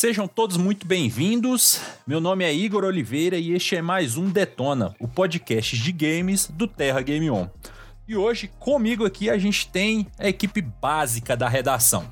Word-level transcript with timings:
Sejam 0.00 0.26
todos 0.26 0.56
muito 0.56 0.86
bem-vindos. 0.86 1.78
Meu 2.06 2.22
nome 2.22 2.42
é 2.42 2.54
Igor 2.54 2.84
Oliveira 2.84 3.36
e 3.36 3.52
este 3.52 3.76
é 3.76 3.82
mais 3.82 4.16
um 4.16 4.30
Detona, 4.30 4.94
o 4.98 5.06
podcast 5.06 5.76
de 5.76 5.92
games 5.92 6.48
do 6.50 6.66
Terra 6.66 7.02
Game 7.02 7.30
On. 7.30 7.46
E 8.08 8.16
hoje, 8.16 8.50
comigo 8.58 9.04
aqui, 9.04 9.28
a 9.28 9.36
gente 9.36 9.68
tem 9.68 10.06
a 10.18 10.26
equipe 10.26 10.62
básica 10.62 11.36
da 11.36 11.50
redação. 11.50 12.04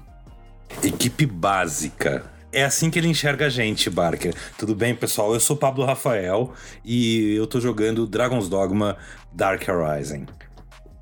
Equipe 0.84 1.24
básica. 1.24 2.30
É 2.52 2.62
assim 2.62 2.90
que 2.90 2.98
ele 2.98 3.09
enxerga 3.09 3.46
a 3.46 3.48
gente, 3.48 3.88
Barker. 3.88 4.34
Tudo 4.59 4.74
bem, 4.74 4.95
pessoal? 4.95 5.32
Eu 5.32 5.41
sou 5.41 5.56
Pablo 5.56 5.86
Rafael 5.86 6.52
e 6.84 7.32
eu 7.36 7.46
tô 7.46 7.59
jogando 7.59 8.06
Dragon's 8.06 8.50
Dogma 8.50 8.98
Dark 9.32 9.66
Horizon. 9.66 10.27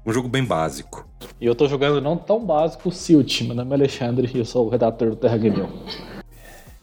Um 0.06 0.12
jogo 0.12 0.28
bem 0.28 0.44
básico. 0.44 1.04
E 1.40 1.46
eu 1.46 1.54
tô 1.56 1.66
jogando 1.66 2.00
não 2.00 2.16
tão 2.16 2.46
básico, 2.46 2.92
Silt. 2.92 3.40
Meu 3.42 3.56
nome 3.56 3.72
é 3.72 3.74
Alexandre 3.74 4.30
e 4.32 4.38
eu 4.38 4.44
sou 4.44 4.68
o 4.68 4.70
redator 4.70 5.10
do 5.10 5.16
Terra 5.16 5.36
Game 5.36 5.60
On. 5.60 6.15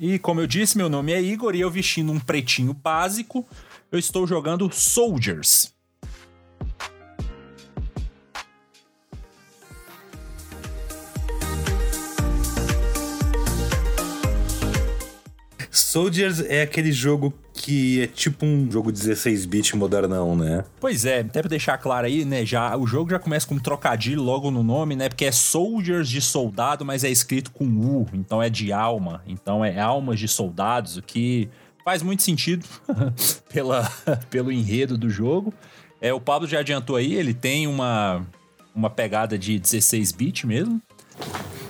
E 0.06 0.20
como 0.20 0.42
eu 0.42 0.48
disse, 0.48 0.78
meu 0.78 0.90
nome 0.90 1.14
é 1.14 1.22
Igor 1.22 1.56
e 1.56 1.62
eu 1.62 1.72
vestindo 1.72 2.12
um 2.12 2.20
pretinho 2.20 2.74
básico, 2.74 3.48
eu 3.90 3.98
estou 3.98 4.28
jogando 4.28 4.70
Soldiers. 4.70 5.73
Soldiers 15.94 16.40
é 16.40 16.64
aquele 16.64 16.92
jogo 16.92 17.32
que 17.54 18.02
é 18.02 18.08
tipo 18.08 18.48
um 18.48 18.68
jogo 18.72 18.92
16-bit 18.92 19.76
modernão, 19.76 20.36
né? 20.36 20.66
Pois 20.80 21.06
é, 21.06 21.20
até 21.20 21.40
pra 21.40 21.48
deixar 21.48 21.78
claro 21.78 22.08
aí, 22.08 22.26
né, 22.26 22.44
já, 22.44 22.76
o 22.76 22.88
jogo 22.88 23.12
já 23.12 23.20
começa 23.20 23.46
com 23.46 23.54
um 23.54 23.60
trocadilho 23.60 24.24
logo 24.24 24.50
no 24.50 24.64
nome, 24.64 24.96
né, 24.96 25.08
porque 25.08 25.24
é 25.24 25.32
Soldiers 25.32 26.10
de 26.10 26.20
soldado, 26.20 26.84
mas 26.84 27.04
é 27.04 27.12
escrito 27.12 27.52
com 27.52 27.66
U, 27.66 28.08
então 28.12 28.42
é 28.42 28.50
de 28.50 28.74
alma, 28.74 29.22
então 29.28 29.64
é 29.64 29.80
almas 29.80 30.20
de 30.20 30.28
soldados, 30.28 30.98
o 30.98 31.04
que 31.04 31.48
faz 31.86 32.02
muito 32.02 32.24
sentido 32.24 32.66
pela, 33.54 33.88
pelo 34.32 34.52
enredo 34.52 34.98
do 34.98 35.12
jogo. 35.12 35.54
É, 36.02 36.12
o 36.12 36.20
Pablo 36.20 36.48
já 36.48 36.62
adiantou 36.62 36.96
aí, 36.96 37.14
ele 37.14 37.36
tem 37.36 37.68
uma, 37.68 38.26
uma 38.74 38.90
pegada 38.90 39.38
de 39.38 39.60
16-bit 39.60 40.48
mesmo. 40.48 40.82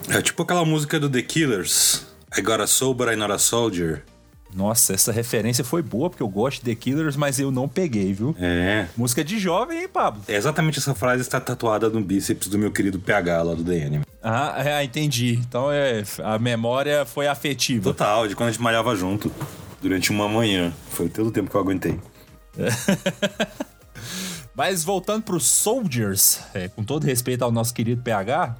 É 0.07 0.21
tipo 0.21 0.43
aquela 0.43 0.63
música 0.63 0.97
do 0.97 1.09
The 1.09 1.23
Killers, 1.23 2.05
I 2.37 2.41
got 2.41 2.61
a 2.61 2.67
soul 2.67 2.93
but 2.93 3.09
I'm 3.09 3.17
not 3.17 3.33
a 3.33 3.37
soldier. 3.37 4.05
Nossa, 4.55 4.93
essa 4.93 5.11
referência 5.11 5.63
foi 5.63 5.81
boa, 5.81 6.09
porque 6.09 6.23
eu 6.23 6.27
gosto 6.27 6.63
de 6.63 6.73
The 6.73 6.75
Killers, 6.75 7.15
mas 7.15 7.39
eu 7.39 7.51
não 7.51 7.67
peguei, 7.67 8.13
viu? 8.13 8.35
É. 8.39 8.87
Música 8.95 9.23
de 9.23 9.39
jovem, 9.39 9.81
hein, 9.81 9.87
Pablo? 9.87 10.21
É 10.27 10.35
exatamente 10.35 10.79
essa 10.79 10.93
frase 10.93 11.21
está 11.21 11.39
tatuada 11.39 11.89
no 11.89 12.01
bíceps 12.01 12.47
do 12.47 12.57
meu 12.57 12.71
querido 12.71 12.99
PH 12.99 13.41
lá 13.41 13.53
do 13.53 13.63
DN. 13.63 14.01
Ah, 14.21 14.55
é, 14.57 14.83
entendi. 14.83 15.33
Então 15.33 15.71
é, 15.71 16.03
a 16.23 16.39
memória 16.39 17.05
foi 17.05 17.27
afetiva. 17.27 17.83
Total, 17.83 18.27
de 18.27 18.35
quando 18.35 18.49
a 18.49 18.51
gente 18.51 18.61
malhava 18.61 18.95
junto. 18.95 19.31
Durante 19.81 20.11
uma 20.11 20.29
manhã. 20.29 20.71
Foi 20.91 21.09
todo 21.09 21.27
o 21.27 21.31
tempo 21.31 21.49
que 21.49 21.55
eu 21.55 21.61
aguentei. 21.61 21.99
Mas 24.55 24.83
voltando 24.83 25.23
pro 25.23 25.39
Soldiers, 25.39 26.39
é, 26.53 26.67
com 26.67 26.83
todo 26.83 27.03
respeito 27.03 27.43
ao 27.43 27.51
nosso 27.51 27.73
querido 27.73 28.01
PH, 28.01 28.55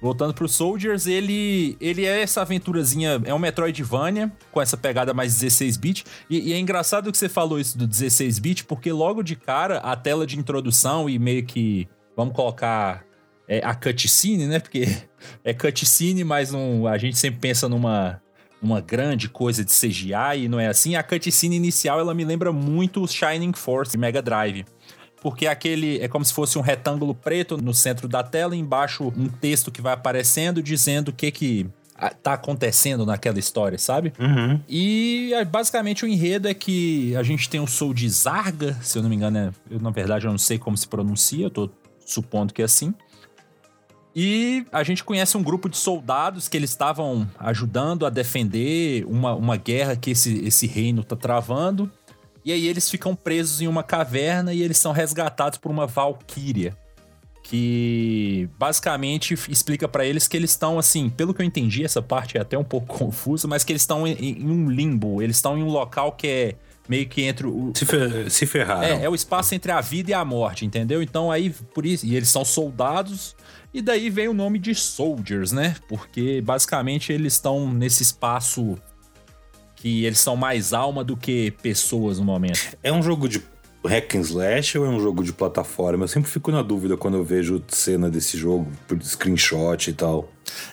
Voltando 0.00 0.32
pro 0.32 0.48
Soldiers, 0.48 1.08
ele, 1.08 1.76
ele 1.80 2.04
é 2.04 2.22
essa 2.22 2.42
aventurazinha, 2.42 3.20
é 3.24 3.34
um 3.34 3.38
Metroidvania, 3.38 4.30
com 4.52 4.62
essa 4.62 4.76
pegada 4.76 5.12
mais 5.12 5.34
16-bit. 5.34 6.04
E, 6.30 6.50
e, 6.50 6.52
é 6.52 6.58
engraçado 6.58 7.10
que 7.10 7.18
você 7.18 7.28
falou 7.28 7.58
isso 7.58 7.76
do 7.76 7.86
16-bit, 7.86 8.64
porque 8.64 8.92
logo 8.92 9.24
de 9.24 9.34
cara, 9.34 9.78
a 9.78 9.96
tela 9.96 10.24
de 10.24 10.38
introdução 10.38 11.10
e 11.10 11.18
meio 11.18 11.44
que, 11.44 11.88
vamos 12.16 12.32
colocar 12.32 13.04
é, 13.48 13.60
a 13.64 13.74
cutscene, 13.74 14.46
né? 14.46 14.60
Porque 14.60 14.86
é 15.42 15.52
cutscene, 15.52 16.22
mas 16.22 16.52
a 16.54 16.96
gente 16.96 17.18
sempre 17.18 17.40
pensa 17.40 17.68
numa, 17.68 18.22
uma 18.62 18.80
grande 18.80 19.28
coisa 19.28 19.64
de 19.64 19.72
CGI 19.72 20.44
e 20.44 20.48
não 20.48 20.60
é 20.60 20.68
assim. 20.68 20.94
A 20.94 21.02
cutscene 21.02 21.56
inicial, 21.56 21.98
ela 21.98 22.14
me 22.14 22.24
lembra 22.24 22.52
muito 22.52 23.02
o 23.02 23.08
Shining 23.08 23.52
Force 23.52 23.98
Mega 23.98 24.22
Drive 24.22 24.64
porque 25.20 25.46
aquele 25.46 25.98
é 26.00 26.08
como 26.08 26.24
se 26.24 26.32
fosse 26.32 26.58
um 26.58 26.62
retângulo 26.62 27.14
preto 27.14 27.56
no 27.56 27.74
centro 27.74 28.08
da 28.08 28.22
tela, 28.22 28.54
e 28.54 28.58
embaixo 28.58 29.12
um 29.16 29.28
texto 29.28 29.70
que 29.70 29.82
vai 29.82 29.92
aparecendo 29.92 30.62
dizendo 30.62 31.08
o 31.08 31.12
que 31.12 31.30
que 31.30 31.66
tá 32.22 32.34
acontecendo 32.34 33.04
naquela 33.04 33.38
história, 33.38 33.76
sabe? 33.76 34.12
Uhum. 34.18 34.60
E 34.68 35.32
basicamente 35.50 36.04
o 36.04 36.08
enredo 36.08 36.46
é 36.46 36.54
que 36.54 37.14
a 37.16 37.22
gente 37.22 37.48
tem 37.48 37.60
o 37.60 37.66
Soul 37.66 37.92
de 37.92 38.08
Zarga, 38.08 38.78
se 38.82 38.96
eu 38.96 39.02
não 39.02 39.10
me 39.10 39.16
engano, 39.16 39.36
é, 39.36 39.50
eu, 39.68 39.80
na 39.80 39.90
verdade 39.90 40.24
eu 40.24 40.30
não 40.30 40.38
sei 40.38 40.58
como 40.58 40.76
se 40.76 40.86
pronuncia, 40.86 41.46
eu 41.46 41.50
tô 41.50 41.70
supondo 42.06 42.54
que 42.54 42.62
é 42.62 42.64
assim. 42.64 42.94
E 44.14 44.64
a 44.72 44.82
gente 44.82 45.04
conhece 45.04 45.36
um 45.36 45.42
grupo 45.42 45.68
de 45.68 45.76
soldados 45.76 46.48
que 46.48 46.56
eles 46.56 46.70
estavam 46.70 47.28
ajudando 47.38 48.06
a 48.06 48.10
defender 48.10 49.04
uma, 49.06 49.34
uma 49.34 49.56
guerra 49.56 49.96
que 49.96 50.10
esse, 50.10 50.44
esse 50.44 50.66
reino 50.66 51.04
tá 51.04 51.14
travando. 51.14 51.90
E 52.48 52.52
aí 52.52 52.66
eles 52.66 52.88
ficam 52.88 53.14
presos 53.14 53.60
em 53.60 53.66
uma 53.66 53.82
caverna 53.82 54.54
e 54.54 54.62
eles 54.62 54.78
são 54.78 54.90
resgatados 54.90 55.58
por 55.58 55.70
uma 55.70 55.86
valquíria. 55.86 56.74
Que 57.42 58.48
basicamente 58.58 59.34
explica 59.50 59.86
para 59.86 60.06
eles 60.06 60.26
que 60.26 60.34
eles 60.34 60.52
estão, 60.52 60.78
assim, 60.78 61.10
pelo 61.10 61.34
que 61.34 61.42
eu 61.42 61.46
entendi, 61.46 61.84
essa 61.84 62.00
parte 62.00 62.38
é 62.38 62.40
até 62.40 62.56
um 62.56 62.64
pouco 62.64 62.86
confusa, 62.96 63.46
mas 63.46 63.64
que 63.64 63.72
eles 63.72 63.82
estão 63.82 64.06
em, 64.06 64.14
em 64.40 64.50
um 64.50 64.70
limbo, 64.70 65.20
eles 65.20 65.36
estão 65.36 65.58
em 65.58 65.62
um 65.62 65.68
local 65.68 66.12
que 66.12 66.26
é 66.26 66.54
meio 66.88 67.06
que 67.06 67.20
entre 67.20 67.46
o. 67.46 67.70
Se, 67.74 67.84
fer 67.84 68.30
se 68.30 68.46
ferraram. 68.46 68.82
É, 68.82 69.04
é 69.04 69.10
o 69.10 69.14
espaço 69.14 69.54
entre 69.54 69.70
a 69.70 69.82
vida 69.82 70.12
e 70.12 70.14
a 70.14 70.24
morte, 70.24 70.64
entendeu? 70.64 71.02
Então 71.02 71.30
aí, 71.30 71.50
por 71.50 71.84
isso. 71.84 72.06
E 72.06 72.16
eles 72.16 72.30
são 72.30 72.46
soldados. 72.46 73.36
E 73.74 73.82
daí 73.82 74.08
vem 74.08 74.26
o 74.26 74.32
nome 74.32 74.58
de 74.58 74.74
Soldiers, 74.74 75.52
né? 75.52 75.76
Porque 75.86 76.40
basicamente 76.40 77.12
eles 77.12 77.34
estão 77.34 77.70
nesse 77.70 78.02
espaço 78.02 78.78
que 79.80 80.04
eles 80.04 80.18
são 80.18 80.36
mais 80.36 80.72
alma 80.72 81.04
do 81.04 81.16
que 81.16 81.52
pessoas 81.62 82.18
no 82.18 82.24
momento. 82.24 82.76
É 82.82 82.92
um 82.92 83.02
jogo 83.02 83.28
de 83.28 83.40
hack 83.86 84.16
and 84.16 84.20
slash 84.20 84.76
ou 84.76 84.84
é 84.84 84.88
um 84.88 84.98
jogo 84.98 85.22
de 85.22 85.32
plataforma? 85.32 86.04
Eu 86.04 86.08
sempre 86.08 86.28
fico 86.28 86.50
na 86.50 86.62
dúvida 86.62 86.96
quando 86.96 87.16
eu 87.16 87.24
vejo 87.24 87.62
cena 87.68 88.10
desse 88.10 88.36
jogo, 88.36 88.70
por 88.88 89.00
screenshot 89.02 89.88
e 89.88 89.92
tal. 89.92 90.28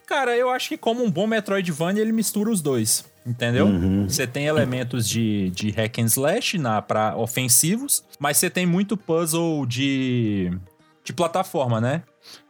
Cara, 0.07 0.35
eu 0.35 0.49
acho 0.49 0.69
que 0.69 0.77
como 0.77 1.03
um 1.03 1.11
bom 1.11 1.27
Metroidvania, 1.27 2.01
ele 2.01 2.11
mistura 2.11 2.49
os 2.49 2.61
dois. 2.61 3.05
Entendeu? 3.25 3.65
Uhum. 3.65 4.07
Você 4.07 4.27
tem 4.27 4.45
elementos 4.45 5.07
de, 5.07 5.49
de 5.51 5.71
hack 5.71 5.99
and 5.99 6.05
slash 6.05 6.57
na, 6.57 6.81
pra 6.81 7.15
ofensivos, 7.17 8.03
mas 8.19 8.37
você 8.37 8.49
tem 8.49 8.65
muito 8.65 8.95
puzzle 8.95 9.65
de, 9.65 10.51
de 11.03 11.11
plataforma, 11.11 11.81
né? 11.81 12.03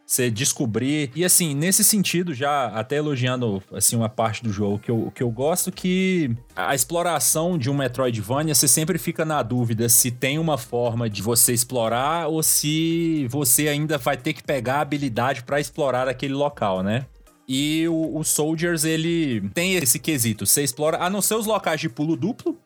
Você 0.05 0.29
descobrir. 0.29 1.11
E 1.15 1.25
assim, 1.25 1.55
nesse 1.55 1.83
sentido, 1.83 2.33
já 2.33 2.67
até 2.67 2.97
elogiando 2.97 3.61
assim 3.73 3.95
uma 3.95 4.09
parte 4.09 4.43
do 4.43 4.51
jogo 4.51 4.79
que 4.79 4.91
eu, 4.91 5.11
que 5.13 5.23
eu 5.23 5.29
gosto 5.29 5.71
que 5.71 6.31
a 6.55 6.75
exploração 6.75 7.57
de 7.57 7.69
um 7.69 7.73
Metroidvania, 7.73 8.53
você 8.53 8.67
sempre 8.67 8.97
fica 8.97 9.25
na 9.25 9.41
dúvida 9.41 9.89
se 9.89 10.11
tem 10.11 10.37
uma 10.37 10.57
forma 10.57 11.09
de 11.09 11.21
você 11.21 11.53
explorar 11.53 12.27
ou 12.27 12.43
se 12.43 13.27
você 13.29 13.67
ainda 13.67 13.97
vai 13.97 14.15
ter 14.15 14.33
que 14.33 14.43
pegar 14.43 14.75
a 14.75 14.81
habilidade 14.81 15.43
para 15.43 15.59
explorar 15.59 16.07
aquele 16.07 16.33
local, 16.33 16.83
né? 16.83 17.05
E 17.47 17.87
o, 17.87 18.17
o, 18.17 18.23
Soldiers, 18.23 18.85
ele 18.85 19.41
tem 19.53 19.75
esse 19.75 19.99
quesito. 19.99 20.45
Você 20.45 20.63
explora, 20.63 20.97
a 20.97 21.09
não 21.09 21.21
ser 21.21 21.35
os 21.35 21.45
locais 21.45 21.79
de 21.79 21.87
pulo 21.87 22.15
duplo, 22.15 22.57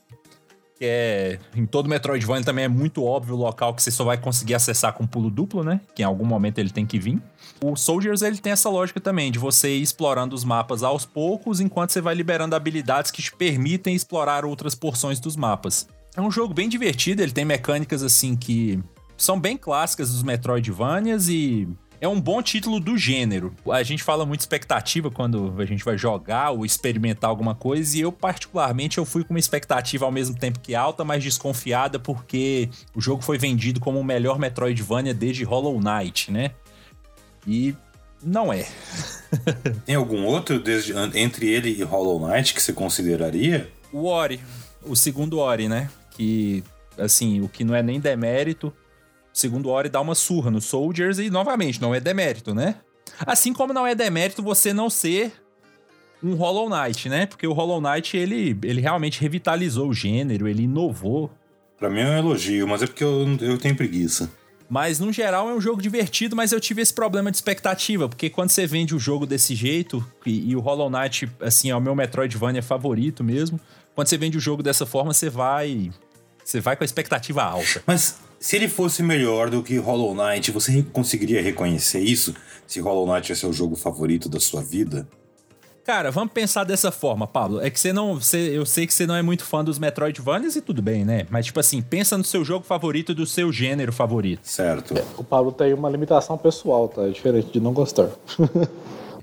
que 0.79 0.85
é 0.85 1.37
em 1.53 1.65
todo 1.65 1.89
Metroidvania 1.89 2.45
também 2.45 2.63
é 2.63 2.67
muito 2.69 3.03
óbvio 3.03 3.35
o 3.35 3.37
local 3.37 3.73
que 3.73 3.83
você 3.83 3.91
só 3.91 4.05
vai 4.05 4.17
conseguir 4.17 4.55
acessar 4.55 4.93
com 4.93 5.05
pulo 5.05 5.29
duplo, 5.29 5.61
né? 5.61 5.81
Que 5.93 6.03
em 6.03 6.05
algum 6.05 6.25
momento 6.25 6.57
ele 6.57 6.69
tem 6.69 6.85
que 6.85 6.97
vir. 6.97 7.21
O 7.61 7.75
Soldiers 7.75 8.21
ele 8.21 8.37
tem 8.37 8.53
essa 8.53 8.69
lógica 8.69 9.01
também 9.01 9.29
de 9.29 9.37
você 9.37 9.75
ir 9.75 9.81
explorando 9.81 10.33
os 10.33 10.45
mapas 10.45 10.81
aos 10.81 11.05
poucos 11.05 11.59
enquanto 11.59 11.91
você 11.91 11.99
vai 11.99 12.15
liberando 12.15 12.55
habilidades 12.55 13.11
que 13.11 13.21
te 13.21 13.35
permitem 13.35 13.93
explorar 13.93 14.45
outras 14.45 14.73
porções 14.73 15.19
dos 15.19 15.35
mapas. 15.35 15.85
É 16.15 16.21
um 16.21 16.31
jogo 16.31 16.53
bem 16.53 16.69
divertido, 16.69 17.21
ele 17.21 17.33
tem 17.33 17.43
mecânicas 17.43 18.01
assim 18.01 18.37
que 18.37 18.79
são 19.17 19.37
bem 19.37 19.57
clássicas 19.57 20.13
dos 20.13 20.23
Metroidvanias 20.23 21.27
e 21.27 21.67
é 22.01 22.07
um 22.07 22.19
bom 22.19 22.41
título 22.41 22.79
do 22.79 22.97
gênero. 22.97 23.53
A 23.69 23.83
gente 23.83 24.03
fala 24.03 24.25
muito 24.25 24.39
expectativa 24.39 25.11
quando 25.11 25.53
a 25.57 25.65
gente 25.65 25.83
vai 25.83 25.97
jogar 25.97 26.51
ou 26.51 26.65
experimentar 26.65 27.29
alguma 27.29 27.53
coisa, 27.53 27.97
e 27.97 28.01
eu, 28.01 28.11
particularmente, 28.11 28.97
eu 28.97 29.05
fui 29.05 29.23
com 29.23 29.33
uma 29.33 29.39
expectativa 29.39 30.05
ao 30.05 30.11
mesmo 30.11 30.37
tempo 30.37 30.59
que 30.59 30.73
alta, 30.73 31.03
mas 31.03 31.23
desconfiada, 31.23 31.99
porque 31.99 32.69
o 32.95 33.01
jogo 33.01 33.21
foi 33.21 33.37
vendido 33.37 33.79
como 33.79 33.99
o 33.99 34.03
melhor 34.03 34.39
Metroidvania 34.39 35.13
desde 35.13 35.43
Hollow 35.43 35.79
Knight, 35.79 36.31
né? 36.31 36.51
E 37.45 37.75
não 38.23 38.51
é. 38.51 38.65
Tem 39.85 39.95
algum 39.95 40.25
outro 40.25 40.59
desde, 40.59 40.93
entre 41.15 41.47
ele 41.47 41.69
e 41.69 41.83
Hollow 41.83 42.27
Knight 42.27 42.53
que 42.53 42.61
você 42.61 42.71
consideraria? 42.71 43.69
O 43.91 44.05
Ori, 44.05 44.39
o 44.83 44.95
segundo 44.95 45.39
Ori, 45.39 45.67
né? 45.67 45.89
Que, 46.11 46.63
assim, 46.97 47.41
o 47.41 47.49
que 47.49 47.63
não 47.63 47.75
é 47.75 47.83
nem 47.83 47.99
demérito, 47.99 48.73
segundo 49.33 49.69
Ori 49.69 49.89
dá 49.89 50.01
uma 50.01 50.15
surra 50.15 50.51
no 50.51 50.61
Soldiers 50.61 51.19
e, 51.19 51.29
novamente, 51.29 51.81
não 51.81 51.93
é 51.93 51.99
demérito, 51.99 52.53
né? 52.53 52.75
Assim 53.25 53.53
como 53.53 53.73
não 53.73 53.85
é 53.85 53.95
demérito 53.95 54.41
você 54.41 54.73
não 54.73 54.89
ser 54.89 55.33
um 56.23 56.35
Hollow 56.35 56.69
Knight, 56.69 57.09
né? 57.09 57.25
Porque 57.25 57.47
o 57.47 57.53
Hollow 57.53 57.81
Knight, 57.81 58.15
ele, 58.15 58.57
ele 58.63 58.81
realmente 58.81 59.21
revitalizou 59.21 59.89
o 59.89 59.93
gênero, 59.93 60.47
ele 60.47 60.63
inovou. 60.63 61.31
Pra 61.77 61.89
mim 61.89 62.01
é 62.01 62.05
um 62.05 62.17
elogio, 62.17 62.67
mas 62.67 62.81
é 62.81 62.87
porque 62.87 63.03
eu, 63.03 63.37
eu 63.39 63.57
tenho 63.57 63.75
preguiça. 63.75 64.29
Mas, 64.69 64.99
no 64.99 65.11
geral, 65.11 65.49
é 65.49 65.53
um 65.53 65.61
jogo 65.61 65.81
divertido, 65.81 66.35
mas 66.35 66.51
eu 66.51 66.59
tive 66.59 66.81
esse 66.81 66.93
problema 66.93 67.31
de 67.31 67.37
expectativa, 67.37 68.07
porque 68.07 68.29
quando 68.29 68.51
você 68.51 68.67
vende 68.67 68.93
o 68.93 68.99
jogo 68.99 69.25
desse 69.25 69.55
jeito, 69.55 70.05
e, 70.23 70.51
e 70.51 70.55
o 70.55 70.59
Hollow 70.59 70.91
Knight, 70.91 71.27
assim, 71.41 71.71
é 71.71 71.75
o 71.75 71.81
meu 71.81 71.95
Metroidvania 71.95 72.61
favorito 72.61 73.23
mesmo, 73.23 73.59
quando 73.95 74.07
você 74.07 74.17
vende 74.17 74.37
o 74.37 74.39
jogo 74.39 74.61
dessa 74.61 74.85
forma, 74.85 75.11
você 75.11 75.29
vai. 75.29 75.89
Você 76.43 76.59
vai 76.59 76.75
com 76.75 76.83
a 76.83 76.85
expectativa 76.85 77.43
alta. 77.43 77.81
Mas 77.85 78.19
se 78.39 78.55
ele 78.55 78.67
fosse 78.67 79.03
melhor 79.03 79.49
do 79.49 79.61
que 79.61 79.77
Hollow 79.77 80.15
Knight, 80.15 80.51
você 80.51 80.83
conseguiria 80.93 81.41
reconhecer 81.41 81.99
isso? 81.99 82.33
Se 82.65 82.79
Hollow 82.79 83.11
Knight 83.11 83.31
é 83.31 83.35
seu 83.35 83.51
jogo 83.51 83.75
favorito 83.75 84.29
da 84.29 84.39
sua 84.39 84.61
vida? 84.61 85.07
Cara, 85.83 86.11
vamos 86.11 86.31
pensar 86.33 86.63
dessa 86.65 86.91
forma, 86.91 87.25
Pablo. 87.25 87.59
É 87.61 87.69
que 87.69 87.79
você 87.79 87.91
não. 87.91 88.13
Você, 88.13 88.37
eu 88.37 88.63
sei 88.63 88.85
que 88.85 88.93
você 88.93 89.07
não 89.07 89.15
é 89.15 89.23
muito 89.23 89.43
fã 89.43 89.63
dos 89.63 89.79
Metroidvanias 89.79 90.55
e 90.55 90.61
tudo 90.61 90.83
bem, 90.83 91.03
né? 91.03 91.25
Mas, 91.31 91.47
tipo 91.47 91.59
assim, 91.59 91.81
pensa 91.81 92.15
no 92.15 92.23
seu 92.23 92.45
jogo 92.45 92.63
favorito 92.63 93.13
do 93.13 93.25
seu 93.25 93.51
gênero 93.51 93.91
favorito. 93.91 94.41
Certo. 94.43 94.93
O 95.17 95.23
Pablo 95.23 95.51
tem 95.51 95.73
uma 95.73 95.89
limitação 95.89 96.37
pessoal, 96.37 96.87
tá? 96.87 97.07
É 97.07 97.09
diferente 97.09 97.51
de 97.51 97.59
não 97.59 97.73
gostar. 97.73 98.09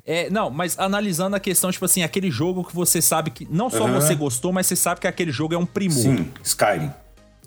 É, 0.09 0.31
não, 0.31 0.49
mas 0.49 0.79
analisando 0.79 1.35
a 1.35 1.41
questão, 1.41 1.69
tipo 1.73 1.85
assim, 1.85 2.05
aquele 2.05 2.31
jogo 2.31 2.63
que 2.63 2.73
você 2.73 3.03
sabe 3.03 3.33
que 3.33 3.45
não 3.51 3.69
só 3.69 3.89
Aham. 3.89 4.01
você 4.01 4.15
gostou, 4.15 4.53
mas 4.53 4.69
você 4.69 4.77
sabe 4.77 5.01
que 5.01 5.07
aquele 5.09 5.33
jogo 5.33 5.53
é 5.53 5.59
um 5.59 5.67
primor. 5.67 6.01
Sim, 6.01 6.31
Skyrim. 6.45 6.93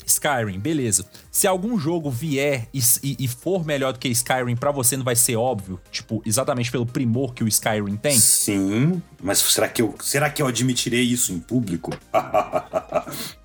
Skyrim, 0.10 0.60
beleza. 0.60 1.06
Se 1.32 1.48
algum 1.48 1.78
jogo 1.80 2.10
vier 2.10 2.68
e, 2.74 2.80
e- 3.04 3.16
e 3.20 3.28
for 3.28 3.66
melhor 3.66 3.94
do 3.94 4.00
que 4.00 4.08
Skyrim, 4.10 4.56
pra 4.56 4.72
você 4.72 4.98
não 4.98 5.04
vai 5.04 5.16
ser 5.16 5.36
óbvio, 5.36 5.80
tipo, 5.92 6.22
exatamente 6.26 6.72
pelo 6.72 6.86
primor 6.86 7.34
que 7.34 7.44
o 7.44 7.48
Skyrim 7.48 7.96
tem? 7.96 8.18
Sim, 8.20 9.02
mas 9.22 9.40
será 9.40 9.68
que 9.68 9.82
eu, 9.82 9.96
será 10.02 10.30
que 10.30 10.42
eu 10.42 10.48
admitirei 10.48 11.02
isso 11.04 11.32
em 11.34 11.40
público? 11.40 11.92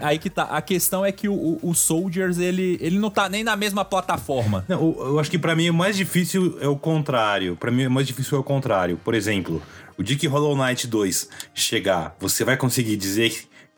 Aí 0.00 0.18
que 0.18 0.30
tá. 0.30 0.44
A 0.44 0.62
questão 0.62 1.04
é 1.04 1.12
que 1.12 1.28
o, 1.28 1.34
o- 1.34 1.60
o 1.70 1.74
Soldiers, 1.74 2.38
ele, 2.38 2.78
ele 2.80 2.98
não 2.98 3.10
tá 3.10 3.28
nem 3.28 3.42
na 3.44 3.56
mesma 3.56 3.84
plataforma. 3.84 4.64
Não, 4.68 4.80
eu, 4.80 5.06
eu 5.08 5.18
acho 5.18 5.30
que 5.30 5.38
pra 5.38 5.54
mim 5.56 5.68
o 5.70 5.74
mais 5.74 5.96
difícil 5.96 6.58
é 6.60 6.68
o 6.68 6.76
contrário. 6.76 7.56
Pra 7.56 7.70
mim 7.70 7.86
o 7.86 7.90
mais 7.90 8.06
difícil 8.06 8.36
é 8.36 8.40
o 8.40 8.44
contrário. 8.44 8.98
Por 9.04 9.14
exemplo, 9.14 9.62
o 9.98 10.02
dia 10.02 10.16
que 10.16 10.26
Hollow 10.26 10.56
Knight 10.56 10.86
2 10.86 11.28
chegar, 11.54 12.16
você 12.20 12.44
vai 12.44 12.56
conseguir 12.56 12.96
dizer 12.96 13.30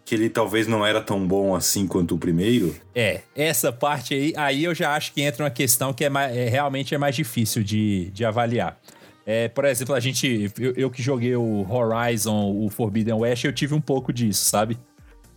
que 0.04 0.14
ele 0.14 0.28
talvez 0.28 0.66
não 0.66 0.84
era 0.84 1.00
tão 1.00 1.26
bom 1.26 1.54
assim 1.54 1.87
quanto 1.87 2.14
o 2.14 2.19
primeiro? 2.19 2.75
É, 2.94 3.20
essa 3.34 3.72
parte 3.72 4.14
aí, 4.14 4.32
aí 4.37 4.64
eu 4.64 4.75
já 4.75 4.94
acho 4.94 5.12
que 5.12 5.22
entra 5.22 5.44
uma 5.44 5.50
questão 5.50 5.93
que 5.93 6.04
é, 6.04 6.08
é 6.08 6.49
realmente 6.49 6.94
é 6.94 6.99
mais 6.99 7.14
difícil 7.14 7.62
de, 7.62 8.10
de 8.10 8.25
avaliar. 8.25 8.78
É, 9.25 9.49
por 9.49 9.64
exemplo, 9.64 9.94
a 9.94 10.00
gente. 10.00 10.50
Eu, 10.58 10.72
eu 10.76 10.90
que 10.90 11.02
joguei 11.02 11.37
o 11.37 11.66
Horizon, 11.70 12.64
o 12.64 12.69
Forbidden 12.69 13.14
West, 13.14 13.44
eu 13.44 13.52
tive 13.52 13.75
um 13.75 13.81
pouco 13.81 14.12
disso, 14.12 14.44
sabe? 14.44 14.76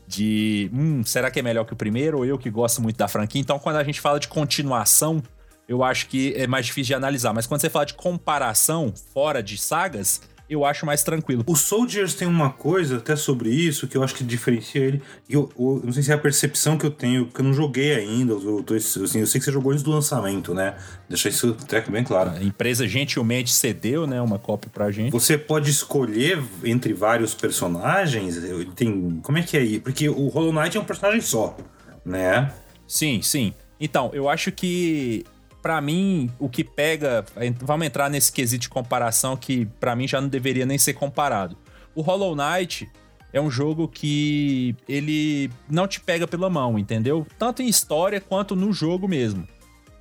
De. 0.08 0.70
Hum, 0.74 1.04
será 1.04 1.30
que 1.30 1.40
é 1.40 1.44
melhor 1.44 1.66
que 1.66 1.74
o 1.74 1.76
primeiro? 1.76 2.18
Ou 2.18 2.26
eu 2.26 2.38
que 2.38 2.50
gosto 2.50 2.82
muito 2.82 2.98
da 2.98 3.08
franquia. 3.08 3.40
Então, 3.40 3.60
quando 3.60 3.76
a 3.76 3.84
gente 3.84 4.02
fala 4.02 4.20
de 4.20 4.28
continuação, 4.28 5.22
eu 5.68 5.84
acho 5.84 6.08
que 6.08 6.34
é 6.36 6.48
mais 6.48 6.66
difícil 6.66 6.88
de 6.88 6.94
analisar. 6.96 7.34
Mas 7.34 7.46
quando 7.46 7.62
você 7.62 7.70
fala 7.70 7.86
de 7.86 7.94
comparação 7.94 8.92
fora 9.14 9.42
de 9.42 9.58
sagas, 9.58 10.22
eu 10.50 10.64
acho 10.64 10.86
mais 10.86 11.04
tranquilo. 11.04 11.44
O 11.48 11.56
Soldiers 11.56 12.14
tem 12.14 12.28
uma 12.28 12.50
coisa 12.52 12.98
até 12.98 13.16
sobre 13.16 13.50
isso 13.50 13.88
que 13.88 13.98
eu 13.98 14.04
acho 14.04 14.16
que 14.16 14.24
diferencia 14.24 14.82
ele. 14.82 15.02
Eu, 15.30 15.52
eu 15.58 15.82
não 15.84 15.92
sei 15.92 16.04
se 16.04 16.12
é 16.12 16.16
a 16.16 16.18
percepção 16.18 16.78
que 16.78 16.86
eu 16.86 16.92
tenho, 16.92 17.26
porque 17.26 17.42
eu 17.42 17.46
não 17.46 17.54
joguei 17.54 17.96
ainda. 17.96 18.34
Eu, 18.34 18.64
tô, 18.64 18.74
assim, 18.76 19.20
eu 19.20 19.28
sei 19.28 19.40
que 19.40 19.46
você 19.46 19.52
jogou 19.52 19.72
antes 19.72 19.84
do 19.84 19.92
lançamento, 19.92 20.54
né? 20.54 20.76
Deixa 21.10 21.30
isso 21.30 21.56
até 21.62 21.82
bem 21.82 22.04
claro. 22.04 22.32
A 22.32 22.44
empresa 22.44 22.88
gentilmente 22.88 23.52
cedeu, 23.52 24.06
né, 24.06 24.22
uma 24.22 24.38
cópia 24.38 24.70
pra 24.74 24.92
gente. 24.92 25.12
Você 25.12 25.38
pode 25.38 25.70
escolher 25.70 26.42
entre 26.64 26.94
vários 26.94 27.34
personagens? 27.34 28.38
Tem. 28.76 29.20
Como 29.22 29.38
é 29.38 29.42
que 29.42 29.58
é 29.58 29.60
aí? 29.62 29.80
Porque 29.80 30.08
o 30.10 30.28
Hollow 30.28 30.54
Knight 30.54 30.78
é 30.78 30.80
um 30.80 30.86
personagem 30.86 31.22
só, 31.22 31.58
né? 32.06 32.52
Sim, 32.88 33.22
sim. 33.22 33.54
Então, 33.80 34.10
eu 34.14 34.30
acho 34.30 34.52
que 34.52 35.26
pra 35.66 35.82
mim 35.82 36.30
o 36.38 36.48
que 36.48 36.64
pega, 36.64 37.26
vamos 37.60 37.88
entrar 37.88 38.08
nesse 38.08 38.32
quesito 38.32 38.62
de 38.62 38.70
comparação 38.70 39.36
que 39.36 39.66
pra 39.80 39.96
mim 39.96 40.08
já 40.08 40.22
não 40.22 40.28
deveria 40.28 40.64
nem 40.64 40.78
ser 40.78 40.94
comparado. 40.94 41.58
O 41.96 42.04
Hollow 42.04 42.36
Knight 42.36 42.88
é 43.34 43.42
um 43.42 43.50
jogo 43.50 43.88
que 43.88 44.76
ele 44.88 45.50
não 45.68 45.88
te 45.88 46.00
pega 46.00 46.28
pela 46.28 46.52
mão, 46.52 46.78
entendeu? 46.78 47.26
Tanto 47.40 47.64
em 47.64 47.68
história 47.68 48.22
quanto 48.22 48.56
no 48.56 48.72
jogo 48.72 49.08
mesmo. 49.08 49.48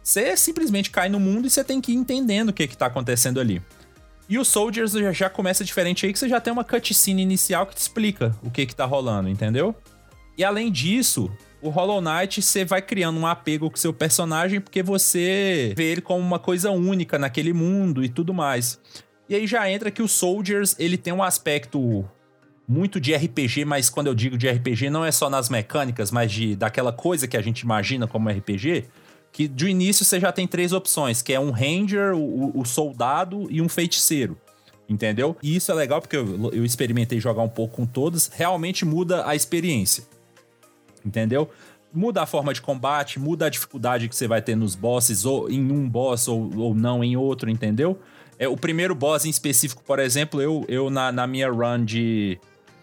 Você 0.02 0.36
simplesmente 0.36 0.90
cai 0.90 1.08
no 1.08 1.18
mundo 1.18 1.46
e 1.46 1.50
você 1.50 1.64
tem 1.64 1.80
que 1.80 1.92
ir 1.92 1.96
entendendo 1.96 2.50
o 2.50 2.52
que 2.52 2.68
que 2.68 2.76
tá 2.76 2.84
acontecendo 2.84 3.40
ali. 3.40 3.62
E 4.28 4.38
o 4.38 4.44
Soldiers 4.44 4.92
já, 5.16 5.30
começa 5.30 5.64
diferente 5.64 6.04
aí, 6.04 6.12
que 6.12 6.18
você 6.18 6.28
já 6.28 6.42
tem 6.42 6.52
uma 6.52 6.62
cutscene 6.62 7.22
inicial 7.22 7.66
que 7.66 7.74
te 7.74 7.80
explica 7.80 8.36
o 8.42 8.50
que 8.50 8.66
que 8.66 8.76
tá 8.76 8.84
rolando, 8.84 9.30
entendeu? 9.30 9.74
E 10.36 10.44
além 10.44 10.70
disso, 10.70 11.32
o 11.64 11.70
Hollow 11.70 12.00
Knight 12.00 12.42
você 12.42 12.62
vai 12.62 12.82
criando 12.82 13.18
um 13.18 13.26
apego 13.26 13.70
com 13.70 13.76
seu 13.76 13.92
personagem 13.92 14.60
porque 14.60 14.82
você 14.82 15.72
vê 15.74 15.92
ele 15.92 16.02
como 16.02 16.20
uma 16.20 16.38
coisa 16.38 16.70
única 16.70 17.18
naquele 17.18 17.54
mundo 17.54 18.04
e 18.04 18.08
tudo 18.08 18.34
mais. 18.34 18.78
E 19.28 19.34
aí 19.34 19.46
já 19.46 19.68
entra 19.70 19.90
que 19.90 20.02
o 20.02 20.08
Soldiers, 20.08 20.76
ele 20.78 20.98
tem 20.98 21.12
um 21.12 21.22
aspecto 21.22 22.04
muito 22.68 23.00
de 23.00 23.14
RPG, 23.14 23.64
mas 23.64 23.88
quando 23.88 24.08
eu 24.08 24.14
digo 24.14 24.36
de 24.36 24.46
RPG 24.46 24.90
não 24.90 25.04
é 25.04 25.10
só 25.10 25.30
nas 25.30 25.48
mecânicas, 25.48 26.10
mas 26.10 26.30
de 26.30 26.54
daquela 26.54 26.92
coisa 26.92 27.26
que 27.26 27.36
a 27.36 27.42
gente 27.42 27.60
imagina 27.60 28.06
como 28.06 28.28
RPG, 28.28 28.84
que 29.32 29.48
de 29.48 29.68
início 29.68 30.04
você 30.04 30.20
já 30.20 30.30
tem 30.30 30.46
três 30.46 30.72
opções, 30.72 31.22
que 31.22 31.32
é 31.32 31.40
um 31.40 31.50
ranger, 31.50 32.14
o, 32.14 32.60
o 32.60 32.64
soldado 32.66 33.46
e 33.50 33.62
um 33.62 33.70
feiticeiro. 33.70 34.38
Entendeu? 34.86 35.34
E 35.42 35.56
isso 35.56 35.72
é 35.72 35.74
legal 35.74 36.02
porque 36.02 36.16
eu, 36.16 36.52
eu 36.52 36.62
experimentei 36.62 37.18
jogar 37.18 37.42
um 37.42 37.48
pouco 37.48 37.76
com 37.76 37.86
todos, 37.86 38.30
realmente 38.34 38.84
muda 38.84 39.26
a 39.26 39.34
experiência 39.34 40.04
entendeu? 41.04 41.50
Muda 41.92 42.22
a 42.22 42.26
forma 42.26 42.52
de 42.52 42.60
combate, 42.60 43.18
muda 43.18 43.46
a 43.46 43.48
dificuldade 43.48 44.08
que 44.08 44.16
você 44.16 44.26
vai 44.26 44.42
ter 44.42 44.56
nos 44.56 44.74
bosses, 44.74 45.24
ou 45.24 45.50
em 45.50 45.70
um 45.70 45.88
boss 45.88 46.26
ou, 46.26 46.50
ou 46.56 46.74
não 46.74 47.04
em 47.04 47.16
outro, 47.16 47.50
entendeu? 47.50 48.00
É, 48.38 48.48
o 48.48 48.56
primeiro 48.56 48.94
boss 48.94 49.24
em 49.24 49.30
específico, 49.30 49.82
por 49.84 49.98
exemplo, 49.98 50.42
eu, 50.42 50.64
eu 50.68 50.90
na, 50.90 51.12
na 51.12 51.26
minha 51.26 51.50
run 51.50 51.84
de, 51.84 52.38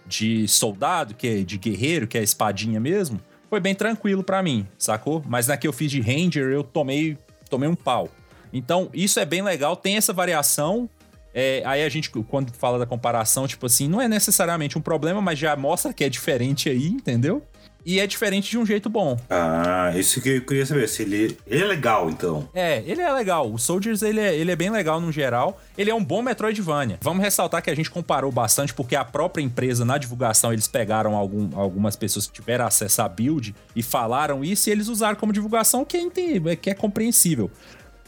de 0.05 0.47
soldado, 0.47 1.13
que 1.13 1.27
é 1.27 1.37
de 1.43 1.57
guerreiro, 1.57 2.07
que 2.07 2.17
é 2.17 2.23
espadinha 2.23 2.79
mesmo, 2.79 3.19
foi 3.49 3.59
bem 3.59 3.75
tranquilo 3.75 4.23
pra 4.23 4.41
mim, 4.41 4.65
sacou? 4.77 5.21
Mas 5.27 5.47
na 5.47 5.57
que 5.57 5.67
eu 5.67 5.73
fiz 5.73 5.91
de 5.91 5.99
ranger, 5.99 6.45
eu 6.51 6.63
tomei, 6.63 7.17
tomei 7.49 7.67
um 7.67 7.75
pau. 7.75 8.09
Então, 8.53 8.89
isso 8.93 9.19
é 9.19 9.25
bem 9.25 9.41
legal, 9.41 9.75
tem 9.75 9.97
essa 9.97 10.13
variação. 10.13 10.89
É, 11.33 11.61
aí 11.65 11.83
a 11.83 11.89
gente, 11.89 12.09
quando 12.09 12.51
fala 12.53 12.79
da 12.79 12.85
comparação, 12.85 13.47
tipo 13.47 13.65
assim, 13.65 13.87
não 13.87 14.01
é 14.01 14.07
necessariamente 14.07 14.77
um 14.77 14.81
problema, 14.81 15.21
mas 15.21 15.37
já 15.37 15.55
mostra 15.55 15.93
que 15.93 16.03
é 16.03 16.09
diferente 16.09 16.69
aí, 16.69 16.87
entendeu? 16.87 17.45
E 17.85 17.99
é 17.99 18.05
diferente 18.07 18.49
de 18.49 18.57
um 18.57 18.65
jeito 18.65 18.89
bom. 18.89 19.17
Ah, 19.29 19.91
isso 19.95 20.21
que 20.21 20.29
eu 20.29 20.45
queria 20.45 20.65
saber. 20.65 20.87
Se 20.87 21.01
ele, 21.03 21.37
ele 21.47 21.63
é 21.63 21.65
legal, 21.65 22.09
então. 22.09 22.47
É, 22.53 22.83
ele 22.85 23.01
é 23.01 23.11
legal. 23.11 23.51
O 23.51 23.57
Soldiers, 23.57 24.01
ele 24.01 24.19
é, 24.19 24.35
ele 24.35 24.51
é 24.51 24.55
bem 24.55 24.69
legal 24.69 24.99
no 25.01 25.11
geral. 25.11 25.59
Ele 25.77 25.89
é 25.89 25.95
um 25.95 26.03
bom 26.03 26.21
Metroidvania. 26.21 26.97
Vamos 27.01 27.23
ressaltar 27.23 27.61
que 27.61 27.69
a 27.69 27.75
gente 27.75 27.89
comparou 27.89 28.31
bastante, 28.31 28.73
porque 28.73 28.95
a 28.95 29.03
própria 29.03 29.41
empresa, 29.43 29.83
na 29.83 29.97
divulgação, 29.97 30.53
eles 30.53 30.67
pegaram 30.67 31.15
algum- 31.15 31.49
algumas 31.59 31.95
pessoas 31.95 32.27
que 32.27 32.33
tiveram 32.33 32.65
acesso 32.65 33.01
à 33.01 33.09
build 33.09 33.55
e 33.75 33.81
falaram 33.81 34.43
isso 34.43 34.69
e 34.69 34.71
eles 34.71 34.87
usaram 34.87 35.15
como 35.15 35.33
divulgação, 35.33 35.83
que 35.85 35.97
é, 35.97 36.55
que 36.55 36.69
é 36.69 36.73
compreensível. 36.73 37.49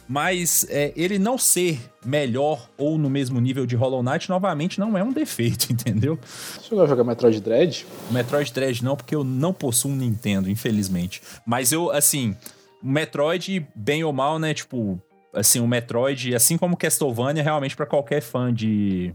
Mas 0.08 0.66
é, 0.70 0.92
ele 0.96 1.18
não 1.18 1.38
ser 1.38 1.80
melhor 2.06 2.70
ou 2.78 2.98
no 2.98 3.10
mesmo 3.10 3.40
nível 3.40 3.66
de 3.66 3.76
Hollow 3.76 4.04
Knight, 4.04 4.30
novamente, 4.30 4.80
não 4.80 4.98
é 4.98 5.04
um 5.04 5.12
defeito, 5.12 5.68
entendeu? 5.72 6.20
Você 6.22 6.76
a 6.76 6.86
jogar 6.86 7.04
Metroid 7.04 7.40
Dread? 7.40 7.86
Metroid 8.12 8.52
Dread 8.52 8.84
não, 8.84 8.96
porque 8.96 9.16
eu 9.16 9.24
não 9.24 9.54
possuo 9.54 9.92
um 9.92 9.96
Nintendo, 9.96 10.50
infelizmente. 10.50 11.22
Mas 11.46 11.72
eu, 11.72 11.90
assim, 11.92 12.36
o 12.82 12.88
Metroid, 12.88 13.66
bem 13.76 14.04
ou 14.04 14.12
mal, 14.12 14.38
né? 14.38 14.54
Tipo, 14.54 15.02
assim, 15.34 15.60
o 15.60 15.68
Metroid, 15.68 16.36
assim 16.36 16.58
como 16.58 16.78
Castlevania, 16.78 17.42
realmente 17.42 17.76
pra 17.76 17.86
qualquer 17.86 18.22
fã 18.22 18.54
de, 18.54 19.14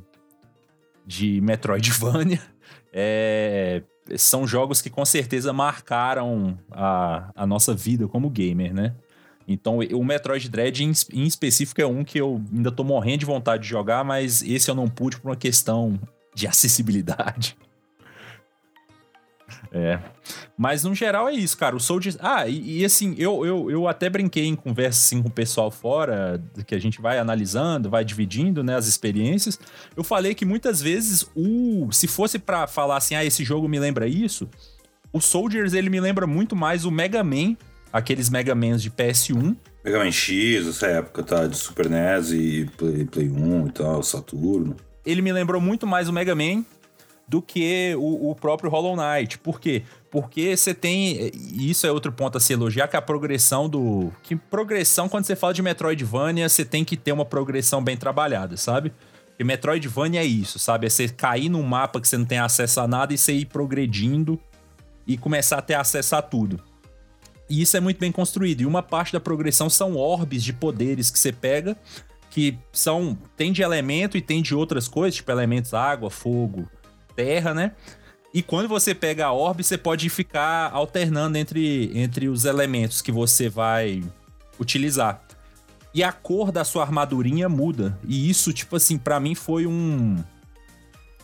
de 1.06 1.40
Metroidvania, 1.42 2.40
é, 2.92 3.82
são 4.16 4.46
jogos 4.46 4.80
que 4.80 4.88
com 4.88 5.04
certeza 5.04 5.52
marcaram 5.52 6.58
a, 6.70 7.30
a 7.34 7.46
nossa 7.46 7.74
vida 7.74 8.08
como 8.08 8.30
gamer, 8.30 8.72
né? 8.72 8.94
Então, 9.48 9.78
o 9.78 10.04
Metroid 10.04 10.46
Dread 10.50 10.84
em, 10.84 10.92
específico 11.26 11.80
é 11.80 11.86
um 11.86 12.04
que 12.04 12.20
eu 12.20 12.42
ainda 12.54 12.70
tô 12.70 12.84
morrendo 12.84 13.20
de 13.20 13.26
vontade 13.26 13.62
de 13.62 13.68
jogar, 13.68 14.04
mas 14.04 14.42
esse 14.42 14.70
eu 14.70 14.74
não 14.74 14.86
pude 14.86 15.18
por 15.18 15.30
uma 15.30 15.36
questão 15.36 15.98
de 16.34 16.46
acessibilidade. 16.46 17.56
É. 19.72 19.98
Mas 20.56 20.84
no 20.84 20.94
geral 20.94 21.28
é 21.28 21.32
isso, 21.32 21.56
cara. 21.56 21.76
O 21.76 21.80
Soldier. 21.80 22.14
Ah, 22.20 22.46
e, 22.46 22.80
e 22.80 22.84
assim, 22.84 23.14
eu, 23.18 23.44
eu, 23.44 23.70
eu 23.70 23.88
até 23.88 24.08
brinquei 24.08 24.46
em 24.46 24.54
conversa 24.54 24.98
assim, 24.98 25.22
com 25.22 25.28
o 25.28 25.32
pessoal 25.32 25.70
fora, 25.70 26.42
que 26.66 26.74
a 26.74 26.78
gente 26.78 27.00
vai 27.00 27.18
analisando, 27.18 27.90
vai 27.90 28.04
dividindo 28.04 28.62
né, 28.62 28.76
as 28.76 28.86
experiências. 28.86 29.58
Eu 29.96 30.04
falei 30.04 30.34
que 30.34 30.44
muitas 30.44 30.80
vezes 30.80 31.26
o. 31.34 31.90
Se 31.92 32.06
fosse 32.06 32.38
pra 32.38 32.66
falar 32.66 32.96
assim, 32.96 33.14
ah, 33.14 33.24
esse 33.24 33.44
jogo 33.44 33.68
me 33.68 33.78
lembra 33.78 34.06
isso, 34.06 34.48
o 35.12 35.20
Soldiers 35.20 35.72
ele 35.72 35.90
me 35.90 36.00
lembra 36.00 36.26
muito 36.26 36.54
mais 36.54 36.84
o 36.84 36.90
Mega 36.90 37.22
Man, 37.24 37.56
aqueles 37.92 38.28
Mega 38.30 38.54
Mans 38.54 38.82
de 38.82 38.90
PS1. 38.90 39.56
Mega 39.84 39.98
Man 39.98 40.10
X, 40.10 40.66
essa 40.66 40.86
época, 40.86 41.22
tá? 41.22 41.46
De 41.46 41.56
Super 41.56 41.88
NES 41.88 42.32
e 42.32 42.70
Play, 42.76 43.04
Play 43.04 43.30
1 43.30 43.66
e 43.66 43.70
tal, 43.72 44.02
Saturno. 44.02 44.76
Ele 45.04 45.22
me 45.22 45.32
lembrou 45.32 45.60
muito 45.60 45.86
mais 45.86 46.08
o 46.08 46.12
Mega 46.12 46.34
Man 46.34 46.64
do 47.28 47.42
que 47.42 47.94
o, 47.96 48.30
o 48.30 48.34
próprio 48.34 48.70
Hollow 48.70 48.96
Knight. 48.96 49.38
Por 49.38 49.60
quê? 49.60 49.82
Porque 50.10 50.56
você 50.56 50.72
tem. 50.72 51.30
E 51.34 51.70
isso 51.70 51.86
é 51.86 51.92
outro 51.92 52.10
ponto 52.10 52.38
a 52.38 52.40
se 52.40 52.52
elogiar, 52.54 52.88
que 52.88 52.96
é 52.96 52.98
a 52.98 53.02
progressão 53.02 53.68
do. 53.68 54.10
Que 54.22 54.34
progressão, 54.34 55.08
quando 55.08 55.24
você 55.24 55.36
fala 55.36 55.52
de 55.52 55.62
Metroidvania, 55.62 56.48
você 56.48 56.64
tem 56.64 56.84
que 56.84 56.96
ter 56.96 57.12
uma 57.12 57.24
progressão 57.24 57.84
bem 57.84 57.96
trabalhada, 57.96 58.56
sabe? 58.56 58.92
Porque 59.28 59.44
Metroidvania 59.44 60.20
é 60.20 60.24
isso, 60.24 60.58
sabe? 60.58 60.86
É 60.86 60.90
você 60.90 61.08
cair 61.08 61.48
num 61.48 61.62
mapa 61.62 62.00
que 62.00 62.08
você 62.08 62.16
não 62.16 62.24
tem 62.24 62.38
acesso 62.38 62.80
a 62.80 62.88
nada 62.88 63.12
e 63.12 63.18
você 63.18 63.32
ir 63.32 63.44
progredindo 63.44 64.40
e 65.06 65.16
começar 65.16 65.58
a 65.58 65.62
ter 65.62 65.74
acesso 65.74 66.16
a 66.16 66.22
tudo. 66.22 66.60
E 67.48 67.62
isso 67.62 67.76
é 67.76 67.80
muito 67.80 67.98
bem 67.98 68.12
construído. 68.12 68.60
E 68.60 68.66
uma 68.66 68.82
parte 68.82 69.12
da 69.12 69.20
progressão 69.20 69.70
são 69.70 69.96
orbes 69.96 70.42
de 70.42 70.52
poderes 70.52 71.10
que 71.10 71.18
você 71.18 71.32
pega, 71.32 71.76
que 72.30 72.58
são. 72.72 73.16
tem 73.36 73.52
de 73.52 73.62
elemento 73.62 74.16
e 74.16 74.22
tem 74.22 74.42
de 74.42 74.54
outras 74.54 74.86
coisas, 74.86 75.16
tipo 75.16 75.30
elementos 75.30 75.72
água, 75.72 76.10
fogo, 76.10 76.68
terra, 77.16 77.54
né? 77.54 77.72
E 78.32 78.42
quando 78.42 78.68
você 78.68 78.94
pega 78.94 79.26
a 79.26 79.32
orbe, 79.32 79.64
você 79.64 79.78
pode 79.78 80.08
ficar 80.10 80.70
alternando 80.72 81.38
entre, 81.38 81.90
entre 81.98 82.28
os 82.28 82.44
elementos 82.44 83.00
que 83.00 83.10
você 83.10 83.48
vai 83.48 84.02
utilizar. 84.60 85.22
E 85.94 86.02
a 86.02 86.12
cor 86.12 86.52
da 86.52 86.64
sua 86.64 86.82
armadurinha 86.82 87.48
muda. 87.48 87.98
E 88.06 88.28
isso, 88.28 88.52
tipo 88.52 88.76
assim, 88.76 88.98
para 88.98 89.18
mim 89.18 89.34
foi 89.34 89.66
um 89.66 90.22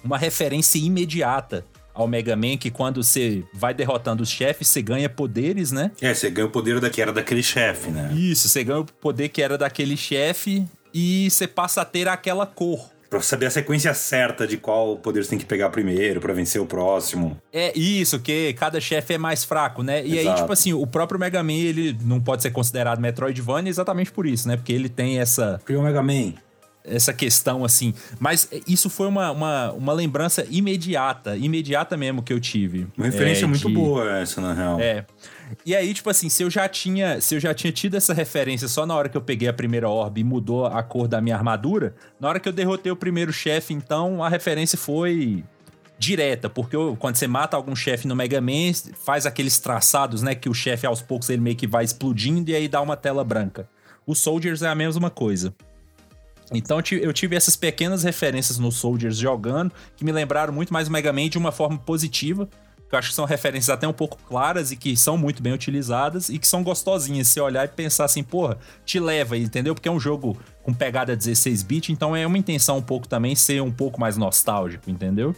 uma 0.03 0.19
referência 0.19 0.79
imediata 0.79 1.65
ao 1.95 2.09
Mega 2.09 2.35
Man, 2.35 2.57
que 2.57 2.71
quando 2.71 3.03
você 3.03 3.45
vai 3.55 3.73
derrotando 3.73 4.23
os 4.23 4.29
chefes, 4.29 4.69
você 4.69 4.83
ganha 4.83 5.09
poderes, 5.09 5.71
né? 5.71 5.93
É, 6.03 6.13
você 6.13 6.29
ganha 6.29 6.49
o 6.49 6.51
poder 6.51 6.81
da, 6.81 6.91
que 6.91 7.01
era 7.01 7.13
daquele 7.13 7.43
chefe, 7.43 7.91
né? 7.91 8.13
Isso, 8.13 8.49
você 8.49 8.65
ganha 8.65 8.81
o 8.81 8.85
poder 8.85 9.29
que 9.29 9.41
era 9.41 9.57
daquele 9.57 9.97
chefe 9.97 10.67
e 10.93 11.31
você 11.31 11.47
passa 11.47 11.83
a 11.83 11.85
ter 11.85 12.09
aquela 12.09 12.45
cor. 12.45 12.91
Pra 13.09 13.21
saber 13.21 13.47
a 13.47 13.51
sequência 13.51 13.95
certa 13.95 14.45
de 14.45 14.57
qual 14.57 14.97
poder 14.97 15.23
você 15.23 15.31
tem 15.31 15.39
que 15.39 15.45
pegar 15.45 15.71
primeiro 15.71 16.21
para 16.21 16.33
vencer 16.33 16.61
o 16.61 16.67
próximo. 16.67 17.41
É 17.53 17.77
isso, 17.79 18.19
que 18.19 18.53
cada 18.55 18.81
chefe 18.81 19.15
é 19.15 19.19
mais 19.19 19.45
fraco, 19.45 19.85
né? 19.85 20.05
E 20.05 20.19
Exato. 20.19 20.29
aí, 20.29 20.41
tipo 20.41 20.53
assim, 20.53 20.73
o 20.73 20.85
próprio 20.85 21.21
Mega 21.21 21.41
Man, 21.41 21.53
ele 21.53 21.97
não 22.03 22.21
pode 22.21 22.43
ser 22.43 22.51
considerado 22.51 22.99
Metroidvania 22.99 23.71
exatamente 23.71 24.11
por 24.11 24.27
isso, 24.27 24.49
né? 24.49 24.57
Porque 24.57 24.73
ele 24.73 24.89
tem 24.89 25.21
essa... 25.21 25.59
Porque 25.59 25.77
o 25.77 25.83
Mega 25.83 26.03
Man 26.03 26.33
essa 26.85 27.13
questão 27.13 27.65
assim. 27.65 27.95
Mas 28.21 28.49
isso 28.69 28.91
foi 28.91 29.09
uma, 29.09 29.31
uma, 29.31 29.73
uma, 29.73 29.93
lembrança 29.93 30.47
imediata, 30.51 31.37
imediata 31.37 31.97
mesmo 31.97 32.23
que 32.23 32.33
eu 32.33 32.39
tive. 32.39 32.87
Uma 32.97 33.07
referência 33.07 33.45
é, 33.45 33.49
muito 33.49 33.67
de... 33.67 33.75
boa 33.75 34.19
essa, 34.19 34.41
na 34.41 34.53
real. 34.53 34.79
É. 34.79 35.07
E 35.65 35.75
aí, 35.75 35.93
tipo 35.95 36.11
assim, 36.11 36.29
se 36.29 36.43
eu 36.43 36.51
já 36.51 36.69
tinha, 36.69 37.21
se 37.21 37.35
eu 37.35 37.41
já 37.41 37.55
tinha 37.55 37.73
tido 37.73 37.97
essa 37.97 38.13
referência 38.13 38.69
só 38.69 38.85
na 38.85 38.95
hora 38.95 39.09
que 39.09 39.17
eu 39.17 39.23
peguei 39.23 39.49
a 39.49 39.53
primeira 39.53 39.89
orbe 39.89 40.21
e 40.21 40.25
mudou 40.25 40.67
a 40.67 40.83
cor 40.83 41.09
da 41.09 41.21
minha 41.21 41.37
armadura, 41.37 41.95
na 42.21 42.29
hora 42.29 42.41
que 42.41 42.49
eu 42.49 42.53
derrotei 42.53 42.93
o 42.93 42.97
primeiro 42.97 43.33
chefe, 43.33 43.73
então 43.73 44.23
a 44.23 44.29
referência 44.29 44.77
foi 44.77 45.45
direta, 45.99 46.51
porque 46.51 46.75
eu, 46.75 46.97
quando 46.99 47.17
você 47.17 47.27
mata 47.27 47.57
algum 47.57 47.75
chefe 47.75 48.07
no 48.07 48.17
Mega 48.17 48.41
Man, 48.41 48.73
faz 49.05 49.27
aqueles 49.27 49.59
traçados, 49.59 50.23
né, 50.23 50.35
que 50.35 50.49
o 50.49 50.55
chefe 50.55 50.87
aos 50.87 51.01
poucos 51.01 51.31
ele 51.31 51.41
meio 51.41 51.57
que 51.57 51.67
vai 51.67 51.85
explodindo 51.85 52.51
e 52.51 52.55
aí 52.55 52.69
dá 52.69 52.81
uma 52.81 52.97
tela 52.97 53.25
branca. 53.25 53.69
O 54.07 54.15
Soldiers 54.15 54.61
é 54.63 54.69
a 54.69 54.75
mesma 54.75 55.09
coisa. 55.09 55.55
Então 56.53 56.79
eu 56.91 57.13
tive 57.13 57.37
essas 57.37 57.57
pequenas 57.57 58.03
referências 58.03 58.59
no 58.59 58.71
Soldiers 58.71 59.17
jogando 59.17 59.73
que 59.97 60.05
me 60.05 60.13
lembraram 60.13 60.53
muito 60.53 60.73
mais 60.73 60.89
Mega 60.89 61.13
Man 61.13 61.29
de 61.29 61.39
uma 61.39 61.53
forma 61.53 61.79
positiva. 61.79 62.49
Que 62.89 62.95
eu 62.95 62.99
acho 62.99 63.09
que 63.09 63.15
são 63.15 63.25
referências 63.25 63.71
até 63.71 63.89
um 63.89 63.93
pouco 63.93 64.19
claras 64.29 64.71
e 64.71 64.77
que 64.77 64.95
são 64.97 65.17
muito 65.17 65.43
bem 65.43 65.53
utilizadas 65.53 66.29
e 66.29 66.39
que 66.39 66.47
são 66.47 66.63
gostosinhas. 66.63 67.29
Se 67.29 67.41
olhar 67.41 67.65
e 67.65 67.69
pensar 67.69 68.05
assim, 68.05 68.23
porra, 68.23 68.59
te 68.85 69.01
leva, 69.01 69.39
entendeu? 69.39 69.75
Porque 69.75 69.89
é 69.89 69.93
um 69.93 69.99
jogo 69.99 70.37
com 70.63 70.73
pegada 70.73 71.17
16-bit, 71.17 71.93
então 71.93 72.15
é 72.15 72.27
uma 72.27 72.37
intenção 72.37 72.77
um 72.77 72.83
pouco 72.83 73.09
também 73.09 73.35
ser 73.35 73.63
um 73.63 73.73
pouco 73.73 73.99
mais 73.99 74.17
nostálgico, 74.17 74.91
entendeu? 74.91 75.35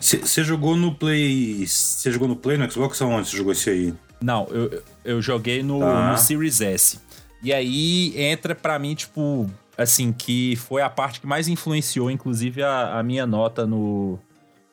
Você 0.00 0.42
jogou 0.42 0.76
no 0.76 0.94
Play. 0.94 1.66
Você 1.66 2.10
jogou 2.10 2.26
no 2.26 2.36
Play 2.36 2.56
no 2.56 2.70
Xbox 2.70 3.00
ou 3.00 3.10
onde 3.10 3.28
você 3.28 3.36
jogou 3.36 3.52
esse 3.52 3.70
aí? 3.70 3.94
Não, 4.20 4.46
eu, 4.50 4.82
eu 5.04 5.22
joguei 5.22 5.62
no, 5.62 5.80
tá. 5.80 6.12
no 6.12 6.18
Series 6.18 6.60
S. 6.60 6.98
E 7.42 7.52
aí 7.52 8.14
entra 8.16 8.54
para 8.54 8.78
mim, 8.78 8.94
tipo, 8.94 9.50
assim, 9.82 10.12
que 10.12 10.56
foi 10.56 10.82
a 10.82 10.88
parte 10.88 11.20
que 11.20 11.26
mais 11.26 11.48
influenciou, 11.48 12.10
inclusive, 12.10 12.62
a, 12.62 12.98
a 12.98 13.02
minha 13.02 13.26
nota 13.26 13.66
no, 13.66 14.18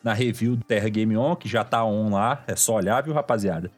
na 0.04 0.14
review 0.14 0.56
do 0.56 0.64
Terra 0.64 0.90
Game 0.90 1.16
On, 1.18 1.36
que 1.36 1.48
já 1.48 1.64
tá 1.64 1.84
on 1.84 2.14
lá, 2.14 2.44
é 2.48 2.56
só 2.56 2.76
olhar, 2.76 3.02
viu, 3.04 3.14
rapaziada? 3.14 3.72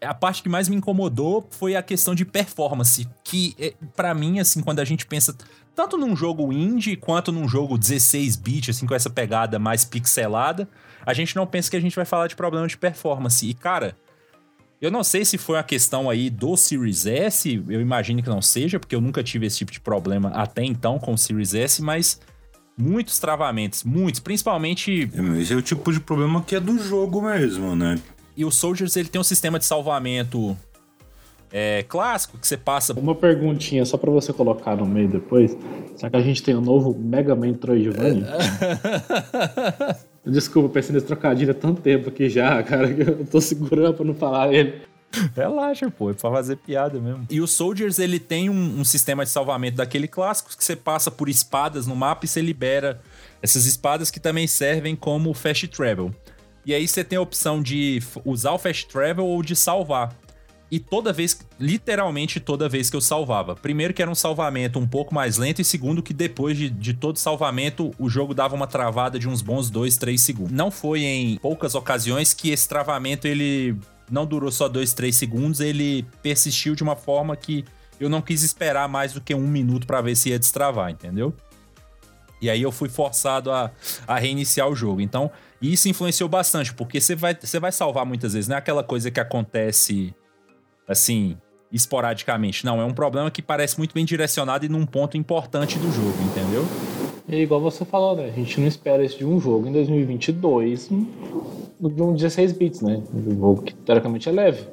A 0.00 0.14
parte 0.14 0.42
que 0.42 0.48
mais 0.48 0.68
me 0.68 0.76
incomodou 0.76 1.46
foi 1.50 1.74
a 1.74 1.82
questão 1.82 2.14
de 2.14 2.24
performance, 2.24 3.08
que 3.24 3.54
é, 3.58 3.74
para 3.96 4.14
mim, 4.14 4.38
assim, 4.38 4.62
quando 4.62 4.80
a 4.80 4.84
gente 4.84 5.06
pensa 5.06 5.36
tanto 5.74 5.96
num 5.96 6.16
jogo 6.16 6.52
indie 6.52 6.96
quanto 6.96 7.30
num 7.30 7.48
jogo 7.48 7.78
16-bit, 7.78 8.70
assim, 8.70 8.86
com 8.86 8.94
essa 8.94 9.10
pegada 9.10 9.58
mais 9.58 9.84
pixelada, 9.84 10.68
a 11.04 11.12
gente 11.12 11.34
não 11.36 11.46
pensa 11.46 11.70
que 11.70 11.76
a 11.76 11.80
gente 11.80 11.96
vai 11.96 12.04
falar 12.04 12.26
de 12.26 12.36
problema 12.36 12.66
de 12.66 12.76
performance. 12.76 13.48
E, 13.48 13.54
cara, 13.54 13.96
eu 14.80 14.90
não 14.90 15.02
sei 15.02 15.24
se 15.24 15.36
foi 15.36 15.56
uma 15.56 15.62
questão 15.62 16.08
aí 16.08 16.30
do 16.30 16.56
Series 16.56 17.04
S, 17.06 17.62
eu 17.68 17.80
imagino 17.80 18.22
que 18.22 18.28
não 18.28 18.40
seja, 18.40 18.78
porque 18.78 18.94
eu 18.94 19.00
nunca 19.00 19.22
tive 19.22 19.46
esse 19.46 19.58
tipo 19.58 19.72
de 19.72 19.80
problema 19.80 20.30
até 20.30 20.64
então 20.64 20.98
com 20.98 21.12
o 21.12 21.18
Series 21.18 21.52
S, 21.52 21.82
mas 21.82 22.20
muitos 22.76 23.18
travamentos, 23.18 23.82
muitos, 23.82 24.20
principalmente. 24.20 25.10
É, 25.12 25.40
esse 25.40 25.52
é 25.52 25.56
o 25.56 25.62
tipo 25.62 25.92
de 25.92 25.98
problema 25.98 26.42
que 26.42 26.54
é 26.54 26.60
do 26.60 26.78
jogo 26.78 27.20
mesmo, 27.22 27.74
né? 27.74 27.98
E 28.36 28.44
o 28.44 28.52
Soldiers 28.52 28.96
ele 28.96 29.08
tem 29.08 29.20
um 29.20 29.24
sistema 29.24 29.58
de 29.58 29.64
salvamento 29.64 30.56
é, 31.52 31.82
clássico 31.88 32.38
que 32.38 32.46
você 32.46 32.56
passa. 32.56 32.92
Uma 32.92 33.16
perguntinha 33.16 33.84
só 33.84 33.96
para 33.96 34.12
você 34.12 34.32
colocar 34.32 34.76
no 34.76 34.86
meio 34.86 35.08
depois. 35.08 35.56
Será 35.96 36.10
que 36.10 36.16
a 36.16 36.22
gente 36.22 36.40
tem 36.40 36.54
o 36.54 36.58
um 36.58 36.62
novo 36.62 36.96
Mega 36.96 37.34
Man 37.34 37.54
Troidvania? 37.54 38.28
Desculpa, 40.28 40.68
pensei 40.68 40.94
nesse 40.94 41.06
trocadilho 41.06 41.50
há 41.50 41.54
tanto 41.54 41.80
tempo 41.80 42.08
aqui 42.08 42.28
já, 42.28 42.60
cara, 42.64 42.92
que 42.92 43.00
eu 43.00 43.26
tô 43.26 43.40
segurando 43.40 43.94
pra 43.94 44.04
não 44.04 44.14
falar 44.14 44.52
ele. 44.52 44.82
Relaxa, 45.34 45.90
pô, 45.90 46.10
é 46.10 46.12
pra 46.12 46.30
fazer 46.30 46.56
piada 46.56 47.00
mesmo. 47.00 47.26
E 47.30 47.40
o 47.40 47.46
Soldiers, 47.46 47.98
ele 47.98 48.20
tem 48.20 48.50
um, 48.50 48.80
um, 48.80 48.84
sistema 48.84 49.24
de 49.24 49.30
salvamento 49.30 49.78
daquele 49.78 50.06
clássico 50.06 50.54
que 50.54 50.62
você 50.62 50.76
passa 50.76 51.10
por 51.10 51.30
espadas 51.30 51.86
no 51.86 51.96
mapa 51.96 52.26
e 52.26 52.28
você 52.28 52.42
libera 52.42 53.00
essas 53.42 53.64
espadas 53.64 54.10
que 54.10 54.20
também 54.20 54.46
servem 54.46 54.94
como 54.94 55.32
fast 55.32 55.66
travel. 55.68 56.14
E 56.66 56.74
aí 56.74 56.86
você 56.86 57.02
tem 57.02 57.16
a 57.16 57.22
opção 57.22 57.62
de 57.62 58.02
usar 58.22 58.52
o 58.52 58.58
fast 58.58 58.86
travel 58.88 59.24
ou 59.24 59.42
de 59.42 59.56
salvar. 59.56 60.14
E 60.70 60.78
toda 60.78 61.12
vez, 61.12 61.38
literalmente 61.58 62.40
toda 62.40 62.68
vez 62.68 62.90
que 62.90 62.96
eu 62.96 63.00
salvava. 63.00 63.56
Primeiro 63.56 63.94
que 63.94 64.02
era 64.02 64.10
um 64.10 64.14
salvamento 64.14 64.78
um 64.78 64.86
pouco 64.86 65.14
mais 65.14 65.38
lento, 65.38 65.62
e 65.62 65.64
segundo 65.64 66.02
que 66.02 66.12
depois 66.12 66.56
de, 66.56 66.68
de 66.68 66.92
todo 66.92 67.18
salvamento, 67.18 67.90
o 67.98 68.08
jogo 68.08 68.34
dava 68.34 68.54
uma 68.54 68.66
travada 68.66 69.18
de 69.18 69.28
uns 69.28 69.40
bons 69.40 69.70
2, 69.70 69.96
3 69.96 70.20
segundos. 70.20 70.52
Não 70.52 70.70
foi 70.70 71.02
em 71.02 71.38
poucas 71.38 71.74
ocasiões 71.74 72.34
que 72.34 72.50
esse 72.50 72.68
travamento 72.68 73.26
ele 73.26 73.76
não 74.10 74.26
durou 74.26 74.50
só 74.50 74.68
2, 74.68 74.92
3 74.92 75.14
segundos, 75.14 75.60
ele 75.60 76.04
persistiu 76.22 76.74
de 76.74 76.82
uma 76.82 76.96
forma 76.96 77.34
que 77.36 77.64
eu 78.00 78.08
não 78.08 78.20
quis 78.20 78.42
esperar 78.42 78.88
mais 78.88 79.12
do 79.12 79.20
que 79.20 79.34
um 79.34 79.46
minuto 79.46 79.86
para 79.86 80.00
ver 80.00 80.16
se 80.16 80.30
ia 80.30 80.38
destravar, 80.38 80.90
entendeu? 80.90 81.34
E 82.40 82.48
aí 82.48 82.62
eu 82.62 82.70
fui 82.70 82.88
forçado 82.88 83.50
a, 83.50 83.70
a 84.06 84.18
reiniciar 84.18 84.68
o 84.68 84.74
jogo. 84.74 85.00
Então, 85.00 85.30
isso 85.60 85.88
influenciou 85.88 86.28
bastante, 86.28 86.72
porque 86.72 87.00
você 87.00 87.16
vai, 87.16 87.36
você 87.38 87.58
vai 87.58 87.72
salvar 87.72 88.06
muitas 88.06 88.34
vezes, 88.34 88.48
não 88.48 88.56
é 88.56 88.58
aquela 88.58 88.84
coisa 88.84 89.10
que 89.10 89.18
acontece 89.18 90.14
assim, 90.88 91.36
esporadicamente. 91.70 92.64
Não, 92.64 92.80
é 92.80 92.84
um 92.84 92.94
problema 92.94 93.30
que 93.30 93.42
parece 93.42 93.78
muito 93.78 93.94
bem 93.94 94.04
direcionado 94.04 94.64
e 94.64 94.68
num 94.68 94.86
ponto 94.86 95.16
importante 95.16 95.78
do 95.78 95.92
jogo, 95.92 96.16
entendeu? 96.22 96.66
E 97.28 97.42
igual 97.42 97.60
você 97.60 97.84
falou, 97.84 98.16
né? 98.16 98.26
A 98.26 98.30
gente 98.30 98.58
não 98.58 98.66
espera 98.66 99.04
isso 99.04 99.18
de 99.18 99.24
um 99.24 99.38
jogo 99.38 99.68
em 99.68 99.72
2022 99.72 100.88
de 101.80 102.02
um 102.02 102.14
16 102.14 102.52
bits, 102.52 102.80
né? 102.80 103.02
Um 103.14 103.22
jogo 103.22 103.62
que 103.62 103.74
teoricamente 103.74 104.28
é 104.28 104.32
leve. 104.32 104.64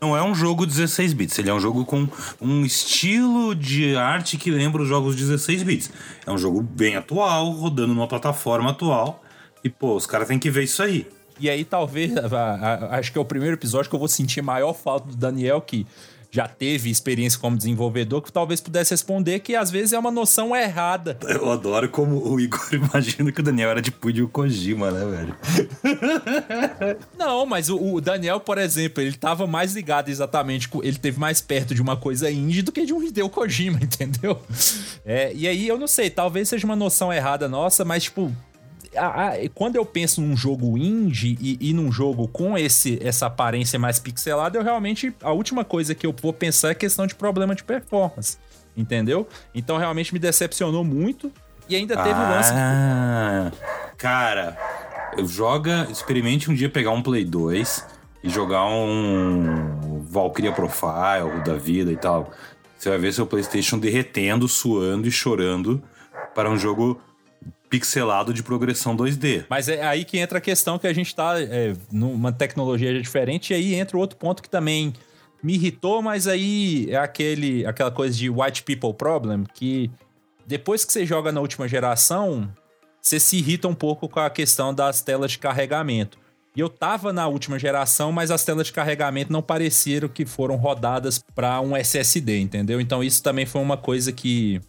Não 0.00 0.16
é 0.16 0.22
um 0.22 0.34
jogo 0.34 0.64
16 0.64 1.12
bits, 1.12 1.38
ele 1.38 1.50
é 1.50 1.54
um 1.54 1.60
jogo 1.60 1.84
com 1.84 2.08
um 2.40 2.64
estilo 2.64 3.54
de 3.54 3.94
arte 3.96 4.38
que 4.38 4.50
lembra 4.50 4.80
os 4.80 4.88
jogos 4.88 5.14
16 5.14 5.62
bits. 5.62 5.90
É 6.26 6.32
um 6.32 6.38
jogo 6.38 6.62
bem 6.62 6.96
atual, 6.96 7.50
rodando 7.50 7.92
numa 7.92 8.08
plataforma 8.08 8.70
atual. 8.70 9.22
E, 9.62 9.68
pô, 9.68 9.94
os 9.94 10.06
caras 10.06 10.26
têm 10.26 10.38
que 10.38 10.50
ver 10.50 10.64
isso 10.64 10.82
aí. 10.82 11.06
E 11.40 11.48
aí, 11.48 11.64
talvez, 11.64 12.12
acho 12.90 13.10
que 13.10 13.18
é 13.18 13.20
o 13.20 13.24
primeiro 13.24 13.56
episódio 13.56 13.88
que 13.88 13.94
eu 13.94 13.98
vou 13.98 14.08
sentir 14.08 14.42
maior 14.42 14.74
falta 14.74 15.08
do 15.08 15.16
Daniel, 15.16 15.60
que 15.60 15.86
já 16.30 16.46
teve 16.46 16.90
experiência 16.90 17.38
como 17.38 17.56
desenvolvedor, 17.56 18.22
que 18.22 18.32
talvez 18.32 18.60
pudesse 18.60 18.92
responder 18.92 19.40
que 19.40 19.56
às 19.56 19.70
vezes 19.70 19.92
é 19.92 19.98
uma 19.98 20.10
noção 20.10 20.54
errada. 20.54 21.18
Eu 21.22 21.50
adoro 21.50 21.88
como 21.88 22.16
o 22.24 22.38
Igor 22.38 22.60
imagina 22.72 23.32
que 23.32 23.40
o 23.40 23.42
Daniel 23.42 23.70
era 23.70 23.82
de 23.82 23.90
Kojima, 23.90 24.90
né, 24.90 25.04
velho? 25.04 25.36
Não, 27.18 27.44
mas 27.44 27.68
o, 27.68 27.94
o, 27.94 28.00
Daniel, 28.00 28.38
por 28.38 28.58
exemplo, 28.58 29.02
ele 29.02 29.16
tava 29.16 29.46
mais 29.46 29.74
ligado 29.74 30.08
exatamente, 30.08 30.68
ele 30.82 30.98
teve 30.98 31.18
mais 31.18 31.40
perto 31.40 31.74
de 31.74 31.82
uma 31.82 31.96
coisa 31.96 32.30
indie 32.30 32.62
do 32.62 32.70
que 32.70 32.86
de 32.86 32.92
um 32.92 33.02
Hideo 33.02 33.28
Kojima, 33.28 33.80
entendeu? 33.82 34.40
É, 35.04 35.32
e 35.34 35.48
aí 35.48 35.66
eu 35.66 35.78
não 35.78 35.88
sei, 35.88 36.10
talvez 36.10 36.48
seja 36.48 36.64
uma 36.64 36.76
noção 36.76 37.12
errada 37.12 37.48
nossa, 37.48 37.84
mas 37.84 38.04
tipo, 38.04 38.32
a, 38.96 39.28
a, 39.28 39.48
quando 39.54 39.76
eu 39.76 39.84
penso 39.84 40.20
num 40.20 40.36
jogo 40.36 40.76
indie 40.76 41.38
e, 41.40 41.70
e, 41.70 41.72
num 41.72 41.92
jogo 41.92 42.26
com 42.28 42.56
esse, 42.58 42.98
essa 43.02 43.26
aparência 43.26 43.78
mais 43.78 43.98
pixelada, 43.98 44.58
eu 44.58 44.62
realmente. 44.62 45.14
A 45.22 45.32
última 45.32 45.64
coisa 45.64 45.94
que 45.94 46.06
eu 46.06 46.14
vou 46.20 46.32
pensar 46.32 46.70
é 46.70 46.74
questão 46.74 47.06
de 47.06 47.14
problema 47.14 47.54
de 47.54 47.64
performance. 47.64 48.38
Entendeu? 48.76 49.28
Então 49.54 49.76
realmente 49.76 50.12
me 50.12 50.18
decepcionou 50.18 50.84
muito. 50.84 51.32
E 51.68 51.76
ainda 51.76 51.96
teve 51.96 52.14
ah, 52.14 52.26
o 52.26 52.30
lance. 52.30 53.56
Cara, 53.96 54.58
Joga, 55.24 55.86
experimente 55.90 56.50
um 56.50 56.54
dia 56.54 56.68
pegar 56.68 56.90
um 56.90 57.00
Play 57.00 57.24
2 57.24 57.86
e 58.24 58.28
jogar 58.28 58.66
um 58.66 60.00
Valkyria 60.02 60.52
Profile 60.52 61.44
da 61.44 61.54
vida 61.54 61.92
e 61.92 61.96
tal. 61.96 62.32
Você 62.76 62.88
vai 62.88 62.98
ver 62.98 63.12
seu 63.12 63.26
PlayStation 63.26 63.78
derretendo, 63.78 64.48
suando 64.48 65.06
e 65.06 65.12
chorando 65.12 65.82
para 66.34 66.50
um 66.50 66.56
jogo 66.56 67.00
pixelado 67.70 68.34
de 68.34 68.42
progressão 68.42 68.96
2D. 68.96 69.46
Mas 69.48 69.68
é 69.68 69.86
aí 69.86 70.04
que 70.04 70.18
entra 70.18 70.38
a 70.38 70.40
questão 70.40 70.78
que 70.78 70.88
a 70.88 70.92
gente 70.92 71.14
tá 71.14 71.40
é, 71.40 71.72
numa 71.90 72.32
tecnologia 72.32 73.00
diferente, 73.00 73.52
e 73.52 73.56
aí 73.56 73.74
entra 73.74 73.96
outro 73.96 74.18
ponto 74.18 74.42
que 74.42 74.50
também 74.50 74.92
me 75.42 75.54
irritou, 75.54 76.02
mas 76.02 76.26
aí 76.26 76.88
é 76.90 76.96
aquele, 76.96 77.64
aquela 77.64 77.90
coisa 77.90 78.16
de 78.16 78.28
white 78.28 78.64
people 78.64 78.92
problem, 78.92 79.44
que 79.54 79.90
depois 80.46 80.84
que 80.84 80.92
você 80.92 81.06
joga 81.06 81.30
na 81.30 81.40
última 81.40 81.68
geração, 81.68 82.52
você 83.00 83.20
se 83.20 83.38
irrita 83.38 83.68
um 83.68 83.74
pouco 83.74 84.08
com 84.08 84.20
a 84.20 84.28
questão 84.28 84.74
das 84.74 85.00
telas 85.00 85.30
de 85.30 85.38
carregamento. 85.38 86.18
E 86.54 86.60
eu 86.60 86.68
tava 86.68 87.12
na 87.12 87.28
última 87.28 87.58
geração, 87.58 88.10
mas 88.10 88.30
as 88.30 88.44
telas 88.44 88.66
de 88.66 88.72
carregamento 88.72 89.32
não 89.32 89.40
pareceram 89.40 90.08
que 90.08 90.26
foram 90.26 90.56
rodadas 90.56 91.22
para 91.34 91.60
um 91.60 91.76
SSD, 91.76 92.40
entendeu? 92.40 92.80
Então 92.80 93.04
isso 93.04 93.22
também 93.22 93.46
foi 93.46 93.62
uma 93.62 93.76
coisa 93.76 94.10
que 94.10 94.60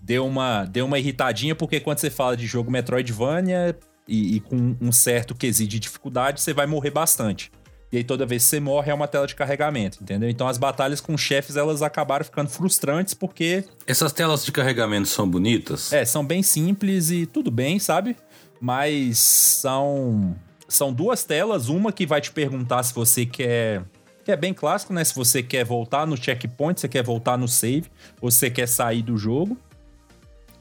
deu 0.00 0.26
uma, 0.26 0.64
deu 0.64 0.86
uma 0.86 0.98
irritadinha, 0.98 1.54
porque 1.54 1.80
quando 1.80 1.98
você 1.98 2.10
fala 2.10 2.36
de 2.36 2.46
jogo 2.46 2.70
Metroidvania 2.70 3.76
e, 4.06 4.36
e 4.36 4.40
com 4.40 4.76
um 4.80 4.92
certo 4.92 5.34
quesito 5.34 5.70
de 5.70 5.78
dificuldade, 5.78 6.40
você 6.40 6.52
vai 6.52 6.66
morrer 6.66 6.90
bastante. 6.90 7.50
E 7.90 7.96
aí 7.96 8.04
toda 8.04 8.26
vez 8.26 8.44
que 8.44 8.50
você 8.50 8.60
morre 8.60 8.90
é 8.90 8.94
uma 8.94 9.08
tela 9.08 9.26
de 9.26 9.34
carregamento, 9.34 10.02
entendeu? 10.02 10.28
Então 10.28 10.46
as 10.46 10.58
batalhas 10.58 11.00
com 11.00 11.16
chefes 11.16 11.56
elas 11.56 11.80
acabaram 11.80 12.24
ficando 12.24 12.50
frustrantes 12.50 13.14
porque 13.14 13.64
essas 13.86 14.12
telas 14.12 14.44
de 14.44 14.52
carregamento 14.52 15.08
são 15.08 15.28
bonitas? 15.28 15.92
É, 15.92 16.04
são 16.04 16.24
bem 16.24 16.42
simples 16.42 17.10
e 17.10 17.24
tudo 17.24 17.50
bem, 17.50 17.78
sabe? 17.78 18.14
Mas 18.60 19.18
são 19.18 20.36
são 20.68 20.92
duas 20.92 21.24
telas, 21.24 21.70
uma 21.70 21.90
que 21.90 22.04
vai 22.04 22.20
te 22.20 22.30
perguntar 22.30 22.82
se 22.82 22.94
você 22.94 23.24
quer 23.24 23.82
que 24.22 24.32
é 24.32 24.36
bem 24.36 24.52
clássico, 24.52 24.92
né? 24.92 25.02
Se 25.02 25.14
você 25.14 25.42
quer 25.42 25.64
voltar 25.64 26.06
no 26.06 26.14
checkpoint, 26.14 26.78
você 26.78 26.86
quer 26.86 27.02
voltar 27.02 27.38
no 27.38 27.48
save, 27.48 27.90
ou 28.20 28.30
você 28.30 28.50
quer 28.50 28.68
sair 28.68 29.00
do 29.00 29.16
jogo. 29.16 29.56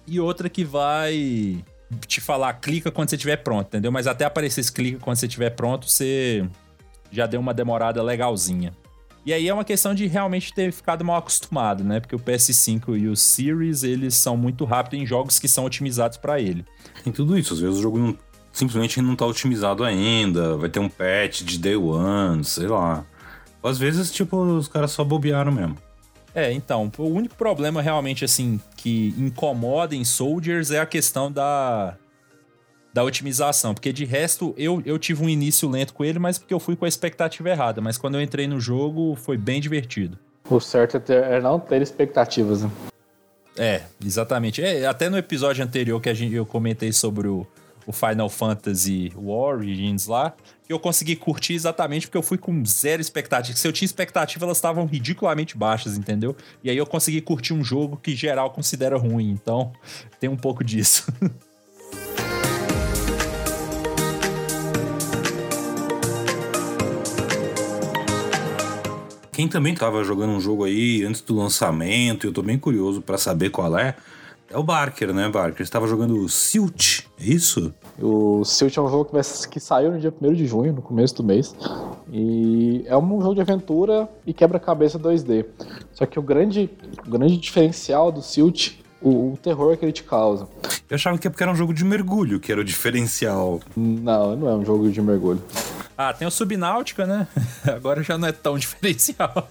E 0.08 0.20
outra 0.20 0.50
que 0.50 0.64
vai 0.64 1.64
te 2.08 2.22
falar 2.22 2.54
clica 2.54 2.92
quando 2.92 3.10
você 3.10 3.16
estiver 3.16 3.38
pronto, 3.38 3.68
entendeu? 3.68 3.92
Mas 3.92 4.08
até 4.08 4.26
aparecer 4.26 4.62
esse 4.62 4.72
clica 4.72 5.00
quando 5.00 5.18
você 5.18 5.26
estiver 5.26 5.50
pronto, 5.52 5.90
você 5.90 6.48
já 7.12 7.26
deu 7.26 7.40
uma 7.40 7.54
demorada 7.54 8.02
legalzinha. 8.02 8.74
E 9.26 9.34
aí 9.34 9.50
é 9.50 9.54
uma 9.54 9.66
questão 9.66 9.94
de 9.94 10.08
realmente 10.08 10.54
ter 10.54 10.72
ficado 10.72 11.04
mal 11.04 11.18
acostumado, 11.18 11.84
né? 11.84 12.00
Porque 12.00 12.16
o 12.16 12.20
PS5 12.20 12.98
e 12.98 13.10
o 13.10 13.16
Series, 13.16 13.84
eles 13.84 14.16
são 14.16 14.38
muito 14.38 14.64
rápidos 14.64 15.00
em 15.00 15.06
jogos 15.06 15.38
que 15.38 15.50
são 15.50 15.66
otimizados 15.66 16.18
para 16.18 16.40
ele. 16.40 16.66
Tem 17.04 17.12
tudo 17.12 17.38
isso, 17.38 17.54
às 17.54 17.60
vezes 17.60 17.78
o 17.78 17.82
jogo 17.82 17.98
não, 17.98 18.18
simplesmente 18.54 19.02
não 19.02 19.18
tá 19.18 19.26
otimizado 19.26 19.84
ainda, 19.84 20.56
vai 20.56 20.70
ter 20.70 20.80
um 20.80 20.88
patch 20.88 21.42
de 21.42 21.60
day 21.60 21.76
one, 21.76 22.42
sei 22.46 22.68
lá. 22.68 23.06
Às 23.62 23.78
vezes, 23.78 24.12
tipo, 24.14 24.38
os 24.38 24.70
caras 24.70 24.92
só 24.92 25.04
bobearam 25.04 25.52
mesmo. 25.52 25.76
É, 26.38 26.54
então, 26.54 26.92
o 27.00 27.08
único 27.08 27.34
problema 27.34 27.82
realmente, 27.82 28.24
assim, 28.24 28.62
que 28.76 29.12
incomoda 29.18 29.96
em 29.96 30.06
Soldiers 30.06 30.70
é 30.70 30.78
a 30.80 30.86
questão 30.86 31.32
da, 31.32 31.98
da 32.94 33.04
otimização. 33.04 33.74
Porque 33.74 33.92
de 33.92 34.06
resto, 34.06 34.54
eu, 34.56 34.80
eu 34.86 35.00
tive 35.00 35.24
um 35.24 35.28
início 35.28 35.68
lento 35.68 35.96
com 35.96 36.06
ele, 36.06 36.20
mas 36.20 36.38
porque 36.38 36.54
eu 36.54 36.60
fui 36.60 36.76
com 36.76 36.86
a 36.86 36.88
expectativa 36.88 37.50
errada. 37.50 37.82
Mas 37.82 37.98
quando 37.98 38.20
eu 38.20 38.22
entrei 38.22 38.48
no 38.48 38.60
jogo, 38.60 39.16
foi 39.16 39.36
bem 39.36 39.60
divertido. 39.60 40.20
O 40.48 40.60
certo 40.60 40.98
é, 40.98 41.00
ter, 41.00 41.24
é 41.24 41.42
não 41.42 41.60
ter 41.60 41.82
expectativas, 41.82 42.62
né? 42.62 42.70
É, 43.58 43.82
exatamente. 44.06 44.62
É, 44.62 44.86
até 44.86 45.10
no 45.10 45.18
episódio 45.18 45.64
anterior 45.64 46.00
que 46.00 46.08
a 46.08 46.14
gente, 46.14 46.36
eu 46.36 46.46
comentei 46.46 46.94
sobre 46.94 47.28
o, 47.28 47.48
o 47.88 47.94
Final 47.94 48.30
Fantasy 48.30 49.14
Origins 49.16 50.06
lá, 50.06 50.36
que 50.66 50.74
eu 50.74 50.80
consegui 50.80 51.16
curtir 51.16 51.54
exatamente 51.54 52.06
porque 52.06 52.18
eu 52.18 52.22
fui 52.22 52.38
com 52.38 52.64
zero 52.66 53.02
expectativa. 53.02 53.58
Se 53.58 53.66
eu 53.66 53.72
tinha 53.72 53.86
expectativa, 53.86 54.46
elas 54.46 54.58
estavam 54.58 54.86
ridiculamente 54.86 55.58
baixas, 55.58 55.98
entendeu? 55.98 56.36
E 56.62 56.70
aí 56.70 56.78
eu 56.78 56.86
consegui 56.86 57.22
curtir 57.22 57.54
um 57.54 57.64
jogo 57.64 57.96
que 57.96 58.14
geral 58.14 58.52
considera 58.52 58.98
ruim. 58.98 59.32
Então, 59.32 59.72
tem 60.20 60.30
um 60.30 60.36
pouco 60.36 60.66
disso. 60.66 61.08
Quem 69.32 69.48
também 69.48 69.74
estava 69.74 70.04
jogando 70.04 70.32
um 70.32 70.42
jogo 70.42 70.64
aí 70.64 71.06
antes 71.06 71.22
do 71.22 71.36
lançamento, 71.36 72.26
eu 72.26 72.34
tô 72.34 72.42
bem 72.42 72.58
curioso 72.58 73.04
para 73.04 73.20
saber 73.20 73.52
qual 73.52 73.78
é, 73.78 73.96
é 74.50 74.58
o 74.58 74.64
Barker, 74.64 75.14
né, 75.14 75.30
Barker? 75.30 75.58
Você 75.58 75.64
estava 75.64 75.88
jogando 75.88 76.28
Silt, 76.30 77.02
é 77.20 77.26
isso? 77.26 77.74
O 78.02 78.44
Silt 78.46 78.76
é 78.78 78.82
um 78.82 78.90
jogo 78.90 79.12
que 79.50 79.60
saiu 79.60 79.92
no 79.92 80.00
dia 80.00 80.14
1 80.22 80.34
de 80.34 80.46
junho, 80.46 80.74
no 80.74 80.82
começo 80.82 81.16
do 81.16 81.24
mês. 81.24 81.56
E 82.12 82.84
é 82.86 82.98
um 82.98 83.22
jogo 83.22 83.36
de 83.36 83.42
aventura 83.42 84.10
e 84.26 84.34
quebra-cabeça 84.34 84.98
2D. 84.98 85.46
Só 85.92 86.06
que 86.06 86.18
o 86.18 86.22
grande, 86.22 86.70
o 87.06 87.10
grande 87.10 87.38
diferencial 87.38 88.12
do 88.12 88.22
Silt 88.22 88.78
o, 89.02 89.34
o, 89.34 89.38
terror 89.38 89.78
que 89.78 89.86
ele 89.86 89.92
te 89.92 90.04
causa. 90.04 90.48
Eu 90.90 90.96
achava 90.96 91.18
que 91.18 91.28
é 91.28 91.30
porque 91.30 91.44
era 91.44 91.52
um 91.52 91.56
jogo 91.56 91.74
de 91.74 91.84
mergulho 91.84 92.40
que 92.40 92.52
era 92.52 92.62
o 92.62 92.64
diferencial. 92.64 93.60
Não, 93.76 94.36
não 94.36 94.50
é 94.50 94.56
um 94.56 94.66
jogo 94.66 94.90
de 94.90 95.02
mergulho. 95.02 95.42
Ah, 95.98 96.14
tem 96.14 96.28
o 96.28 96.32
Subnáutica, 96.32 97.06
né? 97.06 97.28
Agora 97.66 98.04
já 98.04 98.18
não 98.18 98.28
é 98.28 98.32
tão 98.32 98.58
diferencial. 98.60 99.50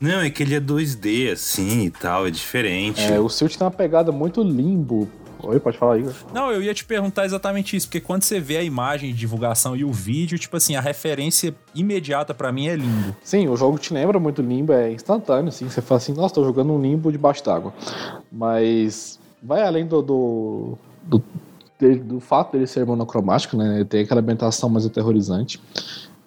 Não, 0.00 0.20
é 0.20 0.30
que 0.30 0.42
ele 0.42 0.54
é 0.54 0.60
2D, 0.60 1.32
assim, 1.32 1.86
e 1.86 1.90
tal, 1.90 2.26
é 2.26 2.30
diferente. 2.30 3.02
É, 3.02 3.18
o 3.18 3.28
Silt 3.28 3.56
tem 3.56 3.64
uma 3.64 3.70
pegada 3.70 4.12
muito 4.12 4.42
limbo. 4.42 5.08
Oi, 5.42 5.60
pode 5.60 5.78
falar 5.78 5.94
aí. 5.94 6.06
Não, 6.32 6.50
eu 6.50 6.62
ia 6.62 6.74
te 6.74 6.84
perguntar 6.84 7.24
exatamente 7.24 7.76
isso, 7.76 7.86
porque 7.86 8.00
quando 8.00 8.22
você 8.22 8.40
vê 8.40 8.56
a 8.56 8.62
imagem 8.62 9.12
de 9.12 9.18
divulgação 9.18 9.76
e 9.76 9.84
o 9.84 9.92
vídeo, 9.92 10.38
tipo 10.38 10.56
assim, 10.56 10.74
a 10.74 10.80
referência 10.80 11.54
imediata 11.74 12.34
para 12.34 12.50
mim 12.50 12.66
é 12.66 12.76
limbo. 12.76 13.16
Sim, 13.22 13.48
o 13.48 13.56
jogo 13.56 13.78
te 13.78 13.94
lembra 13.94 14.18
muito 14.18 14.42
limbo, 14.42 14.72
é 14.72 14.92
instantâneo, 14.92 15.48
assim. 15.48 15.68
Você 15.68 15.80
fala 15.80 15.98
assim, 15.98 16.12
nossa, 16.12 16.34
tô 16.34 16.44
jogando 16.44 16.72
um 16.72 16.80
limbo 16.80 17.12
debaixo 17.12 17.44
d'água. 17.44 17.72
Mas 18.30 19.18
vai 19.42 19.62
além 19.62 19.86
do, 19.86 20.02
do, 20.02 20.78
do 21.04 21.22
do 22.04 22.18
fato 22.18 22.52
dele 22.52 22.66
ser 22.66 22.84
monocromático, 22.84 23.56
né? 23.56 23.76
Ele 23.76 23.84
tem 23.84 24.00
aquela 24.02 24.20
ambientação 24.20 24.68
mais 24.68 24.84
aterrorizante. 24.84 25.60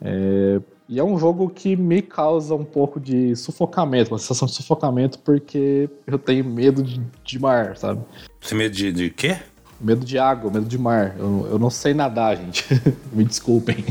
É, 0.02 0.62
e 0.92 1.00
é 1.00 1.04
um 1.04 1.18
jogo 1.18 1.50
que 1.50 1.74
me 1.78 2.02
causa 2.02 2.54
um 2.54 2.66
pouco 2.66 3.00
de 3.00 3.34
sufocamento, 3.34 4.12
uma 4.12 4.20
sensação 4.20 4.46
de 4.46 4.54
sufocamento, 4.54 5.20
porque 5.20 5.90
eu 6.06 6.20
tenho 6.20 6.44
medo 6.44 6.84
de, 6.84 7.02
de 7.24 7.40
mar, 7.40 7.78
sabe? 7.78 8.02
Você 8.42 8.54
medo 8.54 8.76
de, 8.76 8.92
de 8.92 9.10
quê? 9.10 9.38
Medo 9.80 10.06
de 10.06 10.20
água, 10.20 10.52
medo 10.52 10.66
de 10.66 10.78
mar. 10.78 11.16
Eu, 11.18 11.48
eu 11.50 11.58
não 11.58 11.70
sei 11.70 11.94
nadar, 11.94 12.36
gente. 12.36 12.66
me 13.14 13.24
desculpem. 13.24 13.86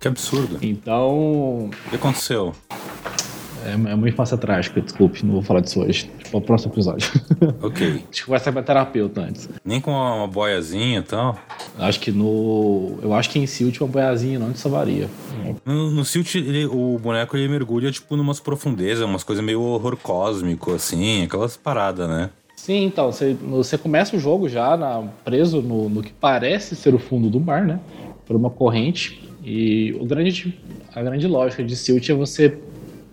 Que 0.00 0.08
absurdo. 0.08 0.56
Então. 0.62 1.66
O 1.66 1.90
que 1.90 1.96
aconteceu? 1.96 2.54
É, 3.64 3.72
é 3.72 3.94
uma 3.94 4.08
infância 4.08 4.36
trágica, 4.36 4.80
desculpe, 4.80 5.24
não 5.24 5.34
vou 5.34 5.42
falar 5.42 5.60
disso 5.60 5.80
hoje. 5.80 6.10
Para 6.30 6.38
o 6.38 6.40
próximo 6.40 6.72
episódio. 6.72 7.10
Ok. 7.62 8.04
Acho 8.10 8.24
que 8.24 8.30
vai 8.30 8.38
ser 8.38 8.50
minha 8.50 8.62
terapeuta 8.62 9.20
antes. 9.22 9.48
Nem 9.64 9.80
com 9.80 9.90
uma, 9.90 10.26
boiazinha 10.26 11.00
e 11.00 11.02
tal? 11.02 11.38
Acho 11.78 12.00
que 12.00 12.10
no. 12.10 12.98
Eu 13.02 13.14
acho 13.14 13.30
que 13.30 13.38
em 13.38 13.46
Silt 13.46 13.80
uma 13.80 13.88
boiazinha 13.88 14.38
não 14.38 14.54
salvaria. 14.54 15.08
No, 15.64 15.90
no 15.90 16.04
Silt, 16.04 16.34
ele, 16.34 16.66
o 16.66 16.98
boneco 16.98 17.36
ele 17.36 17.48
mergulha 17.48 17.90
tipo 17.90 18.16
numas 18.16 18.40
profundezas, 18.40 19.04
umas 19.04 19.24
coisas 19.24 19.44
meio 19.44 19.60
horror 19.60 19.96
cósmico, 19.96 20.72
assim, 20.72 21.24
aquelas 21.24 21.56
paradas, 21.56 22.08
né? 22.08 22.30
Sim, 22.56 22.84
então, 22.84 23.10
você, 23.10 23.34
você 23.34 23.78
começa 23.78 24.14
o 24.14 24.20
jogo 24.20 24.48
já 24.48 24.76
na, 24.76 25.02
preso 25.24 25.62
no, 25.62 25.88
no 25.88 26.02
que 26.02 26.12
parece 26.12 26.76
ser 26.76 26.94
o 26.94 26.98
fundo 26.98 27.30
do 27.30 27.40
mar, 27.40 27.64
né? 27.64 27.80
Por 28.26 28.36
uma 28.36 28.50
corrente. 28.50 29.28
E 29.42 29.96
o 29.98 30.04
grande, 30.04 30.58
a 30.94 31.02
grande 31.02 31.26
lógica 31.26 31.64
de 31.64 31.74
Silt 31.74 32.10
é 32.10 32.14
você 32.14 32.58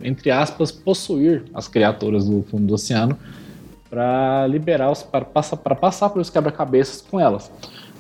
entre 0.02 0.32
aspas, 0.32 0.72
possuir 0.72 1.44
as 1.54 1.68
criaturas 1.68 2.26
do 2.26 2.44
fundo 2.44 2.68
do 2.68 2.74
oceano 2.74 3.18
para 3.90 4.46
liberar 4.48 4.92
os 4.92 5.04
para 5.04 5.26
passar 5.26 5.58
para 5.58 5.76
passar 5.76 6.10
pelos 6.10 6.30
quebra-cabeças 6.30 7.02
com 7.02 7.20
elas. 7.20 7.52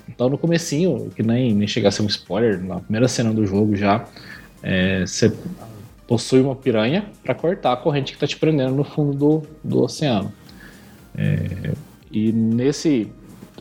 Então 0.07 0.29
no 0.29 0.37
comecinho, 0.37 1.09
que 1.15 1.23
nem, 1.23 1.53
nem 1.53 1.67
chega 1.67 1.89
a 1.89 1.91
ser 1.91 2.01
um 2.01 2.07
spoiler, 2.07 2.63
na 2.63 2.79
primeira 2.79 3.07
cena 3.07 3.33
do 3.33 3.45
jogo 3.45 3.75
já, 3.75 4.05
é, 4.63 5.05
você 5.05 5.33
possui 6.07 6.41
uma 6.41 6.55
piranha 6.55 7.05
para 7.23 7.35
cortar 7.35 7.73
a 7.73 7.77
corrente 7.77 8.13
que 8.13 8.17
está 8.17 8.27
te 8.27 8.37
prendendo 8.37 8.73
no 8.73 8.83
fundo 8.83 9.17
do, 9.17 9.43
do 9.63 9.83
oceano. 9.83 10.31
É, 11.17 11.73
e 12.11 12.31
nesse 12.31 13.11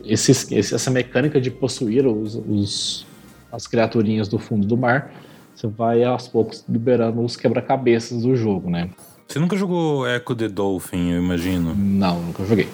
esse, 0.05 0.55
essa 0.57 0.91
mecânica 0.91 1.39
de 1.41 1.51
possuir 1.51 2.05
os, 2.05 2.35
os, 2.35 3.05
as 3.51 3.67
criaturinhas 3.67 4.27
do 4.27 4.39
fundo 4.39 4.65
do 4.65 4.77
mar 4.77 5.11
você 5.57 5.67
vai 5.67 6.03
aos 6.03 6.27
poucos 6.27 6.63
liberando 6.69 7.19
os 7.23 7.35
quebra-cabeças 7.35 8.21
do 8.21 8.35
jogo, 8.35 8.69
né? 8.69 8.91
Você 9.27 9.39
nunca 9.39 9.57
jogou 9.57 10.07
Echo 10.07 10.35
the 10.35 10.47
Dolphin, 10.47 11.11
eu 11.11 11.17
imagino? 11.17 11.73
Não, 11.75 12.21
nunca 12.21 12.45
joguei. 12.45 12.69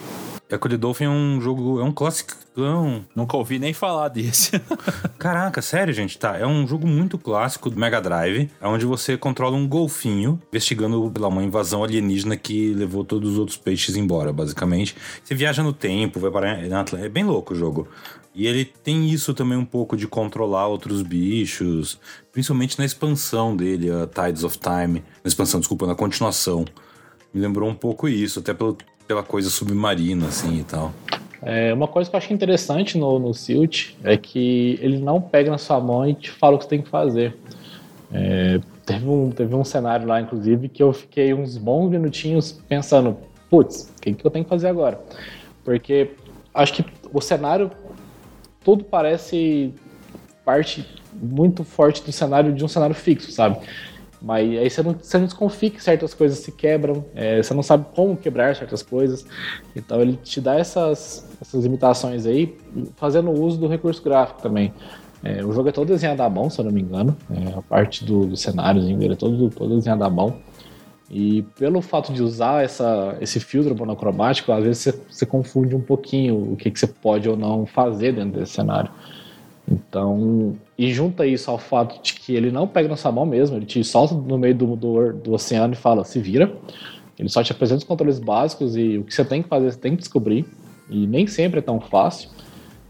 Echo 0.50 0.70
the 0.70 0.78
Dolphin 0.78 1.06
é 1.06 1.10
um 1.10 1.40
jogo, 1.40 1.80
é 1.80 1.84
um 1.84 1.94
classicão. 1.94 3.06
Nunca 3.16 3.38
ouvi 3.38 3.58
nem 3.58 3.74
falar 3.74 4.10
desse. 4.10 4.52
Caraca, 5.18 5.62
sério, 5.62 5.94
gente? 5.94 6.20
Tá, 6.20 6.38
é 6.38 6.46
um 6.46 6.68
jogo 6.68 6.86
muito 6.86 7.18
clássico 7.18 7.70
do 7.70 7.80
Mega 7.80 8.02
Drive, 8.02 8.52
onde 8.62 8.86
você 8.86 9.18
controla 9.18 9.56
um 9.56 9.68
golfinho 9.68 10.40
investigando 10.50 11.10
pela 11.10 11.30
uma 11.30 11.42
invasão 11.42 11.84
alienígena 11.84 12.36
que 12.36 12.74
levou 12.74 13.06
todos 13.06 13.32
os 13.32 13.40
outros 13.40 13.58
peixes 13.58 13.96
embora, 13.96 14.34
basicamente. 14.34 14.96
Você 15.24 15.34
viaja 15.34 15.64
no 15.64 15.72
tempo, 15.72 16.20
vai 16.20 16.30
para 16.30 16.60
É 17.00 17.10
bem 17.10 17.24
louco 17.24 17.54
o 17.54 17.58
jogo. 17.58 17.88
E 18.36 18.48
ele 18.48 18.66
tem 18.66 19.10
isso 19.10 19.34
também 19.34 19.58
um 19.58 19.66
pouco 19.66 19.96
de 19.96 20.08
controlar 20.08 20.68
outros 20.68 21.04
bichos, 21.04 22.00
principalmente 22.32 22.80
na 22.80 22.86
expansão 22.86 23.56
dele, 23.56 23.92
a 23.92 24.08
Tides 24.08 24.44
of 24.44 24.58
Time. 24.58 25.04
Na 25.24 25.28
expansão, 25.28 25.60
desculpa, 25.60 25.86
na 25.86 25.94
continuação. 25.94 26.66
Me 27.32 27.40
lembrou 27.40 27.70
um 27.70 27.76
pouco 27.76 28.08
isso, 28.08 28.40
até 28.40 28.54
pelo, 28.54 28.76
pela 29.08 29.22
coisa 29.22 29.50
submarina, 29.52 30.28
assim 30.28 30.60
e 30.60 30.64
tal. 30.64 30.92
É, 31.44 31.74
uma 31.74 31.88
coisa 31.88 32.10
que 32.10 32.16
eu 32.16 32.18
acho 32.18 32.34
interessante 32.34 32.98
no, 32.98 33.20
no 33.20 33.34
Silt 33.34 33.92
é 34.04 34.18
que 34.18 34.80
ele 34.82 34.98
não 34.98 35.22
pega 35.22 35.52
na 35.52 35.58
sua 35.58 35.80
mão 35.80 36.08
e 36.08 36.16
te 36.16 36.32
fala 36.32 36.56
o 36.56 36.58
que 36.58 36.64
você 36.64 36.70
tem 36.70 36.82
que 36.82 36.90
fazer. 36.90 37.38
É, 38.12 38.60
teve, 38.86 39.08
um, 39.08 39.30
teve 39.30 39.54
um 39.54 39.64
cenário 39.64 40.08
lá, 40.08 40.22
inclusive, 40.22 40.70
que 40.70 40.82
eu 40.82 40.92
fiquei 40.94 41.34
uns 41.34 41.58
bons 41.58 41.90
minutinhos 41.90 42.52
pensando, 42.68 43.18
putz, 43.50 43.92
o 43.98 44.02
que, 44.02 44.14
que 44.14 44.26
eu 44.26 44.32
tenho 44.32 44.46
que 44.46 44.50
fazer 44.50 44.70
agora? 44.70 45.00
Porque 45.66 46.12
acho 46.54 46.74
que 46.74 46.86
o 47.12 47.20
cenário 47.20 47.72
tudo 48.64 48.84
parece 48.84 49.74
parte 50.44 50.86
muito 51.14 51.64
forte 51.64 52.04
do 52.04 52.12
cenário 52.12 52.54
de 52.54 52.64
um 52.64 52.68
cenário 52.68 52.96
fixo, 52.96 53.32
sabe? 53.32 53.58
Mas 54.22 54.58
aí 54.58 54.70
você 54.70 54.82
não, 54.82 54.94
você 54.94 55.18
não 55.18 55.26
desconfia 55.26 55.70
que 55.70 55.84
certas 55.84 56.14
coisas 56.14 56.40
se 56.40 56.52
quebram, 56.54 57.04
é, 57.14 57.44
você 57.44 57.54
não 57.54 57.62
sabe 57.62 57.88
como 57.94 58.16
quebrar 58.16 58.56
certas 58.56 58.82
coisas. 58.82 59.26
Então 59.76 60.00
ele 60.00 60.18
te 60.24 60.40
dá 60.40 60.56
essas, 60.56 61.28
essas 61.42 61.62
limitações 61.62 62.26
aí, 62.26 62.58
fazendo 62.96 63.32
uso 63.32 63.58
do 63.58 63.68
recurso 63.68 64.02
gráfico 64.02 64.42
também. 64.42 64.74
É, 65.22 65.44
o 65.44 65.52
jogo 65.52 65.70
é 65.70 65.72
todo 65.74 65.88
desenhado 65.88 66.22
à 66.22 66.30
mão, 66.30 66.50
se 66.50 66.60
eu 66.60 66.66
não 66.66 66.72
me 66.72 66.82
engano. 66.82 67.18
É, 67.32 67.58
a 67.58 67.62
parte 67.62 68.06
do, 68.06 68.26
do 68.26 68.38
cenário 68.38 68.82
é 68.82 69.16
todo, 69.16 69.50
todo 69.50 69.76
desenhado 69.76 70.04
à 70.06 70.10
mão. 70.10 70.38
E 71.16 71.44
pelo 71.60 71.80
fato 71.80 72.12
de 72.12 72.24
usar 72.24 72.64
essa, 72.64 73.16
esse 73.22 73.40
filtro 73.40 73.78
monocromático, 73.78 74.52
às 74.52 74.64
vezes 74.64 74.82
você, 74.82 75.00
você 75.08 75.26
confunde 75.28 75.76
um 75.76 75.80
pouquinho 75.80 76.54
o 76.54 76.56
que, 76.56 76.72
que 76.72 76.80
você 76.80 76.88
pode 76.88 77.30
ou 77.30 77.38
não 77.38 77.68
fazer 77.68 78.14
dentro 78.14 78.40
desse 78.40 78.54
cenário. 78.54 78.90
Então, 79.70 80.58
e 80.76 80.92
junta 80.92 81.24
isso 81.28 81.52
ao 81.52 81.60
fato 81.60 82.02
de 82.02 82.16
que 82.16 82.34
ele 82.34 82.52
não 82.52 82.68
pega 82.68 82.90
na 82.90 82.96
sua 82.96 83.12
mão 83.12 83.28
mesmo, 83.28 83.58
ele 83.58 83.66
te 83.68 83.84
solta 83.84 84.16
no 84.16 84.40
meio 84.40 84.56
do, 84.56 84.76
do, 84.76 85.14
do 85.14 85.34
oceano 85.34 85.74
e 85.74 85.78
fala, 85.78 86.04
se 86.04 86.20
vira. 86.20 86.52
Ele 87.20 87.30
só 87.30 87.44
te 87.44 87.52
apresenta 87.52 87.78
os 87.78 87.84
controles 87.84 88.18
básicos 88.18 88.76
e 88.76 88.98
o 88.98 89.04
que 89.04 89.14
você 89.14 89.24
tem 89.24 89.44
que 89.44 89.48
fazer, 89.48 89.72
você 89.72 89.78
tem 89.78 89.92
que 89.92 90.00
descobrir. 90.00 90.48
E 90.90 91.06
nem 91.06 91.28
sempre 91.28 91.60
é 91.60 91.62
tão 91.62 91.80
fácil 91.80 92.32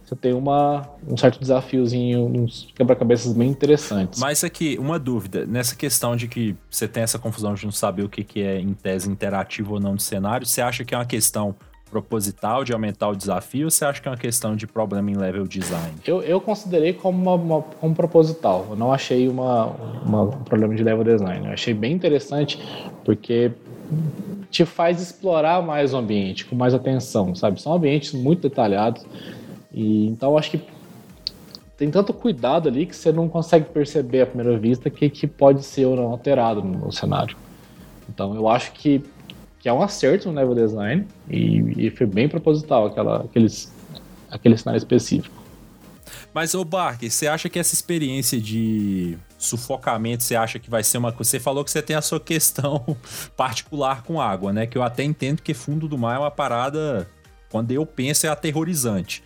você 0.06 0.16
tem 0.16 0.34
uma, 0.34 0.88
um 1.08 1.16
certo 1.16 1.40
desafiozinho, 1.40 2.26
uns 2.26 2.68
quebra-cabeças 2.76 3.34
bem 3.34 3.50
interessantes. 3.50 4.20
Mas 4.20 4.44
aqui, 4.44 4.78
uma 4.80 5.00
dúvida, 5.00 5.46
nessa 5.46 5.76
questão 5.76 6.16
de 6.16 6.28
que 6.28 6.56
você 6.70 6.88
tem 6.88 7.04
essa 7.04 7.18
confusão 7.18 7.54
de 7.54 7.64
não 7.66 7.72
saber 7.72 8.04
o 8.04 8.10
que, 8.10 8.24
que 8.24 8.42
é 8.42 8.60
em 8.60 8.74
tese 8.74 9.10
interativo 9.10 9.76
ou 9.76 9.80
não 9.80 9.96
de 9.96 10.04
cenário, 10.04 10.46
você 10.46 10.62
acha 10.62 10.84
que 10.84 10.94
é 10.94 10.98
uma 10.98 11.06
questão 11.06 11.56
proposital 11.90 12.64
de 12.64 12.74
aumentar 12.74 13.10
o 13.10 13.16
desafio 13.16 13.66
ou 13.66 13.72
você 13.72 13.86
acha 13.86 14.02
que 14.02 14.08
é 14.08 14.12
uma 14.12 14.18
questão 14.18 14.56
de 14.56 14.66
problema 14.66 15.12
em 15.12 15.16
level 15.16 15.48
design? 15.48 15.94
Eu, 16.06 16.24
eu 16.24 16.42
considerei 16.42 16.92
como, 16.92 17.22
uma, 17.22 17.36
uma, 17.36 17.62
como 17.62 17.94
proposital, 17.94 18.66
eu 18.72 18.76
não 18.76 18.92
achei 18.92 19.30
uma, 19.30 19.68
uma, 20.04 20.24
um 20.24 20.44
problema 20.44 20.74
de 20.74 20.84
level 20.84 21.04
design, 21.04 21.46
eu 21.46 21.54
achei 21.54 21.74
bem 21.74 21.94
interessante 21.94 22.60
porque 23.06 23.52
te 24.50 24.66
faz 24.66 25.02
explorar 25.02 25.62
mais 25.62 25.94
o 25.94 25.98
ambiente, 25.98 26.46
com 26.46 26.56
mais 26.56 26.74
atenção, 26.74 27.36
sabe? 27.36 27.62
São 27.62 27.74
ambientes 27.74 28.14
muito 28.14 28.42
detalhados, 28.42 29.06
e, 29.74 30.08
então 30.08 30.38
acho 30.38 30.52
que 30.52 30.62
tem 31.76 31.90
tanto 31.90 32.14
cuidado 32.14 32.70
ali 32.70 32.86
que 32.86 32.96
você 32.96 33.12
não 33.12 33.28
consegue 33.28 33.66
perceber 33.70 34.22
à 34.22 34.26
primeira 34.26 34.58
vista 34.58 34.90
que, 34.90 35.10
que 35.10 35.26
pode 35.26 35.64
ser 35.64 35.86
ou 35.86 35.96
não 35.96 36.06
alterado 36.06 36.62
no, 36.62 36.92
cenário. 36.92 37.36
Então 38.08 38.36
eu 38.36 38.48
acho 38.48 38.72
que, 38.74 39.04
que 39.60 39.68
é 39.68 39.74
um 39.74 39.82
acerto 39.82 40.30
no 40.30 40.36
level 40.36 40.56
design 40.56 41.08
e, 41.30 41.88
e 41.88 41.90
foi 41.90 42.06
bem 42.06 42.30
proposital 42.30 42.86
aquela, 42.86 43.22
aqueles, 43.24 43.74
aquele 44.30 44.58
cenário 44.58 44.78
específico. 44.78 45.44
Mas, 46.34 46.56
ô 46.56 46.64
Barker, 46.64 47.12
você 47.12 47.28
acha 47.28 47.48
que 47.48 47.60
essa 47.60 47.74
experiência 47.74 48.40
de 48.40 49.18
sufocamento, 49.38 50.24
você 50.24 50.36
acha 50.36 50.58
que 50.58 50.70
vai 50.70 50.84
ser 50.84 50.98
uma 50.98 51.12
coisa? 51.12 51.30
Você 51.30 51.40
falou 51.40 51.64
que 51.64 51.70
você 51.70 51.82
tem 51.82 51.96
a 51.96 52.02
sua 52.02 52.20
questão 52.20 52.98
particular 53.38 54.04
com 54.04 54.20
água, 54.20 54.52
né? 54.52 54.66
Que 54.66 54.78
eu 54.78 54.84
até 54.84 55.04
entendo 55.04 55.42
que 55.42 55.54
fundo 55.54 55.88
do 55.88 55.98
mar 55.98 56.16
é 56.16 56.20
uma 56.20 56.32
parada, 56.32 57.08
quando 57.50 57.72
eu 57.72 57.86
penso, 57.86 58.26
é 58.26 58.30
aterrorizante. 58.30 59.24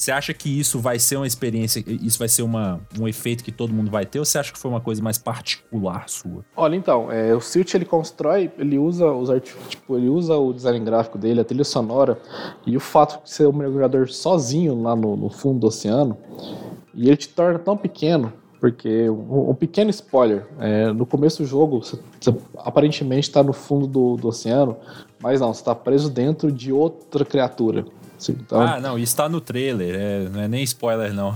Você 0.00 0.10
acha 0.10 0.32
que 0.32 0.48
isso 0.48 0.78
vai 0.78 0.98
ser 0.98 1.16
uma 1.16 1.26
experiência, 1.26 1.84
isso 1.86 2.18
vai 2.18 2.26
ser 2.26 2.40
uma, 2.40 2.80
um 2.98 3.06
efeito 3.06 3.44
que 3.44 3.52
todo 3.52 3.70
mundo 3.70 3.90
vai 3.90 4.06
ter, 4.06 4.18
ou 4.18 4.24
você 4.24 4.38
acha 4.38 4.50
que 4.50 4.58
foi 4.58 4.70
uma 4.70 4.80
coisa 4.80 5.02
mais 5.02 5.18
particular 5.18 6.08
sua? 6.08 6.42
Olha, 6.56 6.74
então, 6.74 7.12
é, 7.12 7.34
o 7.34 7.40
Silt 7.42 7.74
ele 7.74 7.84
constrói, 7.84 8.50
ele 8.56 8.78
usa 8.78 9.12
os 9.12 9.28
tipo, 9.68 9.98
ele 9.98 10.08
usa 10.08 10.34
o 10.38 10.54
design 10.54 10.80
gráfico 10.80 11.18
dele, 11.18 11.42
a 11.42 11.44
trilha 11.44 11.64
sonora, 11.64 12.18
e 12.66 12.78
o 12.78 12.80
fato 12.80 13.22
de 13.22 13.30
ser 13.30 13.46
um 13.46 13.52
mergulhador 13.52 14.08
sozinho 14.08 14.80
lá 14.80 14.96
no, 14.96 15.18
no 15.18 15.28
fundo 15.28 15.60
do 15.60 15.66
oceano, 15.66 16.16
e 16.94 17.08
ele 17.08 17.18
te 17.18 17.28
torna 17.28 17.58
tão 17.58 17.76
pequeno 17.76 18.32
porque 18.58 19.08
um, 19.08 19.50
um 19.50 19.54
pequeno 19.54 19.88
spoiler, 19.90 20.46
é, 20.58 20.92
no 20.92 21.06
começo 21.06 21.42
do 21.42 21.48
jogo, 21.48 21.82
você, 21.82 21.98
você 22.20 22.34
aparentemente 22.58 23.28
está 23.28 23.42
no 23.42 23.54
fundo 23.54 23.86
do, 23.86 24.16
do, 24.16 24.28
oceano, 24.28 24.76
mas 25.18 25.40
não, 25.40 25.52
você 25.52 25.60
está 25.60 25.74
preso 25.74 26.10
dentro 26.10 26.52
de 26.52 26.70
outra 26.70 27.24
criatura. 27.24 27.86
Então... 28.28 28.60
Ah, 28.60 28.80
não, 28.80 28.98
isso 28.98 29.16
tá 29.16 29.28
no 29.28 29.40
trailer, 29.40 29.94
é, 29.94 30.28
não 30.28 30.40
é 30.40 30.48
nem 30.48 30.62
spoiler, 30.62 31.12
não. 31.12 31.34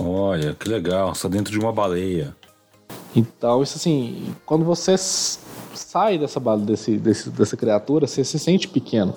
Olha, 0.00 0.54
que 0.54 0.68
legal, 0.68 1.12
está 1.12 1.28
dentro 1.28 1.52
de 1.52 1.58
uma 1.58 1.72
baleia. 1.72 2.36
Então, 3.16 3.62
isso 3.62 3.76
assim, 3.76 4.34
quando 4.46 4.64
você 4.64 4.96
sai 4.98 6.18
dessa, 6.18 6.38
desse, 6.58 6.96
desse, 6.98 7.30
dessa 7.30 7.56
criatura, 7.56 8.06
você 8.06 8.22
se 8.22 8.38
sente 8.38 8.68
pequeno. 8.68 9.14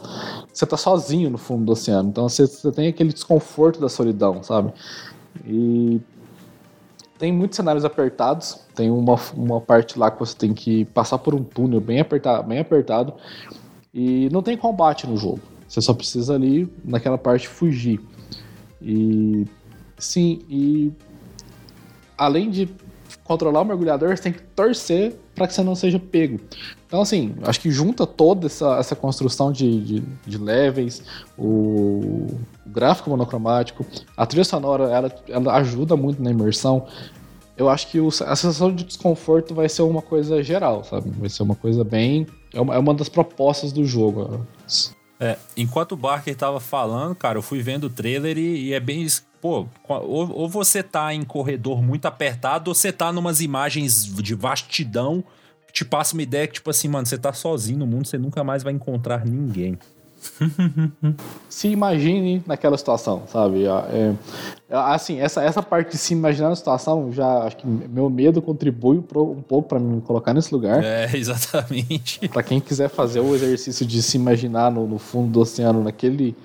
Você 0.52 0.66
tá 0.66 0.78
sozinho 0.78 1.30
no 1.30 1.38
fundo 1.38 1.66
do 1.66 1.72
oceano, 1.74 2.10
então 2.10 2.28
você, 2.28 2.48
você 2.48 2.72
tem 2.72 2.88
aquele 2.88 3.12
desconforto 3.14 3.80
da 3.80 3.90
solidão, 3.90 4.42
sabe? 4.42 4.74
E 5.46 6.00
tem 7.22 7.32
muitos 7.32 7.56
cenários 7.56 7.86
apertados. 7.86 8.60
Tem 8.74 8.90
uma, 8.90 9.16
uma 9.36 9.62
parte 9.62 10.00
lá 10.00 10.10
que 10.10 10.20
você 10.20 10.36
tem 10.36 10.56
que 10.56 10.86
passar 10.86 11.20
por 11.20 11.36
um 11.36 11.44
túnel 11.44 11.80
bem 11.80 12.00
apertado, 12.00 12.48
bem 12.48 12.58
apertado. 12.58 13.14
E 13.94 14.28
não 14.32 14.42
tem 14.42 14.58
combate 14.58 15.06
no 15.06 15.16
jogo. 15.16 15.40
Você 15.72 15.80
só 15.80 15.94
precisa 15.94 16.36
ali, 16.36 16.70
naquela 16.84 17.18
parte, 17.18 17.48
fugir. 17.48 18.02
E. 18.82 19.48
Sim, 19.98 20.42
e. 20.50 20.92
Além 22.18 22.52
de 22.52 22.68
controlar 23.24 23.62
o 23.62 23.64
mergulhador, 23.64 24.10
você 24.10 24.24
tem 24.24 24.34
que 24.34 24.42
torcer 24.42 25.16
para 25.34 25.48
que 25.48 25.54
você 25.54 25.64
não 25.64 25.74
seja 25.74 25.98
pego. 25.98 26.42
Então, 26.86 27.02
assim, 27.02 27.34
acho 27.44 27.62
que 27.62 27.72
junta 27.72 28.06
toda 28.06 28.48
essa, 28.48 28.78
essa 28.80 28.98
construção 28.98 29.50
de, 29.50 29.82
de, 29.82 30.04
de 30.28 30.38
levels, 30.38 31.02
o, 31.38 31.46
o, 31.46 32.40
gráfico 32.66 33.10
monocromático, 33.10 33.86
a 34.18 34.26
trilha 34.26 34.44
sonora, 34.44 34.92
ela, 34.92 35.16
ela 35.30 35.56
ajuda 35.56 35.96
muito 35.96 36.22
na 36.22 36.32
imersão. 36.32 36.86
Eu 37.56 37.70
acho 37.70 37.88
que 37.88 37.98
o, 37.98 38.10
a 38.10 38.36
sensação 38.36 38.76
de 38.76 38.84
desconforto 38.84 39.56
vai 39.56 39.70
ser 39.70 39.84
uma 39.84 40.02
coisa 40.02 40.44
geral, 40.44 40.84
sabe? 40.84 41.10
Vai 41.12 41.30
ser 41.30 41.44
uma 41.44 41.56
coisa 41.56 41.82
bem. 41.86 42.28
É 42.54 42.60
uma, 42.60 42.76
é 42.76 42.78
uma 42.78 42.94
das 42.94 43.08
propostas 43.08 43.72
do 43.72 43.86
jogo. 43.86 44.46
É, 45.22 45.38
enquanto 45.56 45.92
o 45.92 45.96
Barker 45.96 46.36
tava 46.36 46.60
falando, 46.60 47.14
cara, 47.14 47.38
eu 47.38 47.44
fui 47.44 47.62
vendo 47.62 47.84
o 47.84 47.90
trailer 47.92 48.40
e, 48.40 48.70
e 48.70 48.74
é 48.74 48.80
bem. 48.80 49.06
Pô, 49.40 49.68
ou, 49.88 50.32
ou, 50.32 50.50
você 50.50 50.82
tá 50.82 51.14
em 51.14 51.24
corredor 51.24 51.82
muito 51.82 52.08
apertado, 52.08 52.72
ou 52.72 52.76
você 52.76 52.92
tá 52.92 53.14
numas 53.14 53.40
imagens 53.40 54.06
de 54.06 54.34
vastidão 54.34 55.24
que 55.68 55.74
te 55.74 55.86
passa 55.86 56.16
uma 56.16 56.24
ideia 56.24 56.48
que, 56.48 56.56
tipo 56.56 56.72
assim, 56.72 56.88
mano, 56.88 57.06
você 57.06 57.20
tá 57.20 57.32
sozinho 57.34 57.78
no 57.78 57.86
mundo, 57.86 58.08
você 58.08 58.18
nunca 58.18 58.44
mais 58.44 58.64
vai 58.64 58.74
encontrar 58.74 59.24
ninguém. 59.24 59.78
se 61.50 61.68
imagine 61.68 62.44
naquela 62.46 62.78
situação, 62.78 63.24
sabe? 63.28 63.66
É, 63.66 64.14
é, 64.70 64.76
assim, 64.76 65.20
essa, 65.20 65.44
essa 65.44 65.64
parte 65.64 65.92
de 65.92 65.98
se 65.98 66.14
imaginar 66.14 66.50
na 66.50 66.56
situação, 66.56 67.12
já 67.12 67.44
acho 67.44 67.58
que 67.58 67.68
meu 67.68 68.10
medo 68.10 68.42
contribui 68.42 69.02
pro, 69.02 69.32
um 69.32 69.42
pouco 69.42 69.70
para 69.70 69.80
me 69.80 70.00
colocar 70.02 70.34
nesse 70.34 70.54
lugar. 70.54 70.84
É, 70.84 71.10
exatamente. 71.18 72.28
Para 72.30 72.44
quem 72.44 72.60
quiser 72.60 72.90
fazer 72.90 73.20
o 73.20 73.34
exercício 73.34 73.86
de 73.86 74.02
se 74.02 74.18
imaginar 74.18 74.72
no, 74.72 74.88
no, 74.88 75.00
fundo 75.00 75.32
do 75.32 75.40
oceano, 75.42 75.84
naquele, 75.84 76.36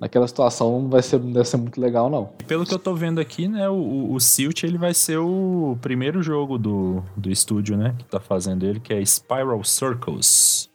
naquela 0.00 0.28
situação, 0.28 0.80
não 0.82 0.88
vai 0.88 1.02
ser, 1.02 1.18
não 1.18 1.32
deve 1.32 1.48
ser 1.48 1.56
muito 1.56 1.80
legal, 1.80 2.08
não. 2.08 2.30
Pelo 2.46 2.64
que 2.64 2.74
eu 2.74 2.78
tô 2.78 2.94
vendo 2.94 3.20
aqui, 3.20 3.48
né, 3.48 3.68
o, 3.68 4.12
o 4.12 4.20
Silt 4.20 4.62
ele 4.62 4.78
vai 4.78 4.94
ser 4.94 5.18
o 5.18 5.76
primeiro 5.80 6.22
jogo 6.22 6.56
do, 6.56 7.02
do 7.16 7.30
estúdio, 7.30 7.76
né, 7.76 7.94
que 7.98 8.04
tá 8.04 8.20
fazendo 8.20 8.64
ele, 8.64 8.78
que 8.78 8.92
é 8.92 9.04
Spiral 9.04 9.62
Circles. 9.64 10.70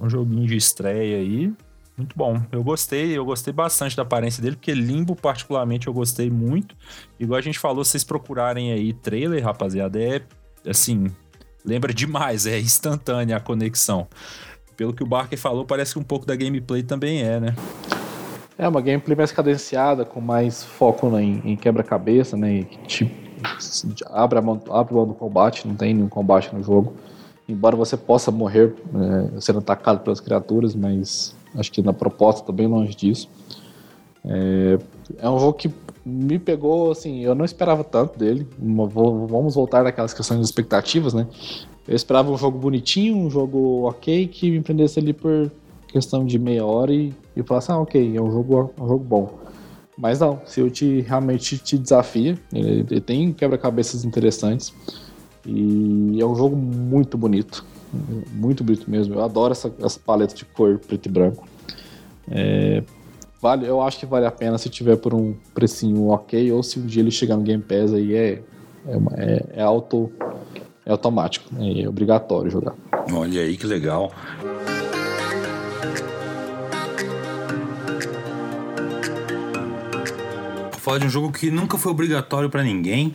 Um 0.00 0.08
joguinho 0.08 0.46
de 0.46 0.56
estreia 0.56 1.18
aí. 1.18 1.52
Muito 1.96 2.16
bom. 2.16 2.40
Eu 2.50 2.64
gostei, 2.64 3.16
eu 3.16 3.24
gostei 3.24 3.52
bastante 3.52 3.94
da 3.94 4.02
aparência 4.02 4.42
dele, 4.42 4.56
porque 4.56 4.72
Limbo, 4.72 5.14
particularmente, 5.14 5.86
eu 5.86 5.92
gostei 5.92 6.30
muito. 6.30 6.74
Igual 7.18 7.38
a 7.38 7.42
gente 7.42 7.58
falou, 7.58 7.84
vocês 7.84 8.02
procurarem 8.02 8.72
aí 8.72 8.94
trailer, 8.94 9.44
rapaziada, 9.44 10.00
é 10.00 10.22
assim. 10.66 11.08
Lembra 11.62 11.92
demais, 11.92 12.46
é 12.46 12.58
instantânea 12.58 13.36
a 13.36 13.40
conexão. 13.40 14.08
pelo 14.76 14.94
que 14.94 15.02
o 15.02 15.06
Barker 15.06 15.38
falou, 15.38 15.66
parece 15.66 15.92
que 15.92 15.98
um 15.98 16.02
pouco 16.02 16.24
da 16.24 16.34
gameplay 16.34 16.82
também 16.82 17.22
é, 17.22 17.38
né? 17.38 17.54
É 18.56 18.66
uma 18.66 18.80
gameplay 18.80 19.14
mais 19.14 19.30
cadenciada, 19.30 20.06
com 20.06 20.22
mais 20.22 20.64
foco 20.64 21.10
né, 21.10 21.22
em, 21.22 21.42
em 21.44 21.56
quebra-cabeça, 21.56 22.34
né? 22.34 22.64
Tipo, 22.86 23.14
abre 24.06 24.38
a 24.38 24.42
mão, 24.42 24.62
abre 24.70 24.94
a 24.94 24.96
mão 24.96 25.06
do 25.06 25.14
combate, 25.14 25.68
não 25.68 25.74
tem 25.74 25.92
nenhum 25.92 26.08
combate 26.08 26.54
no 26.54 26.62
jogo. 26.62 26.94
Embora 27.50 27.76
você 27.76 27.96
possa 27.96 28.30
morrer 28.30 28.74
é, 28.94 29.40
sendo 29.40 29.58
atacado 29.58 30.00
pelas 30.00 30.20
criaturas, 30.20 30.74
mas 30.74 31.34
acho 31.54 31.72
que 31.72 31.82
na 31.82 31.92
proposta 31.92 32.46
tá 32.46 32.52
bem 32.52 32.66
longe 32.66 32.94
disso. 32.94 33.28
É, 34.24 34.78
é 35.18 35.28
um 35.28 35.38
jogo 35.38 35.54
que 35.54 35.70
me 36.04 36.38
pegou, 36.38 36.90
assim, 36.90 37.20
eu 37.20 37.34
não 37.34 37.44
esperava 37.44 37.82
tanto 37.82 38.18
dele. 38.18 38.46
Vamos 38.58 39.54
voltar 39.54 39.82
naquelas 39.82 40.14
questões 40.14 40.40
de 40.40 40.46
expectativas, 40.46 41.12
né? 41.12 41.26
Eu 41.88 41.96
esperava 41.96 42.30
um 42.30 42.36
jogo 42.36 42.58
bonitinho, 42.58 43.16
um 43.16 43.30
jogo 43.30 43.88
ok, 43.88 44.26
que 44.28 44.50
me 44.50 44.60
prendesse 44.60 45.00
ali 45.00 45.12
por 45.12 45.50
questão 45.88 46.24
de 46.24 46.38
meia 46.38 46.64
hora 46.64 46.92
e, 46.92 47.12
e 47.34 47.42
falasse, 47.42 47.72
ah, 47.72 47.78
ok, 47.78 48.16
é 48.16 48.22
um 48.22 48.30
jogo, 48.30 48.72
um 48.80 48.86
jogo 48.86 49.04
bom. 49.04 49.38
Mas 49.98 50.20
não, 50.20 50.40
se 50.46 50.60
eu 50.60 50.70
te 50.70 51.00
realmente 51.00 51.58
te 51.58 51.76
desafia, 51.76 52.38
ele, 52.52 52.86
ele 52.88 53.00
tem 53.00 53.32
quebra-cabeças 53.32 54.04
interessantes 54.04 54.72
e 55.46 56.18
é 56.20 56.26
um 56.26 56.34
jogo 56.34 56.56
muito 56.56 57.16
bonito, 57.16 57.64
muito 58.32 58.62
bonito 58.62 58.90
mesmo. 58.90 59.14
Eu 59.14 59.24
adoro 59.24 59.52
essa, 59.52 59.72
essa 59.82 59.98
paleta 59.98 60.34
de 60.34 60.44
cor 60.44 60.78
preto 60.78 61.06
e 61.06 61.08
branco. 61.10 61.48
É, 62.30 62.82
vale, 63.40 63.66
eu 63.66 63.80
acho 63.80 63.98
que 63.98 64.06
vale 64.06 64.26
a 64.26 64.30
pena 64.30 64.58
se 64.58 64.68
tiver 64.68 64.96
por 64.96 65.14
um 65.14 65.34
precinho 65.54 66.08
ok, 66.08 66.52
ou 66.52 66.62
se 66.62 66.78
um 66.78 66.86
dia 66.86 67.02
ele 67.02 67.10
chegar 67.10 67.36
no 67.36 67.42
Game 67.42 67.62
Pass 67.62 67.92
aí 67.92 68.14
é, 68.14 68.42
é, 68.86 68.96
é, 69.16 69.46
é 69.54 69.62
auto, 69.62 70.12
é 70.84 70.92
automático, 70.92 71.50
é 71.58 71.88
obrigatório 71.88 72.50
jogar. 72.50 72.74
Olha 73.12 73.40
aí 73.40 73.56
que 73.56 73.66
legal. 73.66 74.12
Vou 80.70 80.80
falar 80.80 80.98
de 80.98 81.06
um 81.06 81.10
jogo 81.10 81.32
que 81.32 81.50
nunca 81.50 81.76
foi 81.76 81.92
obrigatório 81.92 82.48
para 82.48 82.62
ninguém, 82.62 83.14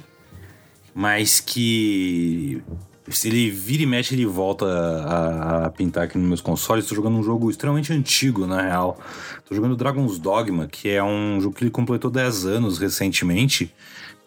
mas 0.95 1.41
que 1.41 2.63
se 3.09 3.27
ele 3.27 3.51
vira 3.51 3.83
e 3.83 3.85
mexe, 3.85 4.15
ele 4.15 4.25
volta 4.25 4.65
a, 4.65 5.65
a, 5.65 5.69
pintar 5.69 6.05
aqui 6.05 6.17
nos 6.17 6.25
meus 6.25 6.41
consoles. 6.41 6.85
Estou 6.85 6.95
jogando 6.95 7.17
um 7.17 7.23
jogo 7.23 7.51
extremamente 7.51 7.91
antigo, 7.91 8.47
na 8.47 8.61
real. 8.61 8.97
Estou 9.37 9.57
jogando 9.57 9.75
Dragon's 9.75 10.17
Dogma, 10.17 10.67
que 10.67 10.89
é 10.89 11.03
um 11.03 11.39
jogo 11.41 11.53
que 11.53 11.65
ele 11.65 11.69
completou 11.69 12.09
10 12.09 12.45
anos 12.45 12.79
recentemente. 12.79 13.73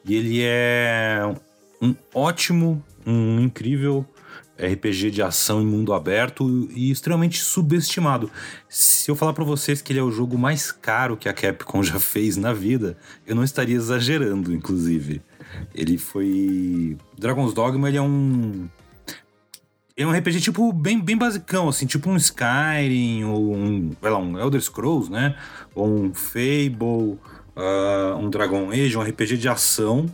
E 0.04 0.14
ele 0.14 0.42
é 0.42 1.34
um 1.80 1.94
ótimo, 2.14 2.84
um 3.06 3.40
incrível 3.40 4.06
RPG 4.58 5.12
de 5.12 5.22
ação 5.22 5.62
em 5.62 5.66
mundo 5.66 5.94
aberto 5.94 6.68
e 6.70 6.90
extremamente 6.90 7.40
subestimado. 7.40 8.30
Se 8.68 9.10
eu 9.10 9.16
falar 9.16 9.32
para 9.32 9.44
vocês 9.44 9.80
que 9.80 9.92
ele 9.92 10.00
é 10.00 10.02
o 10.02 10.10
jogo 10.10 10.36
mais 10.36 10.70
caro 10.70 11.16
que 11.16 11.28
a 11.28 11.32
Capcom 11.32 11.82
já 11.82 11.98
fez 11.98 12.36
na 12.36 12.52
vida, 12.52 12.96
eu 13.26 13.34
não 13.34 13.42
estaria 13.42 13.76
exagerando, 13.76 14.52
inclusive. 14.52 15.22
Ele 15.74 15.98
foi. 15.98 16.96
Dragon's 17.18 17.54
Dogma, 17.54 17.88
ele 17.88 17.98
é 17.98 18.02
um. 18.02 18.68
É 19.96 20.06
um 20.06 20.12
RPG 20.12 20.40
tipo 20.40 20.72
bem, 20.72 21.00
bem 21.00 21.16
basicão, 21.16 21.68
assim, 21.68 21.84
tipo 21.84 22.08
um 22.08 22.16
Skyrim 22.16 23.24
ou 23.24 23.52
um, 23.52 23.90
sei 24.00 24.10
lá, 24.10 24.18
um 24.18 24.38
Elder 24.38 24.60
Scrolls, 24.60 25.10
né? 25.10 25.34
Ou 25.74 25.88
um 25.88 26.14
Fable, 26.14 27.18
uh, 27.56 28.16
um 28.16 28.30
Dragon 28.30 28.70
Age, 28.70 28.96
um 28.96 29.02
RPG 29.02 29.36
de 29.38 29.48
ação 29.48 30.06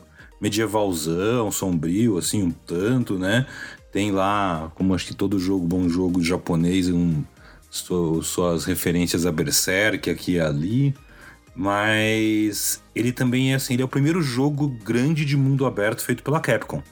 medievalzão, 0.44 1.50
sombrio, 1.50 2.18
assim, 2.18 2.42
um 2.42 2.50
tanto, 2.50 3.18
né? 3.18 3.46
Tem 3.90 4.10
lá, 4.10 4.70
como 4.74 4.94
acho 4.94 5.06
que 5.06 5.14
todo 5.14 5.38
jogo, 5.38 5.66
bom 5.66 5.88
jogo 5.88 6.22
japonês, 6.22 6.90
um, 6.90 7.22
suas 7.70 8.64
referências 8.66 9.24
a 9.24 9.32
Berserk 9.32 10.10
aqui 10.10 10.32
e 10.32 10.40
ali. 10.40 10.94
Mas 11.54 12.82
ele 12.94 13.12
também 13.12 13.52
é 13.52 13.56
assim, 13.56 13.74
ele 13.74 13.82
é 13.82 13.84
o 13.84 13.88
primeiro 13.88 14.20
jogo 14.20 14.68
grande 14.68 15.24
de 15.24 15.36
mundo 15.36 15.66
aberto 15.66 16.02
feito 16.02 16.22
pela 16.22 16.40
Capcom. 16.40 16.82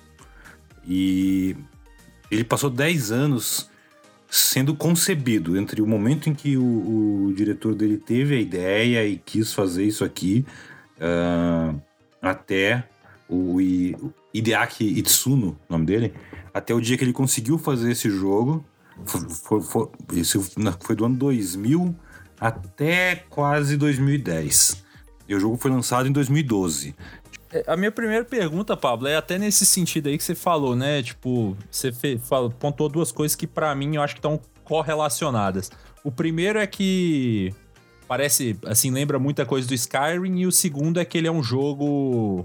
E 0.86 1.56
ele 2.30 2.44
passou 2.44 2.70
10 2.70 3.10
anos 3.10 3.70
sendo 4.30 4.74
concebido 4.74 5.58
entre 5.58 5.82
o 5.82 5.86
momento 5.86 6.30
em 6.30 6.34
que 6.34 6.56
o, 6.56 7.26
o 7.26 7.34
diretor 7.34 7.74
dele 7.74 7.98
teve 7.98 8.36
a 8.36 8.40
ideia 8.40 9.06
e 9.06 9.18
quis 9.18 9.52
fazer 9.52 9.84
isso 9.84 10.04
aqui 10.04 10.46
uh, 10.96 11.78
até 12.20 12.88
o, 13.28 13.60
Hideaki 14.32 14.84
Itsuno, 14.84 15.58
nome 15.68 15.84
dele, 15.84 16.14
até 16.54 16.74
o 16.74 16.80
dia 16.80 16.96
que 16.96 17.04
ele 17.04 17.12
conseguiu 17.12 17.58
fazer 17.58 17.90
esse 17.90 18.08
jogo. 18.08 18.64
Foi, 19.04 19.20
foi, 19.28 19.60
foi, 19.60 19.88
foi 20.80 20.96
do 20.96 21.04
ano 21.04 21.16
2000 21.16 21.94
até 22.42 23.24
quase 23.30 23.76
2010. 23.76 24.82
E 25.28 25.34
o 25.34 25.38
jogo 25.38 25.56
foi 25.56 25.70
lançado 25.70 26.08
em 26.08 26.12
2012. 26.12 26.92
É, 27.52 27.62
a 27.68 27.76
minha 27.76 27.92
primeira 27.92 28.24
pergunta, 28.24 28.76
Pablo, 28.76 29.06
é 29.06 29.14
até 29.14 29.38
nesse 29.38 29.64
sentido 29.64 30.08
aí 30.08 30.18
que 30.18 30.24
você 30.24 30.34
falou, 30.34 30.74
né? 30.74 31.04
Tipo, 31.04 31.56
você 31.70 31.92
fez, 31.92 32.20
falou, 32.26 32.50
pontuou 32.50 32.88
duas 32.88 33.12
coisas 33.12 33.36
que 33.36 33.46
para 33.46 33.72
mim 33.76 33.94
eu 33.94 34.02
acho 34.02 34.14
que 34.14 34.18
estão 34.18 34.40
correlacionadas. 34.64 35.70
O 36.02 36.10
primeiro 36.10 36.58
é 36.58 36.66
que 36.66 37.54
parece, 38.08 38.58
assim, 38.66 38.90
lembra 38.90 39.20
muita 39.20 39.46
coisa 39.46 39.68
do 39.68 39.74
Skyrim, 39.74 40.40
e 40.40 40.46
o 40.46 40.50
segundo 40.50 40.98
é 40.98 41.04
que 41.04 41.16
ele 41.16 41.28
é 41.28 41.32
um 41.32 41.44
jogo 41.44 42.44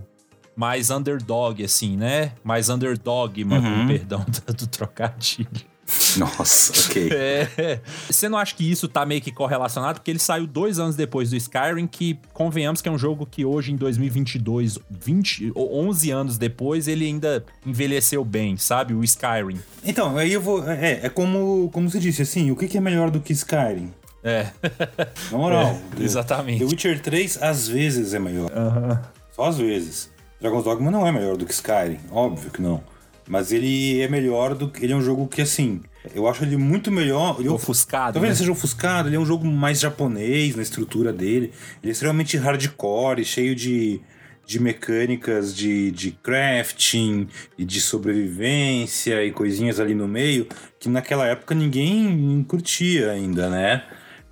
mais 0.56 0.92
underdog, 0.92 1.64
assim, 1.64 1.98
né? 1.98 2.34
Mais 2.44 2.70
underdog, 2.70 3.44
uhum. 3.44 3.88
perdão 3.88 4.24
do, 4.46 4.54
do 4.54 4.68
trocadilho. 4.68 5.77
Nossa, 6.18 6.74
ok. 6.90 7.10
É. 7.18 7.80
Você 8.10 8.28
não 8.30 8.38
acha 8.38 8.56
que 8.56 8.70
isso 8.70 8.88
tá 8.88 9.06
meio 9.06 9.22
que 9.22 9.32
correlacionado? 9.32 10.00
Porque 10.00 10.12
ele 10.12 10.20
saiu 10.20 10.46
dois 10.46 10.80
anos 10.80 10.96
depois 10.96 11.30
do 11.30 11.36
Skyrim, 11.36 11.88
que 11.88 12.20
convenhamos 12.34 12.82
que 12.82 12.90
é 12.90 12.92
um 12.92 12.98
jogo 12.98 13.26
que 13.26 13.46
hoje, 13.46 13.72
em 13.72 13.76
2022, 13.76 14.80
20 14.90 15.52
ou 15.56 15.88
11 15.88 16.12
anos 16.12 16.38
depois, 16.38 16.88
ele 16.88 17.06
ainda 17.06 17.46
envelheceu 17.66 18.24
bem, 18.24 18.58
sabe? 18.58 18.94
O 18.94 19.04
Skyrim. 19.04 19.60
Então, 19.84 20.18
aí 20.18 20.34
eu 20.34 20.42
vou. 20.42 20.68
É, 20.70 21.00
é 21.04 21.10
como, 21.10 21.70
como 21.72 21.90
você 21.90 22.00
disse, 22.00 22.22
assim, 22.22 22.52
o 22.52 22.56
que, 22.56 22.68
que 22.68 22.78
é 22.78 22.82
melhor 22.82 23.10
do 23.10 23.20
que 23.20 23.34
Skyrim? 23.34 23.94
É. 24.24 24.48
Na 25.32 25.38
moral. 25.38 25.78
É, 26.00 26.04
exatamente. 26.04 26.60
The 26.60 26.66
Witcher 26.66 27.02
3 27.02 27.42
às 27.42 27.68
vezes 27.68 28.14
é 28.14 28.20
melhor. 28.20 28.52
Uhum. 28.52 28.98
Só 29.32 29.46
às 29.46 29.58
vezes. 29.58 30.10
Dragon's 30.40 30.64
Dogma 30.64 30.92
não 30.92 31.08
é 31.08 31.12
melhor 31.12 31.36
do 31.36 31.46
que 31.46 31.54
Skyrim, 31.54 32.00
óbvio 32.12 32.52
que 32.52 32.62
não. 32.62 32.84
Mas 33.28 33.52
ele 33.52 34.02
é 34.02 34.08
melhor 34.08 34.56
do 34.56 34.70
que. 34.70 34.84
Ele 34.84 34.94
é 34.94 34.96
um 34.96 35.02
jogo 35.02 35.28
que, 35.28 35.42
assim. 35.42 35.82
Eu 36.16 36.28
acho 36.28 36.44
ele 36.44 36.56
muito 36.56 36.90
melhor. 36.90 37.36
Ele 37.40 37.50
é 37.50 37.52
ofuscado. 37.52 38.14
Talvez 38.14 38.30
né? 38.30 38.34
ele 38.34 38.38
seja 38.38 38.52
ofuscado, 38.52 39.10
ele 39.10 39.18
é 39.18 39.20
um 39.20 39.26
jogo 39.26 39.46
mais 39.46 39.80
japonês 39.80 40.56
na 40.56 40.64
estrutura 40.64 41.12
dele. 41.12 41.52
Ele 41.84 41.90
é 41.90 41.92
extremamente 41.92 42.38
hardcore, 42.38 43.26
cheio 43.26 43.54
de, 43.54 44.00
de 44.46 44.60
mecânicas 44.60 45.54
de, 45.54 45.92
de 45.92 46.12
crafting 46.12 47.28
e 47.58 47.66
de 47.66 47.82
sobrevivência 47.82 49.24
e 49.26 49.32
coisinhas 49.32 49.80
ali 49.80 49.94
no 49.94 50.08
meio 50.08 50.48
que 50.80 50.88
naquela 50.88 51.26
época 51.28 51.54
ninguém 51.56 52.44
curtia 52.48 53.12
ainda, 53.12 53.50
né? 53.50 53.84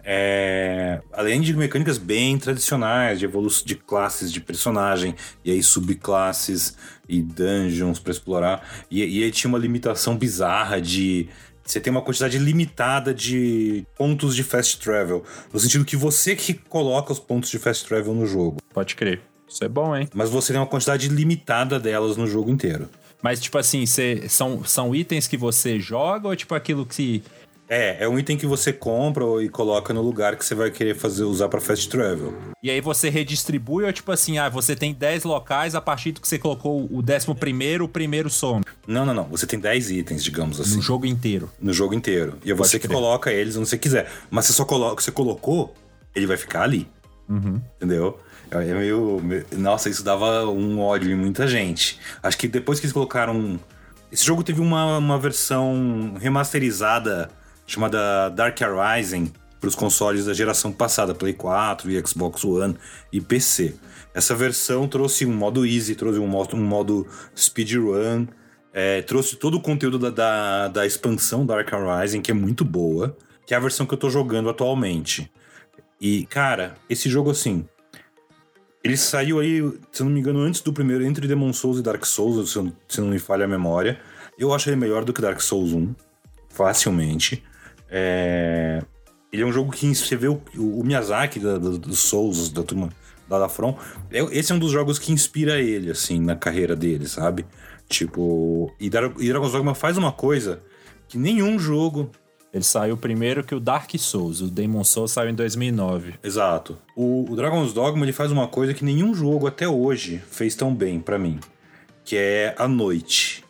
É, 0.08 1.02
além 1.12 1.42
de 1.42 1.56
mecânicas 1.56 1.98
bem 1.98 2.38
tradicionais, 2.38 3.18
de 3.18 3.26
evolução 3.26 3.66
de 3.66 3.74
classes 3.74 4.32
de 4.32 4.40
personagem, 4.40 5.16
e 5.44 5.50
aí 5.50 5.64
subclasses 5.64 6.78
e 7.10 7.24
dungeons 7.24 7.98
para 7.98 8.12
explorar. 8.12 8.86
E, 8.92 9.04
e 9.04 9.24
aí 9.24 9.32
tinha 9.32 9.50
uma 9.50 9.58
limitação 9.58 10.16
bizarra 10.16 10.80
de. 10.80 11.28
Você 11.64 11.80
tem 11.80 11.90
uma 11.90 12.04
quantidade 12.04 12.38
limitada 12.38 13.12
de 13.12 13.84
pontos 13.98 14.36
de 14.36 14.44
fast 14.44 14.80
travel. 14.80 15.24
No 15.52 15.60
sentido 15.60 15.84
que 15.84 15.96
você 15.96 16.36
que 16.36 16.54
coloca 16.54 17.12
os 17.12 17.20
pontos 17.20 17.50
de 17.50 17.58
fast 17.58 17.88
travel 17.88 18.14
no 18.14 18.28
jogo. 18.28 18.58
Pode 18.72 18.96
crer. 18.96 19.22
Isso 19.48 19.64
é 19.64 19.68
bom, 19.68 19.96
hein? 19.96 20.08
Mas 20.14 20.30
você 20.30 20.54
tem 20.54 20.62
uma 20.62 20.68
quantidade 20.68 21.08
limitada 21.08 21.80
delas 21.80 22.18
no 22.18 22.28
jogo 22.28 22.52
inteiro. 22.52 22.88
Mas, 23.24 23.40
tipo 23.40 23.58
assim, 23.58 23.88
cê, 23.88 24.30
são, 24.30 24.64
são 24.64 24.94
itens 24.94 25.28
que 25.28 25.36
você 25.36 25.80
joga 25.80 26.28
ou 26.28 26.36
tipo 26.36 26.54
aquilo 26.54 26.86
que 26.86 27.24
é, 27.68 28.04
é 28.04 28.08
um 28.08 28.18
item 28.18 28.38
que 28.38 28.46
você 28.46 28.72
compra 28.72 29.26
e 29.42 29.50
coloca 29.50 29.94
no 29.94 30.02
lugar 30.02 30.36
que 30.36 30.46
você 30.46 30.54
vai 30.54 30.70
querer 30.70 30.96
fazer 30.96 31.24
usar 31.24 31.50
para 31.50 31.60
fast 31.60 31.90
travel. 31.90 32.34
E 32.62 32.70
aí 32.70 32.80
você 32.80 33.10
redistribui 33.10 33.84
ou 33.84 33.94
tipo 33.94 34.12
assim, 34.12 34.38
ah, 34.38 34.50
você 34.50 34.76
tem 34.76 34.94
10 34.94 35.24
locais, 35.24 35.76
a 35.76 35.82
partir 35.82 36.12
do 36.12 36.22
que 36.22 36.28
você 36.28 36.38
colocou 36.38 36.88
o 36.92 37.02
décimo 37.02 37.36
primeiro, 37.36 37.86
o 37.86 37.90
primeiro 37.90 38.30
some? 38.30 38.64
Não, 38.88 39.06
não, 39.06 39.14
não. 39.14 39.24
Você 39.26 39.48
tem 39.48 39.60
10 39.60 39.92
itens, 39.92 40.24
digamos 40.24 40.60
assim. 40.60 40.78
No 40.78 40.82
jogo 40.82 41.06
inteiro. 41.06 41.50
No 41.60 41.74
jogo 41.74 41.94
inteiro. 41.94 42.38
E 42.44 42.52
é 42.52 42.54
você 42.54 42.78
que 42.78 42.88
coloca 42.88 43.32
eles 43.32 43.58
onde 43.58 43.68
você 43.68 43.78
quiser. 43.78 44.12
Mas 44.30 44.46
você 44.46 44.54
só 44.54 44.66
coloca, 44.66 45.02
você 45.02 45.12
colocou, 45.12 45.74
ele 46.16 46.28
vai 46.28 46.38
ficar 46.38 46.62
ali. 46.62 46.88
Uhum. 47.28 47.60
Entendeu? 47.78 48.20
É 48.52 48.74
meio, 48.74 49.20
meio. 49.24 49.46
Nossa, 49.58 49.90
isso 49.90 50.04
dava 50.04 50.46
um 50.46 50.80
ódio 50.80 51.12
em 51.12 51.16
muita 51.16 51.48
gente. 51.48 52.00
Acho 52.22 52.38
que 52.38 52.48
depois 52.48 52.80
que 52.80 52.86
eles 52.86 52.94
colocaram. 52.94 53.60
Esse 54.12 54.24
jogo 54.24 54.44
teve 54.44 54.62
uma, 54.62 55.00
uma 55.00 55.18
versão 55.18 56.16
remasterizada 56.20 57.30
chamada 57.66 58.30
Dark 58.30 58.60
Rising 58.60 59.32
para 59.60 59.68
os 59.68 59.76
consoles 59.76 60.26
da 60.26 60.34
geração 60.34 60.72
passada, 60.72 61.16
Play 61.16 61.34
4 61.34 61.90
e 61.92 62.08
Xbox 62.08 62.44
One 62.44 62.76
e 63.12 63.20
PC. 63.20 63.76
Essa 64.14 64.36
versão 64.36 64.88
trouxe 64.88 65.26
um 65.26 65.34
modo 65.34 65.66
easy, 65.66 65.96
trouxe 65.96 66.20
um 66.20 66.28
modo, 66.28 66.56
um 66.56 66.64
modo 66.64 67.08
speedrun, 67.36 68.28
é, 68.72 69.02
trouxe 69.02 69.36
todo 69.36 69.56
o 69.56 69.62
conteúdo 69.62 69.98
da, 69.98 70.10
da, 70.10 70.68
da, 70.68 70.86
expansão 70.86 71.46
Dark 71.46 71.70
Rising, 71.72 72.22
que 72.22 72.30
é 72.30 72.34
muito 72.34 72.64
boa. 72.64 73.18
que 73.46 73.54
é 73.54 73.58
a 73.58 73.60
versão 73.60 73.86
que 73.86 73.94
eu 73.94 73.98
tô 73.98 74.10
jogando 74.10 74.50
atualmente. 74.50 75.32
E, 76.00 76.26
cara, 76.26 76.76
esse 76.90 77.10
jogo 77.10 77.32
assim. 77.32 77.68
Ele 78.84 78.98
saiu 78.98 79.40
aí, 79.40 79.62
se 79.92 80.04
não 80.04 80.12
me 80.12 80.20
engano, 80.20 80.40
antes 80.42 80.62
do 80.62 80.72
primeiro, 80.72 81.04
entre 81.04 81.28
Demon 81.28 81.52
Souls 81.54 81.80
e 81.80 81.82
Dark 81.82 82.06
Souls, 82.06 82.52
se, 82.52 82.58
eu, 82.58 82.72
se 82.88 83.02
não 83.02 83.08
me 83.08 83.18
falha 83.18 83.46
a 83.46 83.48
memória. 83.48 84.00
Eu 84.38 84.54
acho 84.54 84.70
ele 84.70 84.76
melhor 84.76 85.04
do 85.04 85.12
que 85.12 85.22
Dark 85.22 85.42
Souls 85.42 85.74
1, 85.74 85.96
facilmente. 86.50 87.44
É... 87.98 88.82
Ele 89.32 89.44
é 89.44 89.46
um 89.46 89.52
jogo 89.54 89.72
que 89.72 89.94
você 89.96 90.18
vê 90.18 90.28
o, 90.28 90.42
o 90.58 90.84
Miyazaki 90.84 91.40
da, 91.40 91.58
da, 91.58 91.70
dos 91.70 92.00
Souls, 92.00 92.50
da 92.50 92.62
turma 92.62 92.90
da 93.28 93.48
From. 93.48 93.78
É, 94.12 94.20
esse 94.38 94.52
é 94.52 94.56
um 94.56 94.60
dos 94.60 94.72
jogos 94.72 95.00
que 95.00 95.14
inspira 95.14 95.62
ele, 95.62 95.92
assim, 95.92 96.20
na 96.20 96.36
carreira 96.36 96.76
dele, 96.76 97.08
sabe? 97.08 97.46
Tipo. 97.88 98.74
E, 98.80 98.90
Dra 98.90 99.12
e 99.18 99.28
Dragon's 99.30 99.54
Dogma 99.54 99.74
faz 99.74 99.98
uma 99.98 100.12
coisa 100.12 100.62
que 101.08 101.18
nenhum 101.18 101.58
jogo 101.58 102.12
ele 102.54 102.64
saiu 102.64 102.98
primeiro 102.98 103.44
que 103.44 103.54
o 103.54 103.60
Dark 103.60 103.92
Souls, 103.98 104.42
o 104.42 104.50
Demon 104.50 104.84
Souls 104.84 105.12
saiu 105.12 105.30
em 105.30 105.36
2009. 105.36 106.16
Exato. 106.24 106.78
O, 106.96 107.30
o 107.32 107.36
Dragon's 107.36 107.74
Dogma 107.74 108.06
ele 108.06 108.14
faz 108.14 108.32
uma 108.32 108.48
coisa 108.48 108.74
que 108.74 108.84
nenhum 108.84 109.14
jogo 109.14 109.48
até 109.48 109.68
hoje 109.68 110.22
fez 110.30 110.56
tão 110.56 110.74
bem 110.74 111.00
para 111.00 111.18
mim, 111.18 111.40
que 112.04 112.16
é 112.16 112.56
a 112.58 112.68
noite. 112.68 113.44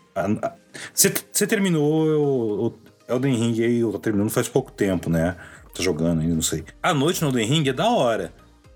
Você 0.94 1.46
terminou 1.46 2.66
o 2.66 2.74
Elden 3.08 3.36
Ring 3.36 3.64
aí, 3.64 3.80
eu 3.80 3.92
tô 3.92 4.00
terminando 4.00 4.30
faz 4.30 4.48
pouco 4.48 4.72
tempo, 4.72 5.10
né? 5.10 5.36
Tá 5.74 5.84
jogando 5.84 6.22
ainda, 6.22 6.34
não 6.34 6.42
sei. 6.42 6.64
A 6.82 6.94
noite 6.94 7.22
no 7.22 7.30
Elden 7.30 7.48
Ring 7.48 7.70
é 7.70 7.74
da 7.74 7.90
hora, 7.90 8.34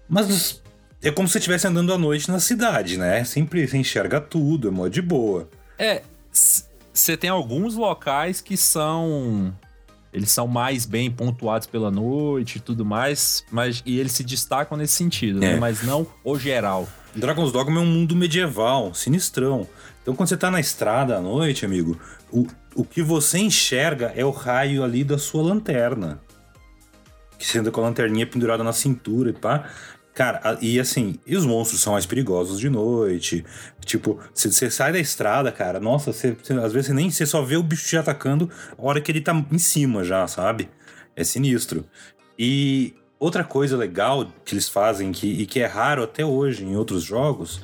mas 0.07 0.61
é 1.01 1.11
como 1.11 1.27
se 1.27 1.33
você 1.33 1.39
estivesse 1.39 1.67
andando 1.67 1.93
à 1.93 1.97
noite 1.97 2.29
na 2.29 2.39
cidade, 2.39 2.97
né? 2.97 3.23
Sempre 3.23 3.67
você 3.67 3.77
enxerga 3.77 4.19
tudo, 4.19 4.67
é 4.67 4.71
mó 4.71 4.87
de 4.87 5.01
boa. 5.01 5.49
É, 5.77 6.01
você 6.31 7.15
tem 7.15 7.29
alguns 7.29 7.75
locais 7.75 8.41
que 8.41 8.57
são 8.57 9.53
eles 10.11 10.31
são 10.31 10.47
mais 10.47 10.85
bem 10.85 11.09
pontuados 11.09 11.67
pela 11.67 11.91
noite 11.91 12.57
e 12.57 12.59
tudo 12.59 12.83
mais, 12.83 13.45
mas 13.51 13.81
e 13.85 13.99
eles 13.99 14.11
se 14.11 14.23
destacam 14.23 14.77
nesse 14.77 14.93
sentido, 14.93 15.39
né? 15.39 15.51
é. 15.51 15.53
né? 15.53 15.59
Mas 15.59 15.83
não 15.83 16.05
o 16.23 16.37
geral. 16.37 16.87
Dragon's 17.15 17.51
Dogma 17.51 17.79
é 17.79 17.83
um 17.83 17.85
mundo 17.85 18.15
medieval, 18.15 18.93
sinistrão. 18.93 19.67
Então 20.01 20.15
quando 20.15 20.29
você 20.29 20.37
tá 20.37 20.49
na 20.49 20.59
estrada 20.59 21.17
à 21.17 21.21
noite, 21.21 21.65
amigo, 21.65 21.99
o, 22.31 22.47
o 22.75 22.83
que 22.83 23.01
você 23.01 23.39
enxerga 23.39 24.13
é 24.15 24.23
o 24.23 24.31
raio 24.31 24.83
ali 24.83 25.03
da 25.03 25.17
sua 25.17 25.43
lanterna. 25.43 26.19
Que 27.37 27.45
você 27.45 27.59
anda 27.59 27.71
com 27.71 27.81
a 27.81 27.83
lanterninha 27.85 28.27
pendurada 28.27 28.63
na 28.63 28.73
cintura 28.73 29.29
e 29.29 29.33
pá. 29.33 29.69
Cara, 30.13 30.57
e 30.59 30.79
assim, 30.79 31.17
e 31.25 31.37
os 31.37 31.45
monstros 31.45 31.79
são 31.81 31.93
mais 31.93 32.05
perigosos 32.05 32.59
de 32.59 32.69
noite. 32.69 33.45
Tipo, 33.85 34.19
você 34.33 34.69
sai 34.69 34.91
da 34.91 34.99
estrada, 34.99 35.49
cara, 35.49 35.79
nossa, 35.79 36.09
às 36.09 36.73
vezes 36.73 36.87
você 36.87 36.93
nem 36.93 37.09
você 37.09 37.25
só 37.25 37.41
vê 37.41 37.55
o 37.55 37.63
bicho 37.63 37.87
te 37.87 37.95
atacando 37.95 38.49
a 38.77 38.85
hora 38.85 38.99
que 38.99 39.11
ele 39.11 39.21
tá 39.21 39.33
em 39.49 39.57
cima 39.57 40.03
já, 40.03 40.27
sabe? 40.27 40.69
É 41.15 41.23
sinistro. 41.23 41.85
E 42.37 42.93
outra 43.17 43.43
coisa 43.43 43.77
legal 43.77 44.29
que 44.43 44.55
eles 44.55 44.67
fazem, 44.67 45.11
que, 45.11 45.27
e 45.27 45.45
que 45.45 45.59
é 45.59 45.65
raro 45.65 46.03
até 46.03 46.25
hoje 46.25 46.65
em 46.65 46.75
outros 46.75 47.03
jogos, 47.03 47.61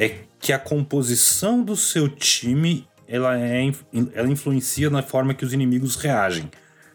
é 0.00 0.20
que 0.40 0.50
a 0.50 0.58
composição 0.58 1.62
do 1.62 1.76
seu 1.76 2.08
time 2.08 2.88
ela, 3.06 3.38
é, 3.38 3.70
ela 4.14 4.28
influencia 4.28 4.88
na 4.88 5.02
forma 5.02 5.34
que 5.34 5.44
os 5.44 5.52
inimigos 5.52 5.94
reagem. 5.96 6.50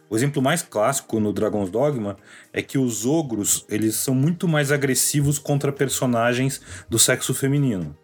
O 0.10 0.16
exemplo 0.16 0.42
mais 0.42 0.64
clássico 0.64 1.20
no 1.20 1.32
Dragon's 1.32 1.70
Dogma 1.70 2.18
é 2.52 2.64
que 2.64 2.80
os 2.80 3.06
ogros 3.06 3.64
eles 3.70 3.96
são 3.96 4.16
muito 4.16 4.48
mais 4.48 4.72
agressivos 4.72 5.38
contra 5.38 5.72
personagens 5.72 6.60
do 6.90 6.98
sexo 6.98 7.32
feminino. 7.32 7.96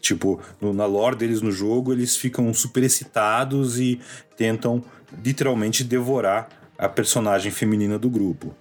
Tipo, 0.00 0.40
no, 0.62 0.72
na 0.72 0.86
lore 0.86 1.16
deles 1.16 1.42
no 1.42 1.52
jogo, 1.52 1.92
eles 1.92 2.16
ficam 2.16 2.52
super 2.54 2.84
excitados 2.84 3.78
e 3.78 4.00
tentam 4.34 4.82
literalmente 5.22 5.84
devorar 5.84 6.48
a 6.78 6.88
personagem 6.88 7.52
feminina 7.52 7.98
do 7.98 8.08
grupo. 8.08 8.54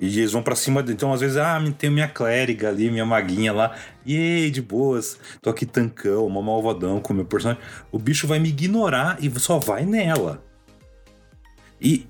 E 0.00 0.06
eles 0.18 0.32
vão 0.32 0.42
para 0.42 0.56
cima, 0.56 0.82
então 0.88 1.12
às 1.12 1.20
vezes, 1.20 1.36
ah, 1.36 1.62
tem 1.76 1.90
minha 1.90 2.08
clériga 2.08 2.70
ali, 2.70 2.90
minha 2.90 3.04
maguinha 3.04 3.52
lá, 3.52 3.76
e 4.04 4.50
de 4.50 4.62
boas, 4.62 5.18
tô 5.42 5.50
aqui 5.50 5.66
tancão, 5.66 6.26
uma 6.26 6.40
malvadão 6.40 7.00
com 7.00 7.12
meu 7.12 7.26
personagem. 7.26 7.62
O 7.92 7.98
bicho 7.98 8.26
vai 8.26 8.38
me 8.38 8.48
ignorar 8.48 9.18
e 9.20 9.30
só 9.38 9.58
vai 9.58 9.84
nela. 9.84 10.42
E, 11.78 12.06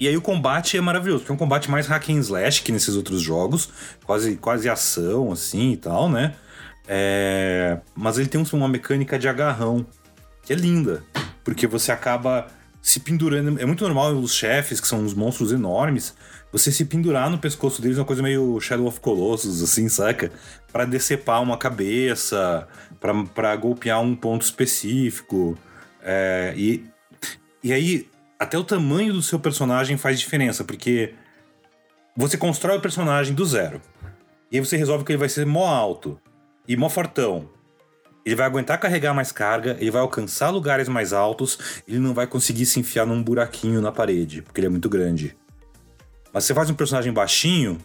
e 0.00 0.08
aí 0.08 0.16
o 0.16 0.20
combate 0.20 0.76
é 0.76 0.80
maravilhoso, 0.80 1.20
porque 1.20 1.30
é 1.30 1.34
um 1.36 1.38
combate 1.38 1.70
mais 1.70 1.86
hack 1.86 2.10
and 2.10 2.18
slash 2.18 2.62
que 2.62 2.72
nesses 2.72 2.96
outros 2.96 3.22
jogos, 3.22 3.70
quase, 4.04 4.34
quase 4.36 4.68
ação, 4.68 5.30
assim 5.30 5.72
e 5.72 5.76
tal, 5.76 6.10
né? 6.10 6.34
É... 6.88 7.78
Mas 7.94 8.18
ele 8.18 8.28
tem 8.28 8.44
uma 8.52 8.68
mecânica 8.68 9.16
de 9.16 9.28
agarrão, 9.28 9.86
que 10.42 10.52
é 10.52 10.56
linda, 10.56 11.04
porque 11.44 11.68
você 11.68 11.92
acaba 11.92 12.48
se 12.86 13.00
pendurando. 13.00 13.60
É 13.60 13.66
muito 13.66 13.82
normal 13.82 14.12
os 14.12 14.32
chefes, 14.32 14.80
que 14.80 14.86
são 14.86 15.00
uns 15.00 15.12
monstros 15.12 15.50
enormes, 15.50 16.14
você 16.52 16.70
se 16.70 16.84
pendurar 16.84 17.28
no 17.28 17.36
pescoço 17.36 17.82
deles, 17.82 17.98
é 17.98 18.00
uma 18.00 18.06
coisa 18.06 18.22
meio 18.22 18.60
Shadow 18.60 18.86
of 18.86 19.00
Colossus, 19.00 19.60
assim, 19.60 19.88
saca? 19.88 20.30
Para 20.72 20.84
decepar 20.84 21.42
uma 21.42 21.58
cabeça, 21.58 22.68
para 23.34 23.56
golpear 23.56 24.00
um 24.00 24.14
ponto 24.14 24.42
específico. 24.42 25.58
É... 26.00 26.54
e, 26.56 26.84
e 27.60 27.72
aí 27.72 28.08
até 28.38 28.56
o 28.56 28.62
tamanho 28.62 29.12
do 29.12 29.20
seu 29.20 29.40
personagem 29.40 29.96
faz 29.96 30.20
diferença, 30.20 30.62
porque 30.62 31.12
você 32.16 32.36
constrói 32.36 32.76
o 32.76 32.80
personagem 32.80 33.34
do 33.34 33.44
zero. 33.44 33.82
E 34.48 34.58
aí 34.58 34.64
você 34.64 34.76
resolve 34.76 35.04
que 35.04 35.10
ele 35.10 35.18
vai 35.18 35.28
ser 35.28 35.44
mó 35.44 35.66
alto 35.66 36.20
e 36.68 36.76
mó 36.76 36.88
fortão. 36.88 37.48
Ele 38.26 38.34
vai 38.34 38.44
aguentar 38.44 38.80
carregar 38.80 39.14
mais 39.14 39.30
carga, 39.30 39.76
ele 39.78 39.88
vai 39.88 40.02
alcançar 40.02 40.50
lugares 40.50 40.88
mais 40.88 41.12
altos, 41.12 41.80
ele 41.86 42.00
não 42.00 42.12
vai 42.12 42.26
conseguir 42.26 42.66
se 42.66 42.80
enfiar 42.80 43.06
num 43.06 43.22
buraquinho 43.22 43.80
na 43.80 43.92
parede, 43.92 44.42
porque 44.42 44.58
ele 44.58 44.66
é 44.66 44.70
muito 44.70 44.88
grande. 44.88 45.36
Mas 46.32 46.44
você 46.44 46.52
faz 46.52 46.68
um 46.68 46.74
personagem 46.74 47.12
baixinho, 47.12 47.78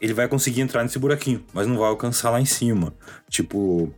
ele 0.00 0.14
vai 0.14 0.28
conseguir 0.28 0.60
entrar 0.60 0.84
nesse 0.84 0.96
buraquinho, 0.96 1.44
mas 1.52 1.66
não 1.66 1.76
vai 1.76 1.88
alcançar 1.88 2.30
lá 2.30 2.40
em 2.40 2.44
cima. 2.44 2.94
Tipo, 3.28 3.92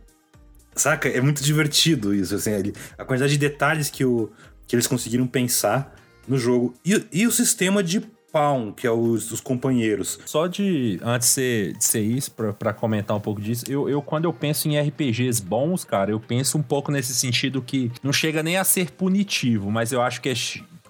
saca? 0.75 1.07
É 1.07 1.21
muito 1.21 1.43
divertido 1.43 2.11
isso, 2.11 2.33
assim, 2.33 2.49
a 2.97 3.05
quantidade 3.05 3.33
de 3.33 3.37
detalhes 3.37 3.91
que 3.91 4.03
o, 4.03 4.31
que 4.65 4.75
eles 4.75 4.87
conseguiram 4.87 5.27
pensar 5.27 5.95
no 6.27 6.39
jogo. 6.39 6.73
E, 6.83 7.05
e 7.11 7.27
o 7.27 7.31
sistema 7.31 7.83
de 7.83 8.01
Pawn, 8.33 8.71
que 8.71 8.87
é 8.87 8.91
os, 8.91 9.31
os 9.31 9.39
companheiros. 9.39 10.19
Só 10.25 10.47
de, 10.47 10.99
antes 11.03 11.27
de 11.27 11.33
ser, 11.33 11.73
de 11.73 11.85
ser 11.85 12.01
isso, 12.01 12.31
pra, 12.31 12.51
pra 12.51 12.73
comentar 12.73 13.15
um 13.15 13.19
pouco 13.19 13.39
disso, 13.39 13.63
eu, 13.69 13.87
eu, 13.87 14.01
quando 14.01 14.25
eu 14.25 14.33
penso 14.33 14.67
em 14.67 14.79
RPGs 14.79 15.39
bons, 15.39 15.85
cara, 15.85 16.09
eu 16.09 16.19
penso 16.19 16.57
um 16.57 16.63
pouco 16.63 16.91
nesse 16.91 17.13
sentido 17.13 17.61
que 17.61 17.91
não 18.01 18.11
chega 18.11 18.41
nem 18.41 18.57
a 18.57 18.63
ser 18.63 18.89
punitivo, 18.89 19.69
mas 19.69 19.91
eu 19.91 20.01
acho 20.01 20.19
que 20.19 20.29
é, 20.29 20.33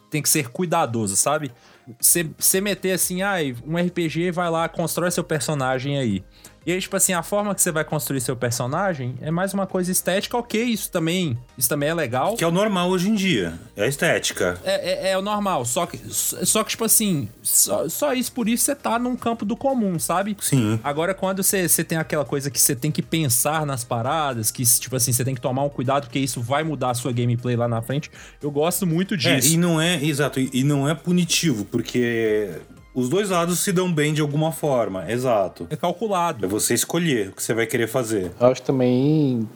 tem 0.10 0.22
que 0.22 0.30
ser 0.30 0.50
cuidadoso, 0.50 1.18
sabe? 1.18 1.52
Você 2.00 2.62
meter 2.62 2.94
assim, 2.94 3.22
ah, 3.24 3.36
um 3.68 3.76
RPG 3.76 4.32
vai 4.32 4.50
lá, 4.50 4.70
constrói 4.70 5.12
seu 5.12 5.24
personagem 5.24 5.98
aí. 5.98 6.24
E 6.66 6.72
aí, 6.72 6.80
tipo 6.80 6.96
assim, 6.96 7.14
a 7.14 7.22
forma 7.22 7.54
que 7.54 7.62
você 7.62 7.72
vai 7.72 7.84
construir 7.84 8.22
seu 8.22 8.36
personagem 8.36 9.16
é 9.22 9.30
mais 9.30 9.54
uma 9.54 9.68
coisa 9.68 9.92
estética, 9.92 10.38
ok, 10.38 10.64
isso 10.64 10.90
também, 10.90 11.38
isso 11.58 11.68
também 11.68 11.90
é 11.90 11.94
legal. 11.94 12.36
Que 12.36 12.44
é 12.44 12.48
o 12.48 12.52
normal 12.52 12.90
hoje 12.90 13.10
em 13.10 13.16
dia, 13.16 13.60
é 13.76 13.84
a 13.84 13.88
estética. 13.88 14.58
É, 14.64 15.10
é, 15.10 15.12
é 15.12 15.18
o 15.18 15.22
normal, 15.22 15.66
só 15.66 15.86
que, 15.86 15.98
só 16.10 16.64
que 16.64 16.72
tipo 16.72 16.86
assim, 16.86 17.28
só, 17.42 17.90
só, 17.90 18.14
isso, 18.14 18.32
por 18.32 18.48
isso 18.48 18.64
você 18.64 18.76
tá 18.76 18.98
num 18.98 19.16
campo 19.16 19.44
do 19.44 19.58
comum, 19.58 20.00
sabe? 20.00 20.38
Sim. 20.40 20.80
Agora, 20.84 21.14
quando 21.14 21.44
você, 21.44 21.68
você 21.68 21.84
tem 21.84 21.98
aquela 21.98 22.24
coisa 22.24 22.50
que 22.50 22.60
você 22.60 22.76
tem 22.76 22.92
que 22.92 23.02
pensar 23.02 23.66
nas 23.66 23.84
paradas, 23.84 24.50
que, 24.50 24.64
tipo 24.64 24.96
assim, 24.96 25.12
você 25.12 25.26
tem 25.26 25.36
que 25.36 25.42
tomar 25.42 25.64
um 25.64 25.70
cuidado, 25.70 26.04
porque 26.04 26.20
isso 26.20 26.42
vai 26.42 26.64
mudar 26.64 26.92
a 26.92 26.94
sua 26.94 27.12
gameplay 27.12 27.58
lá 27.58 27.68
na 27.68 27.82
frente, 27.82 28.10
eu 28.42 28.50
gosto 28.50 28.88
muito 28.88 29.16
é, 29.16 29.18
disso. 29.18 29.50
É, 29.50 29.52
e 29.52 29.58
não 29.58 29.82
é, 29.82 30.02
exato, 30.02 30.40
e 30.40 30.64
não 30.64 30.88
é 30.88 30.96
punitivo, 30.96 31.66
porque 31.66 32.52
os 32.94 33.10
dois 33.10 33.30
lados 33.30 33.60
se 33.60 33.72
dão 33.72 33.92
bem 33.92 34.14
de 34.14 34.22
alguma 34.22 34.52
forma, 34.52 35.12
exato. 35.12 35.68
É 35.70 35.76
calculado. 35.76 36.46
É 36.46 36.48
você 36.48 36.74
escolher 36.74 37.30
o 37.30 37.32
que 37.34 37.44
você 37.44 37.54
vai 37.54 37.66
querer 37.66 37.88
fazer. 37.88 38.32
Eu 38.40 38.48
acho 38.48 38.62
também 38.62 39.48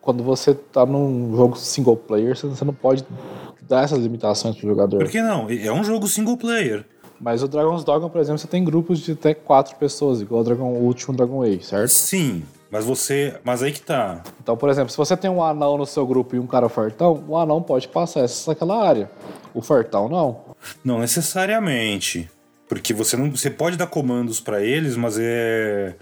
quando 0.00 0.22
você 0.22 0.54
tá 0.54 0.86
num 0.86 1.36
jogo 1.36 1.56
single 1.56 1.96
player, 1.96 2.36
você 2.36 2.64
não 2.64 2.72
pode 2.72 3.04
dar 3.68 3.82
essas 3.82 3.98
limitações 3.98 4.56
pro 4.56 4.68
jogador. 4.68 4.98
Por 4.98 5.10
que 5.10 5.20
não? 5.20 5.48
É 5.50 5.72
um 5.72 5.82
jogo 5.82 6.06
single 6.06 6.36
player. 6.36 6.84
Mas 7.20 7.42
o 7.42 7.48
Dragon's 7.48 7.82
Dogma, 7.82 8.08
por 8.08 8.20
exemplo, 8.20 8.38
você 8.38 8.46
tem 8.46 8.62
grupos 8.62 9.00
de 9.00 9.12
até 9.12 9.34
quatro 9.34 9.74
pessoas, 9.76 10.20
igual 10.20 10.42
o, 10.42 10.44
Dragon, 10.44 10.68
o 10.68 10.84
último 10.84 11.16
Dragon 11.16 11.42
Age, 11.42 11.64
certo? 11.64 11.88
Sim, 11.88 12.44
mas 12.70 12.84
você. 12.84 13.34
Mas 13.42 13.62
aí 13.62 13.72
que 13.72 13.80
tá. 13.80 14.22
Então, 14.40 14.56
por 14.56 14.68
exemplo, 14.68 14.90
se 14.90 14.96
você 14.96 15.16
tem 15.16 15.30
um 15.30 15.42
anão 15.42 15.78
no 15.78 15.86
seu 15.86 16.06
grupo 16.06 16.36
e 16.36 16.38
um 16.38 16.46
cara 16.46 16.68
fortão, 16.68 17.24
o 17.26 17.36
anão 17.36 17.62
pode 17.62 17.88
passar 17.88 18.20
essa 18.20 18.52
aquela 18.52 18.86
área. 18.86 19.10
O 19.54 19.62
fortão 19.62 20.08
não. 20.08 20.40
Não 20.84 20.98
necessariamente. 20.98 22.30
Porque 22.68 22.92
você 22.92 23.16
não, 23.16 23.30
você 23.30 23.50
pode 23.50 23.76
dar 23.76 23.86
comandos 23.86 24.40
para 24.40 24.62
eles, 24.62 24.96
mas 24.96 25.16
é 25.18 25.94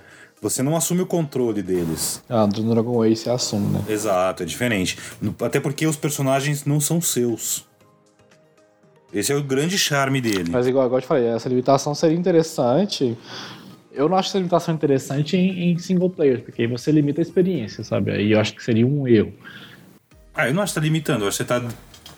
você 0.44 0.62
não 0.62 0.76
assume 0.76 1.00
o 1.00 1.06
controle 1.06 1.62
deles. 1.62 2.22
Ah, 2.28 2.44
do 2.44 2.62
Dragon 2.62 3.02
Age 3.02 3.16
você 3.16 3.30
assume, 3.30 3.66
né? 3.66 3.84
Exato, 3.88 4.42
é 4.42 4.46
diferente. 4.46 4.98
Até 5.40 5.58
porque 5.58 5.86
os 5.86 5.96
personagens 5.96 6.66
não 6.66 6.78
são 6.80 7.00
seus. 7.00 7.64
Esse 9.10 9.32
é 9.32 9.36
o 9.36 9.42
grande 9.42 9.78
charme 9.78 10.20
dele. 10.20 10.50
Mas 10.50 10.66
igual, 10.66 10.84
igual 10.84 10.98
eu 10.98 11.02
te 11.02 11.08
falei, 11.08 11.26
essa 11.28 11.48
limitação 11.48 11.94
seria 11.94 12.16
interessante. 12.16 13.16
Eu 13.90 14.06
não 14.06 14.18
acho 14.18 14.28
essa 14.28 14.38
limitação 14.38 14.74
interessante 14.74 15.34
em, 15.34 15.72
em 15.72 15.78
single 15.78 16.10
player, 16.10 16.42
porque 16.42 16.60
aí 16.60 16.68
você 16.68 16.92
limita 16.92 17.20
a 17.20 17.22
experiência, 17.22 17.82
sabe? 17.82 18.10
Aí 18.10 18.32
eu 18.32 18.38
acho 18.38 18.54
que 18.54 18.62
seria 18.62 18.86
um 18.86 19.08
erro. 19.08 19.32
Ah, 20.34 20.48
eu 20.48 20.52
não 20.52 20.62
acho 20.62 20.74
que 20.74 20.80
tá 20.80 20.84
limitando, 20.84 21.24
eu 21.24 21.28
acho 21.28 21.38
que 21.38 21.44
você 21.44 21.48
tá 21.48 21.66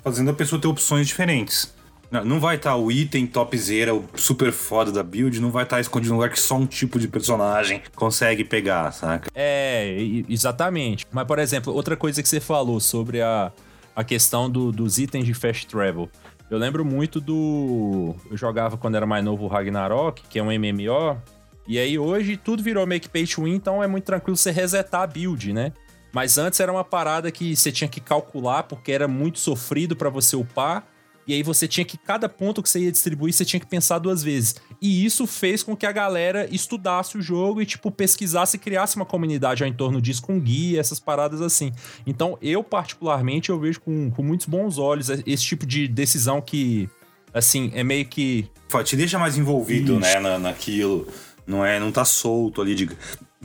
fazendo 0.02 0.30
a 0.30 0.34
pessoa 0.34 0.60
ter 0.60 0.66
opções 0.66 1.06
diferentes. 1.06 1.72
Não, 2.10 2.24
não 2.24 2.40
vai 2.40 2.56
estar 2.56 2.76
o 2.76 2.90
item 2.92 3.26
topzera, 3.26 3.94
o 3.94 4.04
super 4.14 4.52
foda 4.52 4.92
da 4.92 5.02
build, 5.02 5.40
não 5.40 5.50
vai 5.50 5.64
estar 5.64 5.80
escondido 5.80 6.10
num 6.10 6.16
lugar 6.20 6.30
que 6.30 6.38
só 6.40 6.56
um 6.56 6.66
tipo 6.66 6.98
de 7.00 7.08
personagem 7.08 7.82
consegue 7.96 8.44
pegar, 8.44 8.92
saca? 8.92 9.28
É, 9.34 9.96
exatamente. 10.28 11.04
Mas, 11.10 11.26
por 11.26 11.38
exemplo, 11.38 11.72
outra 11.74 11.96
coisa 11.96 12.22
que 12.22 12.28
você 12.28 12.38
falou 12.40 12.78
sobre 12.78 13.20
a, 13.22 13.50
a 13.94 14.04
questão 14.04 14.48
do- 14.48 14.70
dos 14.70 14.98
itens 14.98 15.24
de 15.24 15.34
fast 15.34 15.66
travel. 15.66 16.08
Eu 16.48 16.58
lembro 16.58 16.84
muito 16.84 17.20
do. 17.20 18.14
Eu 18.30 18.36
jogava 18.36 18.76
quando 18.76 18.94
era 18.94 19.04
mais 19.04 19.24
novo 19.24 19.44
o 19.44 19.48
Ragnarok, 19.48 20.22
que 20.30 20.38
é 20.38 20.42
um 20.42 20.46
MMO. 20.52 21.20
E 21.66 21.76
aí 21.76 21.98
hoje 21.98 22.36
tudo 22.36 22.62
virou 22.62 22.86
que 22.86 23.08
pay 23.08 23.26
to 23.26 23.42
win, 23.42 23.54
então 23.56 23.82
é 23.82 23.88
muito 23.88 24.04
tranquilo 24.04 24.36
você 24.36 24.52
resetar 24.52 25.00
a 25.02 25.06
build, 25.08 25.52
né? 25.52 25.72
Mas 26.12 26.38
antes 26.38 26.60
era 26.60 26.70
uma 26.70 26.84
parada 26.84 27.32
que 27.32 27.56
você 27.56 27.72
tinha 27.72 27.88
que 27.88 28.00
calcular 28.00 28.62
porque 28.62 28.92
era 28.92 29.08
muito 29.08 29.40
sofrido 29.40 29.96
pra 29.96 30.08
você 30.08 30.36
upar. 30.36 30.86
E 31.26 31.34
aí 31.34 31.42
você 31.42 31.66
tinha 31.66 31.84
que, 31.84 31.98
cada 31.98 32.28
ponto 32.28 32.62
que 32.62 32.68
você 32.68 32.80
ia 32.80 32.92
distribuir, 32.92 33.32
você 33.32 33.44
tinha 33.44 33.58
que 33.58 33.66
pensar 33.66 33.98
duas 33.98 34.22
vezes. 34.22 34.56
E 34.80 35.04
isso 35.04 35.26
fez 35.26 35.62
com 35.62 35.76
que 35.76 35.84
a 35.84 35.92
galera 35.92 36.46
estudasse 36.54 37.18
o 37.18 37.22
jogo 37.22 37.60
e, 37.60 37.66
tipo, 37.66 37.90
pesquisasse 37.90 38.56
e 38.56 38.60
criasse 38.60 38.96
uma 38.96 39.04
comunidade 39.04 39.62
ao 39.62 39.68
entorno 39.68 40.00
disso, 40.00 40.22
com 40.22 40.38
guia, 40.38 40.78
essas 40.78 41.00
paradas 41.00 41.40
assim. 41.40 41.72
Então, 42.06 42.38
eu, 42.40 42.62
particularmente, 42.62 43.50
eu 43.50 43.58
vejo 43.58 43.80
com, 43.80 44.10
com 44.10 44.22
muitos 44.22 44.46
bons 44.46 44.78
olhos 44.78 45.08
esse 45.10 45.42
tipo 45.42 45.66
de 45.66 45.88
decisão 45.88 46.40
que, 46.40 46.88
assim, 47.34 47.70
é 47.74 47.82
meio 47.82 48.06
que 48.06 48.48
Te 48.84 48.96
deixa 48.96 49.18
mais 49.18 49.36
envolvido, 49.36 49.92
Isso. 49.92 50.00
né, 50.00 50.20
na, 50.20 50.38
naquilo. 50.38 51.08
Não 51.46 51.64
é, 51.64 51.78
não 51.78 51.92
tá 51.92 52.04
solto 52.04 52.60
ali 52.60 52.74
de, 52.74 52.90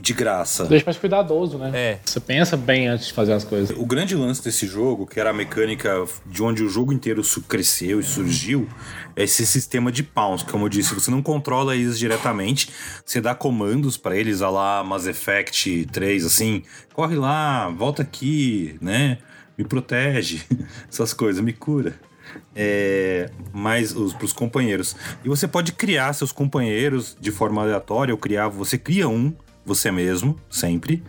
de 0.02 0.12
graça. 0.12 0.64
Deixa 0.66 0.84
mais 0.84 0.98
cuidadoso, 0.98 1.56
né? 1.56 1.70
É. 1.72 1.98
Você 2.04 2.18
pensa 2.18 2.56
bem 2.56 2.88
antes 2.88 3.06
de 3.06 3.12
fazer 3.12 3.32
as 3.32 3.44
coisas. 3.44 3.70
O 3.78 3.86
grande 3.86 4.16
lance 4.16 4.42
desse 4.42 4.66
jogo, 4.66 5.06
que 5.06 5.20
era 5.20 5.30
a 5.30 5.32
mecânica 5.32 6.04
de 6.26 6.42
onde 6.42 6.64
o 6.64 6.68
jogo 6.68 6.92
inteiro 6.92 7.22
cresceu 7.48 8.00
e 8.00 8.02
surgiu, 8.02 8.68
é 9.14 9.22
esse 9.22 9.46
sistema 9.46 9.92
de 9.92 10.02
pawns. 10.02 10.42
Como 10.42 10.64
eu 10.64 10.68
disse, 10.68 10.92
você 10.92 11.08
não 11.08 11.22
controla 11.22 11.76
eles 11.76 11.96
diretamente, 11.96 12.68
você 13.06 13.20
dá 13.20 13.32
comandos 13.32 13.96
pra 13.96 14.16
eles, 14.16 14.42
a 14.42 14.50
lá 14.50 14.82
Mass 14.82 15.06
Effect 15.06 15.86
3, 15.92 16.26
assim, 16.26 16.64
corre 16.92 17.14
lá, 17.14 17.68
volta 17.68 18.02
aqui, 18.02 18.76
né? 18.80 19.18
Me 19.56 19.64
protege, 19.64 20.42
essas 20.90 21.12
coisas, 21.12 21.40
me 21.40 21.52
cura. 21.52 21.94
É, 22.56 23.30
mas 23.52 23.94
os 23.94 24.14
pros 24.14 24.32
companheiros. 24.32 24.96
E 25.24 25.28
você 25.28 25.46
pode 25.46 25.72
criar 25.72 26.12
seus 26.12 26.32
companheiros 26.32 27.16
de 27.20 27.30
forma 27.30 27.62
aleatória, 27.62 28.12
ou 28.12 28.18
criar, 28.18 28.48
você 28.48 28.76
cria 28.76 29.08
um, 29.08 29.32
você 29.64 29.90
mesmo, 29.90 30.36
sempre 30.50 31.02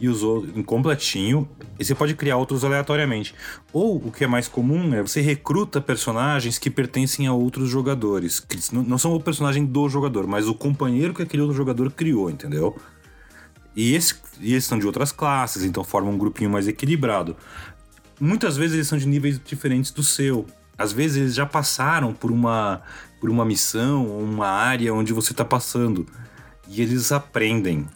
e 0.00 0.08
usou 0.08 0.46
completinho. 0.64 1.48
E 1.78 1.84
você 1.84 1.94
pode 1.94 2.14
criar 2.14 2.36
outros 2.36 2.64
aleatoriamente. 2.64 3.34
Ou 3.72 3.96
o 3.96 4.12
que 4.12 4.24
é 4.24 4.26
mais 4.26 4.48
comum 4.48 4.94
é 4.94 5.02
você 5.02 5.20
recruta 5.20 5.80
personagens 5.80 6.58
que 6.58 6.70
pertencem 6.70 7.26
a 7.26 7.32
outros 7.32 7.68
jogadores. 7.68 8.40
Que 8.40 8.58
não 8.72 8.98
são 8.98 9.14
o 9.14 9.20
personagem 9.20 9.64
do 9.64 9.88
jogador, 9.88 10.26
mas 10.26 10.48
o 10.48 10.54
companheiro 10.54 11.14
que 11.14 11.22
aquele 11.22 11.42
outro 11.42 11.56
jogador 11.56 11.90
criou, 11.90 12.30
entendeu? 12.30 12.76
E, 13.74 13.94
esse, 13.94 14.14
e 14.40 14.52
eles 14.52 14.64
são 14.64 14.78
de 14.78 14.86
outras 14.86 15.12
classes, 15.12 15.62
então 15.62 15.84
formam 15.84 16.14
um 16.14 16.18
grupinho 16.18 16.50
mais 16.50 16.66
equilibrado. 16.66 17.36
Muitas 18.18 18.56
vezes 18.56 18.74
eles 18.74 18.88
são 18.88 18.96
de 18.96 19.06
níveis 19.06 19.38
diferentes 19.42 19.90
do 19.90 20.02
seu. 20.02 20.46
Às 20.78 20.92
vezes 20.92 21.16
eles 21.18 21.34
já 21.34 21.44
passaram 21.44 22.14
por 22.14 22.30
uma, 22.30 22.80
por 23.20 23.28
uma 23.28 23.44
missão 23.44 24.06
ou 24.06 24.22
uma 24.22 24.48
área 24.48 24.94
onde 24.94 25.12
você 25.12 25.32
está 25.32 25.44
passando. 25.44 26.06
E 26.68 26.80
eles 26.80 27.12
aprendem. 27.12 27.86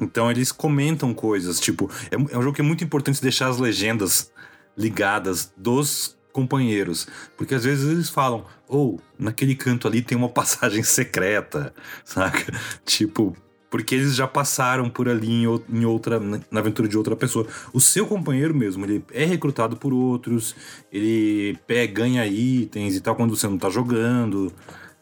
Então 0.00 0.30
eles 0.30 0.50
comentam 0.50 1.14
coisas, 1.14 1.60
tipo, 1.60 1.90
é, 2.10 2.14
é 2.14 2.38
um 2.38 2.42
jogo 2.42 2.52
que 2.52 2.60
é 2.60 2.64
muito 2.64 2.84
importante 2.84 3.22
deixar 3.22 3.48
as 3.48 3.58
legendas 3.58 4.32
ligadas 4.76 5.52
dos 5.56 6.16
companheiros, 6.32 7.06
porque 7.36 7.54
às 7.54 7.62
vezes 7.62 7.88
eles 7.88 8.10
falam, 8.10 8.44
ou 8.66 9.00
naquele 9.16 9.54
canto 9.54 9.86
ali 9.86 10.02
tem 10.02 10.18
uma 10.18 10.28
passagem 10.28 10.82
secreta, 10.82 11.72
saca? 12.04 12.52
Tipo, 12.84 13.36
porque 13.70 13.94
eles 13.94 14.14
já 14.14 14.26
passaram 14.26 14.90
por 14.90 15.08
ali 15.08 15.30
em, 15.30 15.44
em 15.68 15.84
outra 15.84 16.18
na 16.20 16.40
na 16.50 16.60
aventura 16.60 16.88
de 16.88 16.96
outra 16.98 17.16
pessoa. 17.16 17.46
O 17.72 17.80
seu 17.80 18.06
companheiro 18.06 18.54
mesmo, 18.54 18.84
ele 18.84 19.04
é 19.12 19.24
recrutado 19.24 19.76
por 19.76 19.92
outros, 19.92 20.54
ele 20.92 21.58
pega, 21.66 21.92
ganha 21.92 22.26
itens 22.26 22.96
e 22.96 23.00
tal 23.00 23.16
quando 23.16 23.36
você 23.36 23.48
não 23.48 23.58
tá 23.58 23.70
jogando. 23.70 24.52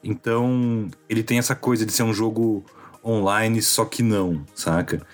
Então, 0.05 0.89
ele 1.09 1.23
tem 1.23 1.39
essa 1.39 1.55
coisa 1.55 1.87
de 1.87 1.93
ser 1.93 2.03
um 2.03 2.13
jogo 2.13 2.65
online, 3.05 3.61
só 3.63 3.85
que 3.85 4.03
não, 4.03 4.45
saca? 4.55 5.05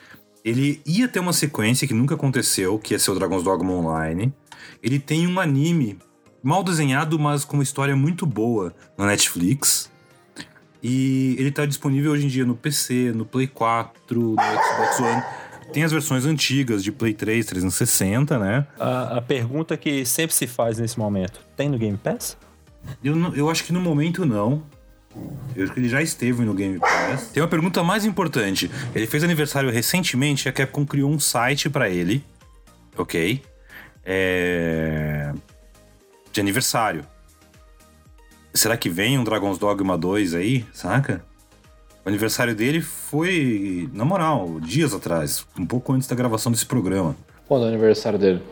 Ele 0.44 0.80
ia 0.86 1.08
ter 1.08 1.20
uma 1.20 1.32
sequência 1.32 1.86
que 1.86 1.94
nunca 1.94 2.14
aconteceu, 2.14 2.78
que 2.78 2.94
ia 2.94 2.98
ser 2.98 3.10
o 3.10 3.14
Dragon's 3.14 3.42
Dogma 3.42 3.72
Online. 3.72 4.32
Ele 4.82 4.98
tem 4.98 5.26
um 5.26 5.38
anime 5.40 5.98
mal 6.42 6.62
desenhado, 6.62 7.18
mas 7.18 7.44
com 7.44 7.54
uma 7.56 7.62
história 7.62 7.94
muito 7.96 8.24
boa 8.24 8.74
na 8.96 9.06
Netflix. 9.06 9.90
E 10.82 11.34
ele 11.38 11.50
tá 11.50 11.66
disponível 11.66 12.12
hoje 12.12 12.24
em 12.24 12.28
dia 12.28 12.46
no 12.46 12.54
PC, 12.54 13.12
no 13.12 13.26
Play 13.26 13.48
4, 13.48 14.20
no 14.20 14.36
Xbox 14.36 15.00
One. 15.00 15.22
Tem 15.72 15.82
as 15.82 15.92
versões 15.92 16.24
antigas 16.24 16.82
de 16.82 16.90
Play 16.90 17.12
3, 17.12 17.44
360, 17.44 18.38
né? 18.38 18.66
a, 18.78 19.18
a 19.18 19.20
pergunta 19.20 19.76
que 19.76 20.04
sempre 20.06 20.34
se 20.34 20.46
faz 20.46 20.78
nesse 20.78 20.98
momento. 20.98 21.40
Tem 21.56 21.68
no 21.68 21.76
Game 21.76 21.98
Pass? 21.98 22.38
Eu, 23.02 23.14
eu 23.34 23.50
acho 23.50 23.64
que 23.64 23.72
no 23.72 23.80
momento 23.80 24.24
não. 24.24 24.62
Eu 25.56 25.64
acho 25.64 25.72
que 25.72 25.80
ele 25.80 25.88
já 25.88 26.00
esteve 26.00 26.44
no 26.44 26.54
Game 26.54 26.78
Pass. 26.78 27.30
Tem 27.32 27.42
uma 27.42 27.48
pergunta 27.48 27.82
mais 27.82 28.04
importante. 28.04 28.70
Ele 28.94 29.06
fez 29.06 29.24
aniversário 29.24 29.70
recentemente 29.70 30.46
e 30.46 30.48
a 30.48 30.52
Capcom 30.52 30.86
criou 30.86 31.10
um 31.10 31.18
site 31.18 31.68
pra 31.68 31.88
ele. 31.88 32.24
Ok? 32.96 33.42
É... 34.04 35.32
De 36.32 36.40
aniversário. 36.40 37.04
Será 38.54 38.76
que 38.76 38.88
vem 38.88 39.18
um 39.18 39.24
Dragon's 39.24 39.58
Dogma 39.58 39.98
2 39.98 40.34
aí? 40.34 40.64
Saca? 40.72 41.24
O 42.04 42.08
aniversário 42.08 42.54
dele 42.54 42.80
foi, 42.80 43.88
na 43.92 44.04
moral, 44.04 44.60
dias 44.60 44.94
atrás. 44.94 45.46
Um 45.58 45.66
pouco 45.66 45.92
antes 45.92 46.08
da 46.08 46.16
gravação 46.16 46.50
desse 46.50 46.64
programa. 46.64 47.16
Quando 47.46 47.64
é 47.64 47.66
o 47.66 47.68
aniversário 47.68 48.18
dele? 48.18 48.42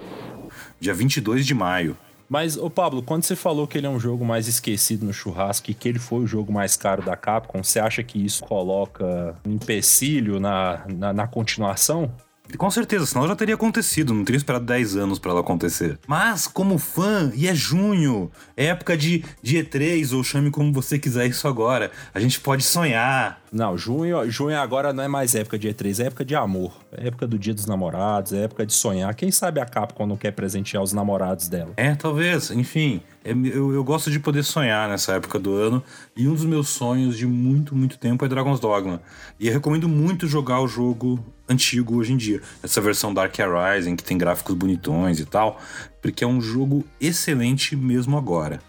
Dia 0.78 0.92
22 0.92 1.46
de 1.46 1.54
maio. 1.54 1.96
Mas, 2.28 2.56
ô 2.56 2.68
Pablo, 2.68 3.02
quando 3.02 3.22
você 3.22 3.36
falou 3.36 3.66
que 3.66 3.78
ele 3.78 3.86
é 3.86 3.90
um 3.90 4.00
jogo 4.00 4.24
mais 4.24 4.48
esquecido 4.48 5.06
no 5.06 5.12
churrasco 5.12 5.70
e 5.70 5.74
que 5.74 5.88
ele 5.88 5.98
foi 5.98 6.20
o 6.20 6.26
jogo 6.26 6.52
mais 6.52 6.76
caro 6.76 7.02
da 7.02 7.16
Capcom, 7.16 7.62
você 7.62 7.78
acha 7.78 8.02
que 8.02 8.24
isso 8.24 8.44
coloca 8.44 9.36
um 9.46 9.52
empecilho 9.52 10.40
na, 10.40 10.84
na, 10.88 11.12
na 11.12 11.26
continuação? 11.28 12.10
Com 12.56 12.70
certeza, 12.70 13.06
senão 13.06 13.26
já 13.26 13.34
teria 13.36 13.54
acontecido, 13.54 14.14
não 14.14 14.24
teria 14.24 14.36
esperado 14.38 14.64
10 14.64 14.96
anos 14.96 15.18
pra 15.18 15.30
ela 15.32 15.40
acontecer. 15.40 15.98
Mas, 16.06 16.46
como 16.46 16.78
fã, 16.78 17.30
e 17.34 17.48
é 17.48 17.54
junho, 17.54 18.30
é 18.56 18.66
época 18.66 18.96
de, 18.96 19.24
de 19.42 19.56
E3, 19.58 20.16
ou 20.16 20.22
chame 20.24 20.50
como 20.50 20.72
você 20.72 20.98
quiser 20.98 21.26
isso 21.26 21.46
agora, 21.48 21.90
a 22.14 22.20
gente 22.20 22.40
pode 22.40 22.62
sonhar. 22.62 23.40
Não, 23.52 23.76
junho, 23.76 24.30
junho 24.30 24.58
agora 24.58 24.92
não 24.92 25.02
é 25.02 25.08
mais 25.08 25.34
época 25.34 25.58
de 25.58 25.68
E3, 25.68 26.02
é 26.02 26.06
época 26.06 26.24
de 26.24 26.34
amor. 26.34 26.72
É 26.92 27.08
época 27.08 27.26
do 27.26 27.38
dia 27.38 27.52
dos 27.54 27.66
namorados, 27.66 28.32
é 28.32 28.44
época 28.44 28.64
de 28.66 28.72
sonhar. 28.72 29.14
Quem 29.14 29.30
sabe 29.30 29.60
a 29.60 29.66
Capcom 29.66 30.06
não 30.06 30.16
quer 30.16 30.30
presentear 30.32 30.82
os 30.82 30.92
namorados 30.92 31.48
dela? 31.48 31.72
É, 31.76 31.94
talvez, 31.94 32.50
enfim, 32.50 33.00
é- 33.24 33.32
eu, 33.32 33.72
eu 33.74 33.82
gosto 33.84 34.10
de 34.10 34.18
poder 34.20 34.42
sonhar 34.44 34.88
nessa 34.88 35.12
época 35.14 35.38
do 35.38 35.54
ano, 35.54 35.82
e 36.16 36.28
um 36.28 36.34
dos 36.34 36.44
meus 36.44 36.68
sonhos 36.68 37.16
de 37.16 37.26
muito, 37.26 37.74
muito 37.74 37.98
tempo 37.98 38.24
é 38.24 38.28
Dragon's 38.28 38.60
Dogma. 38.60 39.00
E 39.38 39.48
eu 39.48 39.52
recomendo 39.52 39.88
muito 39.88 40.26
jogar 40.26 40.60
o 40.60 40.68
jogo 40.68 41.24
antigo 41.48 41.96
hoje 41.96 42.12
em 42.12 42.16
dia, 42.16 42.40
essa 42.62 42.80
versão 42.80 43.12
Dark 43.14 43.34
Rising, 43.36 43.96
que 43.96 44.04
tem 44.04 44.18
gráficos 44.18 44.54
bonitões 44.54 45.20
e 45.20 45.24
tal, 45.24 45.60
porque 46.00 46.24
é 46.24 46.26
um 46.26 46.40
jogo 46.40 46.84
excelente 47.00 47.76
mesmo 47.76 48.16
agora. 48.16 48.60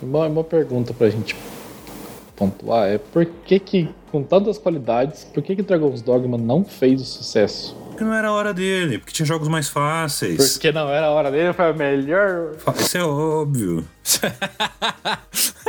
Uma, 0.00 0.26
uma 0.26 0.44
pergunta 0.44 0.92
pra 0.92 1.08
gente 1.10 1.36
pontuar 2.36 2.88
é 2.88 2.98
por 2.98 3.24
que 3.24 3.58
que, 3.58 3.88
com 4.10 4.22
tantas 4.22 4.58
qualidades, 4.58 5.24
por 5.24 5.42
que 5.42 5.54
que 5.54 5.62
Dragon's 5.62 6.02
Dogma 6.02 6.36
não 6.36 6.64
fez 6.64 7.00
o 7.00 7.04
sucesso? 7.04 7.76
Porque 7.88 8.04
não 8.04 8.14
era 8.14 8.28
a 8.28 8.32
hora 8.32 8.54
dele, 8.54 8.98
porque 8.98 9.12
tinha 9.12 9.26
jogos 9.26 9.48
mais 9.48 9.68
fáceis. 9.68 10.54
Porque 10.54 10.72
não 10.72 10.88
era 10.88 11.06
a 11.06 11.10
hora 11.10 11.30
dele, 11.30 11.52
foi 11.52 11.66
a 11.66 11.72
melhor... 11.72 12.56
Isso 12.78 12.96
é 12.98 13.04
óbvio. 13.04 13.84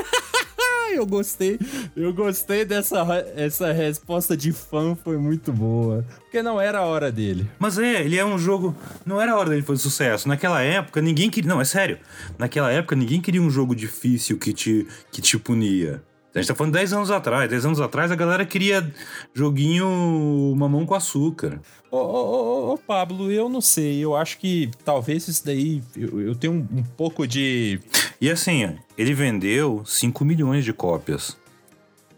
Eu 1.03 1.05
gostei. 1.05 1.59
Eu 1.95 2.13
gostei 2.13 2.63
dessa 2.65 3.03
essa 3.35 3.71
resposta 3.71 4.37
de 4.37 4.51
fã, 4.51 4.95
foi 4.95 5.17
muito 5.17 5.51
boa. 5.51 6.05
Porque 6.19 6.41
não 6.41 6.59
era 6.59 6.79
a 6.79 6.83
hora 6.83 7.11
dele. 7.11 7.49
Mas 7.59 7.77
é, 7.77 8.01
ele 8.01 8.17
é 8.17 8.25
um 8.25 8.37
jogo. 8.37 8.75
Não 9.05 9.19
era 9.19 9.33
a 9.33 9.37
hora 9.37 9.49
dele 9.49 9.61
fazer 9.61 9.81
sucesso. 9.81 10.27
Naquela 10.27 10.61
época, 10.61 11.01
ninguém 11.01 11.29
queria. 11.29 11.49
Não, 11.49 11.59
é 11.59 11.65
sério. 11.65 11.97
Naquela 12.37 12.71
época, 12.71 12.95
ninguém 12.95 13.19
queria 13.19 13.41
um 13.41 13.49
jogo 13.49 13.75
difícil 13.75 14.37
que 14.37 14.53
te, 14.53 14.87
que 15.11 15.21
te 15.21 15.37
punia. 15.37 16.01
A 16.34 16.39
gente 16.39 16.47
tá 16.47 16.55
falando 16.55 16.73
10 16.73 16.93
anos 16.93 17.11
atrás. 17.11 17.47
10 17.49 17.65
anos 17.65 17.81
atrás, 17.81 18.11
a 18.11 18.15
galera 18.15 18.43
queria 18.43 18.91
joguinho 19.34 20.53
mamão 20.57 20.84
com 20.86 20.95
açúcar. 20.95 21.59
Ô, 21.91 21.97
ô, 21.97 21.99
ô, 22.01 22.73
ô, 22.73 22.77
Pablo, 22.77 23.31
eu 23.31 23.47
não 23.47 23.61
sei. 23.61 24.03
Eu 24.03 24.15
acho 24.15 24.39
que 24.39 24.71
talvez 24.84 25.27
isso 25.27 25.45
daí. 25.45 25.84
Eu, 25.95 26.19
eu 26.19 26.36
tenho 26.36 26.53
um, 26.53 26.79
um 26.79 26.84
pouco 26.84 27.27
de. 27.27 27.79
E 28.19 28.31
assim, 28.31 28.75
ele 28.97 29.13
vendeu 29.13 29.84
5 29.86 30.25
milhões 30.25 30.65
de 30.65 30.73
cópias. 30.73 31.38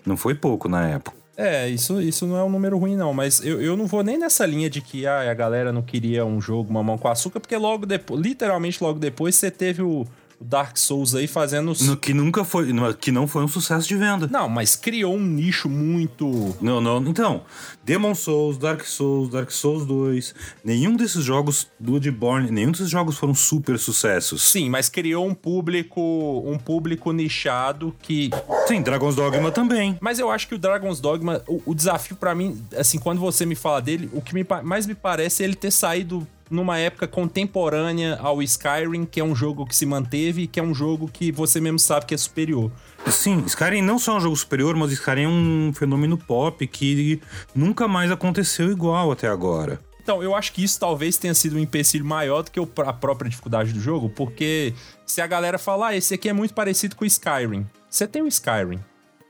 Não 0.06 0.16
foi 0.16 0.34
pouco 0.34 0.70
na 0.70 0.88
época. 0.88 1.18
É, 1.38 1.68
isso, 1.68 2.00
isso 2.02 2.26
não 2.26 2.38
é 2.38 2.44
um 2.44 2.50
número 2.50 2.78
ruim, 2.78 2.96
não. 2.96 3.14
Mas 3.14 3.44
eu, 3.44 3.62
eu 3.62 3.76
não 3.76 3.86
vou 3.86 4.02
nem 4.02 4.18
nessa 4.18 4.46
linha 4.46 4.70
de 4.70 4.80
que 4.80 5.06
ah, 5.06 5.30
a 5.30 5.34
galera 5.34 5.74
não 5.74 5.82
queria 5.82 6.26
um 6.26 6.40
jogo 6.40 6.72
mamão 6.72 6.98
com 6.98 7.10
açúcar, 7.10 7.42
porque 7.42 7.58
logo 7.58 7.86
depois, 7.86 8.22
literalmente 8.22 8.82
logo 8.82 8.98
depois, 8.98 9.36
você 9.36 9.52
teve 9.52 9.82
o, 9.82 10.06
o 10.40 10.44
Dark 10.44 10.78
Souls 10.78 11.16
aí 11.16 11.28
fazendo. 11.28 11.74
No, 11.82 11.96
que 11.98 12.14
nunca 12.14 12.44
foi. 12.44 12.72
no- 12.74 12.94
Que 12.94 13.12
não 13.12 13.28
foi 13.28 13.44
um 13.44 13.48
sucesso 13.48 13.88
de 13.88 13.96
venda. 13.96 14.28
Não, 14.32 14.50
mas 14.50 14.76
criou 14.76 15.16
um 15.16 15.26
nicho 15.26 15.70
muito. 15.70 16.56
Não, 16.62 16.82
não. 16.82 16.98
Então, 17.08 17.44
Demon 17.84 18.14
Souls, 18.16 18.58
Dark 18.58 18.84
Souls, 18.86 19.30
Dark 19.30 19.50
Souls 19.52 19.86
2, 19.86 20.36
nenhum 20.64 20.96
desses 20.96 21.24
jogos, 21.24 21.68
Bloodborne, 21.80 22.52
nenhum 22.52 22.72
desses 22.72 22.90
jogos 22.90 23.18
foram 23.18 23.34
super 23.34 23.80
sucessos. 23.80 24.42
Sim, 24.44 24.70
mas 24.70 24.90
criou 24.90 25.26
um 25.28 25.34
público. 25.34 26.02
Um 26.46 26.58
público 26.58 27.12
nichado 27.12 27.96
que. 28.02 28.30
Sim, 28.68 28.82
Dragon's 28.82 29.16
Dogma 29.16 29.52
também. 29.52 29.98
Mas 30.02 30.20
eu 30.20 30.30
acho 30.30 30.48
que 30.48 30.56
o 30.56 30.58
Dragon's 30.58 31.00
Dogma, 31.00 31.42
o, 31.48 31.62
o 31.68 31.76
desafio 31.76 32.16
pra 32.16 32.34
mim, 32.36 32.62
assim, 32.76 32.98
quando 33.00 33.20
você 33.20 33.46
me 33.46 33.56
fala 33.56 33.82
dele, 33.82 34.10
o 34.14 34.22
que 34.22 34.34
me 34.34 34.46
mais 34.64 34.86
me 34.86 34.96
parece 34.96 35.44
é 35.44 35.46
ele 35.46 35.56
ter 35.56 35.72
saído 35.72 36.28
numa 36.50 36.78
época 36.78 37.08
contemporânea 37.08 38.18
ao 38.22 38.42
Skyrim, 38.42 39.06
que 39.06 39.20
é 39.20 39.24
um 39.24 39.36
jogo 39.36 39.66
que 39.66 39.76
se 39.76 39.86
manteve 39.86 40.44
e 40.44 40.48
que 40.48 40.60
é 40.60 40.64
um 40.64 40.74
jogo 40.74 41.10
que 41.12 41.32
você 41.32 41.60
mesmo 41.60 41.80
sabe 41.80 42.06
que 42.06 42.14
é 42.14 42.18
superior. 42.18 42.72
Sim, 43.08 43.44
Skyrim 43.46 43.82
não 43.82 44.00
só 44.00 44.14
é 44.14 44.18
um 44.18 44.22
jogo 44.22 44.36
superior, 44.36 44.76
mas 44.76 44.92
Skyrim 44.92 45.24
é 45.24 45.28
um 45.28 45.72
fenômeno 45.74 46.18
pop 46.18 46.66
que 46.68 47.22
nunca 47.54 47.88
mais 47.88 48.12
aconteceu 48.12 48.72
igual 48.72 49.12
até 49.12 49.28
agora. 49.28 49.80
Então, 50.02 50.22
eu 50.22 50.36
acho 50.36 50.54
que 50.54 50.64
isso 50.64 50.80
talvez 50.80 51.18
tenha 51.18 51.34
sido 51.34 51.56
um 51.56 51.60
empecilho 51.60 52.06
maior 52.06 52.44
do 52.44 52.52
que 52.52 52.60
a 52.60 52.94
própria 52.94 53.28
dificuldade 53.28 53.74
do 53.74 53.80
jogo, 53.80 54.08
porque 54.08 54.72
se 55.04 55.20
a 55.20 55.26
galera 55.26 55.58
falar, 55.58 55.88
ah, 55.88 55.96
esse 55.96 56.14
aqui 56.14 56.30
é 56.30 56.34
muito 56.34 56.54
parecido 56.54 56.96
com 56.96 57.04
o 57.04 57.08
Skyrim, 57.08 57.66
você 57.90 58.06
tem 58.06 58.22
o 58.22 58.28
Skyrim. 58.28 58.80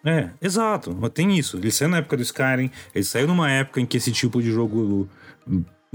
É, 0.04 0.30
exato. 0.42 0.94
Tem 1.10 1.36
isso. 1.38 1.58
Ele 1.58 1.72
saiu 1.72 1.90
na 1.90 1.98
época 1.98 2.18
do 2.18 2.24
Skyrim, 2.24 2.70
ele 2.94 3.06
saiu 3.06 3.26
numa 3.26 3.50
época 3.50 3.80
em 3.80 3.86
que 3.86 3.96
esse 3.96 4.12
tipo 4.12 4.42
de 4.42 4.52
jogo 4.52 5.10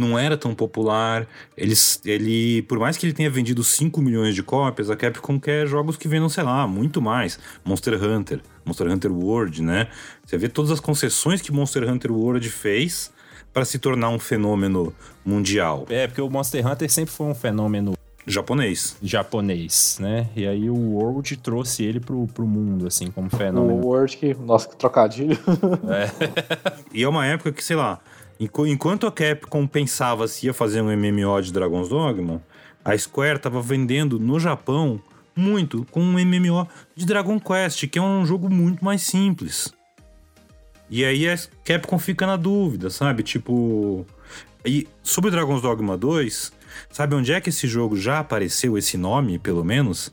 não 0.00 0.18
era 0.18 0.36
tão 0.36 0.54
popular. 0.54 1.26
Ele, 1.56 1.74
ele 2.04 2.62
por 2.62 2.78
mais 2.78 2.96
que 2.96 3.06
ele 3.06 3.12
tenha 3.12 3.30
vendido 3.30 3.62
5 3.62 4.00
milhões 4.00 4.34
de 4.34 4.42
cópias, 4.42 4.90
a 4.90 4.96
Capcom 4.96 5.38
quer 5.38 5.66
jogos 5.66 5.96
que 5.96 6.08
vendam, 6.08 6.28
sei 6.28 6.42
lá, 6.42 6.66
muito 6.66 7.00
mais. 7.00 7.38
Monster 7.64 8.02
Hunter, 8.02 8.40
Monster 8.64 8.88
Hunter 8.88 9.12
World, 9.12 9.62
né? 9.62 9.88
Você 10.26 10.36
vê 10.38 10.48
todas 10.48 10.70
as 10.70 10.80
concessões 10.80 11.40
que 11.40 11.52
Monster 11.52 11.88
Hunter 11.88 12.12
World 12.12 12.48
fez 12.48 13.12
para 13.52 13.64
se 13.64 13.78
tornar 13.78 14.10
um 14.10 14.18
fenômeno 14.18 14.94
mundial 15.24 15.84
É, 15.90 16.06
porque 16.06 16.20
o 16.20 16.30
Monster 16.30 16.64
Hunter 16.66 16.88
sempre 16.88 17.12
foi 17.12 17.26
um 17.26 17.34
fenômeno 17.34 17.94
japonês. 18.26 18.96
japonês, 19.02 19.98
né? 20.00 20.28
E 20.36 20.46
aí 20.46 20.70
o 20.70 20.76
World 20.76 21.36
trouxe 21.38 21.84
ele 21.84 22.00
pro, 22.00 22.26
pro 22.28 22.46
mundo, 22.46 22.86
assim, 22.86 23.10
como 23.10 23.28
fenômeno. 23.28 23.80
O 23.80 23.86
Word 23.86 24.16
que. 24.16 24.34
Nossa, 24.34 24.68
que 24.68 24.76
trocadilho. 24.76 25.38
E 26.92 27.02
é 27.02 27.08
uma 27.08 27.26
época 27.26 27.52
que, 27.52 27.62
sei 27.62 27.76
lá, 27.76 28.00
enquanto 28.40 29.06
a 29.06 29.12
Capcom 29.12 29.66
pensava 29.66 30.26
se 30.26 30.46
ia 30.46 30.54
fazer 30.54 30.80
um 30.80 30.96
MMO 30.96 31.42
de 31.42 31.52
Dragon's 31.52 31.88
Dogma, 31.90 32.42
a 32.82 32.96
Square 32.96 33.38
tava 33.38 33.60
vendendo 33.60 34.18
no 34.18 34.40
Japão 34.40 35.00
muito 35.36 35.86
com 35.90 36.00
um 36.00 36.12
MMO 36.12 36.66
de 36.94 37.04
Dragon 37.06 37.38
Quest, 37.38 37.86
que 37.88 37.98
é 37.98 38.02
um 38.02 38.24
jogo 38.24 38.48
muito 38.48 38.84
mais 38.84 39.02
simples. 39.02 39.72
E 40.88 41.04
aí 41.04 41.28
a 41.28 41.36
Capcom 41.64 41.98
fica 41.98 42.26
na 42.26 42.36
dúvida, 42.36 42.90
sabe? 42.90 43.22
Tipo. 43.22 44.04
E 44.64 44.86
sobre 45.02 45.30
Dragon's 45.30 45.62
Dogma 45.62 45.96
2, 45.96 46.52
sabe 46.90 47.14
onde 47.14 47.32
é 47.32 47.40
que 47.40 47.48
esse 47.48 47.66
jogo 47.66 47.96
já 47.96 48.18
apareceu, 48.18 48.76
esse 48.76 48.98
nome, 48.98 49.38
pelo 49.38 49.64
menos? 49.64 50.12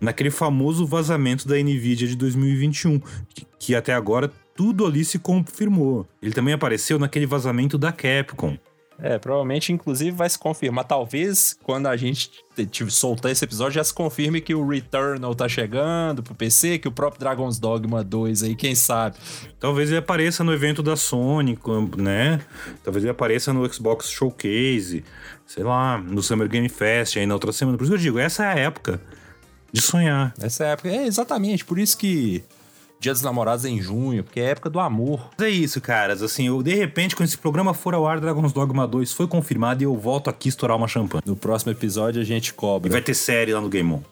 Naquele 0.00 0.30
famoso 0.30 0.86
vazamento 0.86 1.46
da 1.46 1.56
Nvidia 1.56 2.08
de 2.08 2.16
2021, 2.16 2.98
que, 3.28 3.46
que 3.58 3.74
até 3.74 3.92
agora 3.92 4.32
tudo 4.60 4.84
ali 4.84 5.06
se 5.06 5.18
confirmou. 5.18 6.06
Ele 6.20 6.34
também 6.34 6.52
apareceu 6.52 6.98
naquele 6.98 7.24
vazamento 7.24 7.78
da 7.78 7.90
Capcom. 7.90 8.58
É, 9.02 9.18
provavelmente, 9.18 9.72
inclusive, 9.72 10.10
vai 10.10 10.28
se 10.28 10.38
confirmar. 10.38 10.84
Talvez, 10.84 11.56
quando 11.62 11.86
a 11.86 11.96
gente 11.96 12.30
te- 12.54 12.66
te- 12.66 12.90
soltar 12.90 13.32
esse 13.32 13.42
episódio, 13.42 13.76
já 13.76 13.84
se 13.84 13.94
confirme 13.94 14.42
que 14.42 14.54
o 14.54 14.68
Returnal 14.68 15.34
tá 15.34 15.48
chegando 15.48 16.22
pro 16.22 16.34
PC, 16.34 16.78
que 16.78 16.86
o 16.86 16.92
próprio 16.92 17.20
Dragon's 17.20 17.58
Dogma 17.58 18.04
2 18.04 18.42
aí, 18.42 18.54
quem 18.54 18.74
sabe. 18.74 19.16
Talvez 19.58 19.88
ele 19.88 19.96
apareça 19.96 20.44
no 20.44 20.52
evento 20.52 20.82
da 20.82 20.94
Sony, 20.96 21.58
né? 21.96 22.42
Talvez 22.84 23.02
ele 23.02 23.10
apareça 23.12 23.54
no 23.54 23.66
Xbox 23.72 24.10
Showcase, 24.10 25.02
sei 25.46 25.64
lá, 25.64 25.96
no 25.96 26.22
Summer 26.22 26.46
Game 26.50 26.68
Fest 26.68 27.16
aí 27.16 27.24
na 27.24 27.32
outra 27.32 27.52
semana. 27.52 27.78
Por 27.78 27.84
isso 27.84 27.92
que 27.92 27.96
eu 27.98 28.02
digo, 28.02 28.18
essa 28.18 28.44
é 28.44 28.48
a 28.48 28.54
época 28.58 29.00
de 29.72 29.80
sonhar. 29.80 30.34
Essa 30.38 30.64
é 30.64 30.66
a 30.66 30.70
época. 30.72 30.90
É, 30.90 31.06
exatamente. 31.06 31.64
Por 31.64 31.78
isso 31.78 31.96
que 31.96 32.44
Dia 33.00 33.14
dos 33.14 33.22
Namorados 33.22 33.64
em 33.64 33.80
junho, 33.80 34.22
porque 34.22 34.40
é 34.40 34.50
época 34.50 34.68
do 34.68 34.78
amor. 34.78 35.30
Mas 35.38 35.46
é 35.46 35.50
isso, 35.50 35.80
caras. 35.80 36.22
Assim, 36.22 36.48
eu, 36.48 36.62
de 36.62 36.74
repente, 36.74 37.16
quando 37.16 37.28
esse 37.28 37.38
programa 37.38 37.72
for 37.72 37.94
ao 37.94 38.06
ar, 38.06 38.20
Dragon's 38.20 38.52
Dogma 38.52 38.86
2 38.86 39.10
foi 39.14 39.26
confirmado 39.26 39.82
e 39.82 39.86
eu 39.86 39.96
volto 39.96 40.28
aqui 40.28 40.50
estourar 40.50 40.76
uma 40.76 40.86
champanhe. 40.86 41.22
No 41.24 41.34
próximo 41.34 41.72
episódio 41.72 42.20
a 42.20 42.24
gente 42.24 42.50
E 42.50 42.52
cobra. 42.52 42.92
vai 42.92 43.00
ter 43.00 43.14
série 43.14 43.54
lá 43.54 43.60
no 43.62 43.70
Game 43.70 43.90
On. 43.90 44.02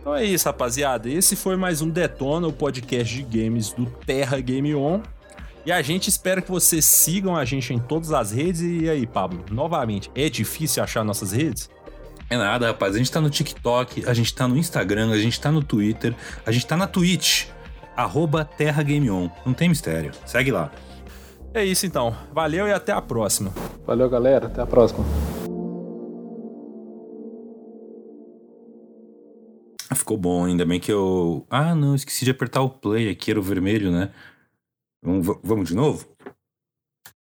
Então 0.00 0.14
é 0.14 0.24
isso, 0.24 0.46
rapaziada. 0.46 1.08
Esse 1.08 1.36
foi 1.36 1.56
mais 1.56 1.82
um 1.82 1.88
Detona, 1.88 2.46
o 2.46 2.52
podcast 2.52 3.12
de 3.14 3.22
games 3.22 3.72
do 3.72 3.86
Terra 3.86 4.40
Game 4.40 4.74
On. 4.74 5.00
E 5.66 5.70
a 5.70 5.82
gente 5.82 6.08
espera 6.08 6.40
que 6.40 6.50
vocês 6.50 6.84
sigam 6.86 7.36
a 7.36 7.44
gente 7.44 7.74
em 7.74 7.78
todas 7.78 8.12
as 8.12 8.32
redes. 8.32 8.60
E 8.62 8.88
aí, 8.88 9.06
Pablo, 9.06 9.44
novamente, 9.50 10.10
é 10.14 10.28
difícil 10.28 10.82
achar 10.82 11.04
nossas 11.04 11.32
redes? 11.32 11.68
É 12.30 12.36
nada, 12.36 12.68
rapaz. 12.68 12.94
A 12.94 12.98
gente 12.98 13.10
tá 13.10 13.20
no 13.20 13.28
TikTok, 13.28 14.08
a 14.08 14.14
gente 14.14 14.32
tá 14.32 14.46
no 14.46 14.56
Instagram, 14.56 15.10
a 15.10 15.18
gente 15.18 15.40
tá 15.40 15.50
no 15.50 15.64
Twitter, 15.64 16.14
a 16.46 16.52
gente 16.52 16.64
tá 16.64 16.76
na 16.76 16.86
Twitch. 16.86 17.48
Arroba 17.96 18.44
Terra 18.44 18.84
Game 18.84 19.10
On. 19.10 19.28
Não 19.44 19.52
tem 19.52 19.68
mistério. 19.68 20.12
Segue 20.24 20.52
lá. 20.52 20.70
É 21.52 21.64
isso 21.64 21.84
então. 21.84 22.16
Valeu 22.32 22.68
e 22.68 22.72
até 22.72 22.92
a 22.92 23.02
próxima. 23.02 23.52
Valeu, 23.84 24.08
galera. 24.08 24.46
Até 24.46 24.62
a 24.62 24.66
próxima. 24.66 25.04
Ah, 29.90 29.96
Ficou 29.96 30.16
bom, 30.16 30.44
ainda 30.44 30.64
bem 30.64 30.78
que 30.78 30.92
eu. 30.92 31.44
Ah, 31.50 31.74
não, 31.74 31.96
esqueci 31.96 32.24
de 32.24 32.30
apertar 32.30 32.62
o 32.62 32.70
play 32.70 33.10
aqui, 33.10 33.32
era 33.32 33.40
o 33.40 33.42
vermelho, 33.42 33.90
né? 33.90 34.10
Vamos, 35.02 35.38
vamos 35.42 35.68
de 35.68 35.74
novo? 35.74 36.06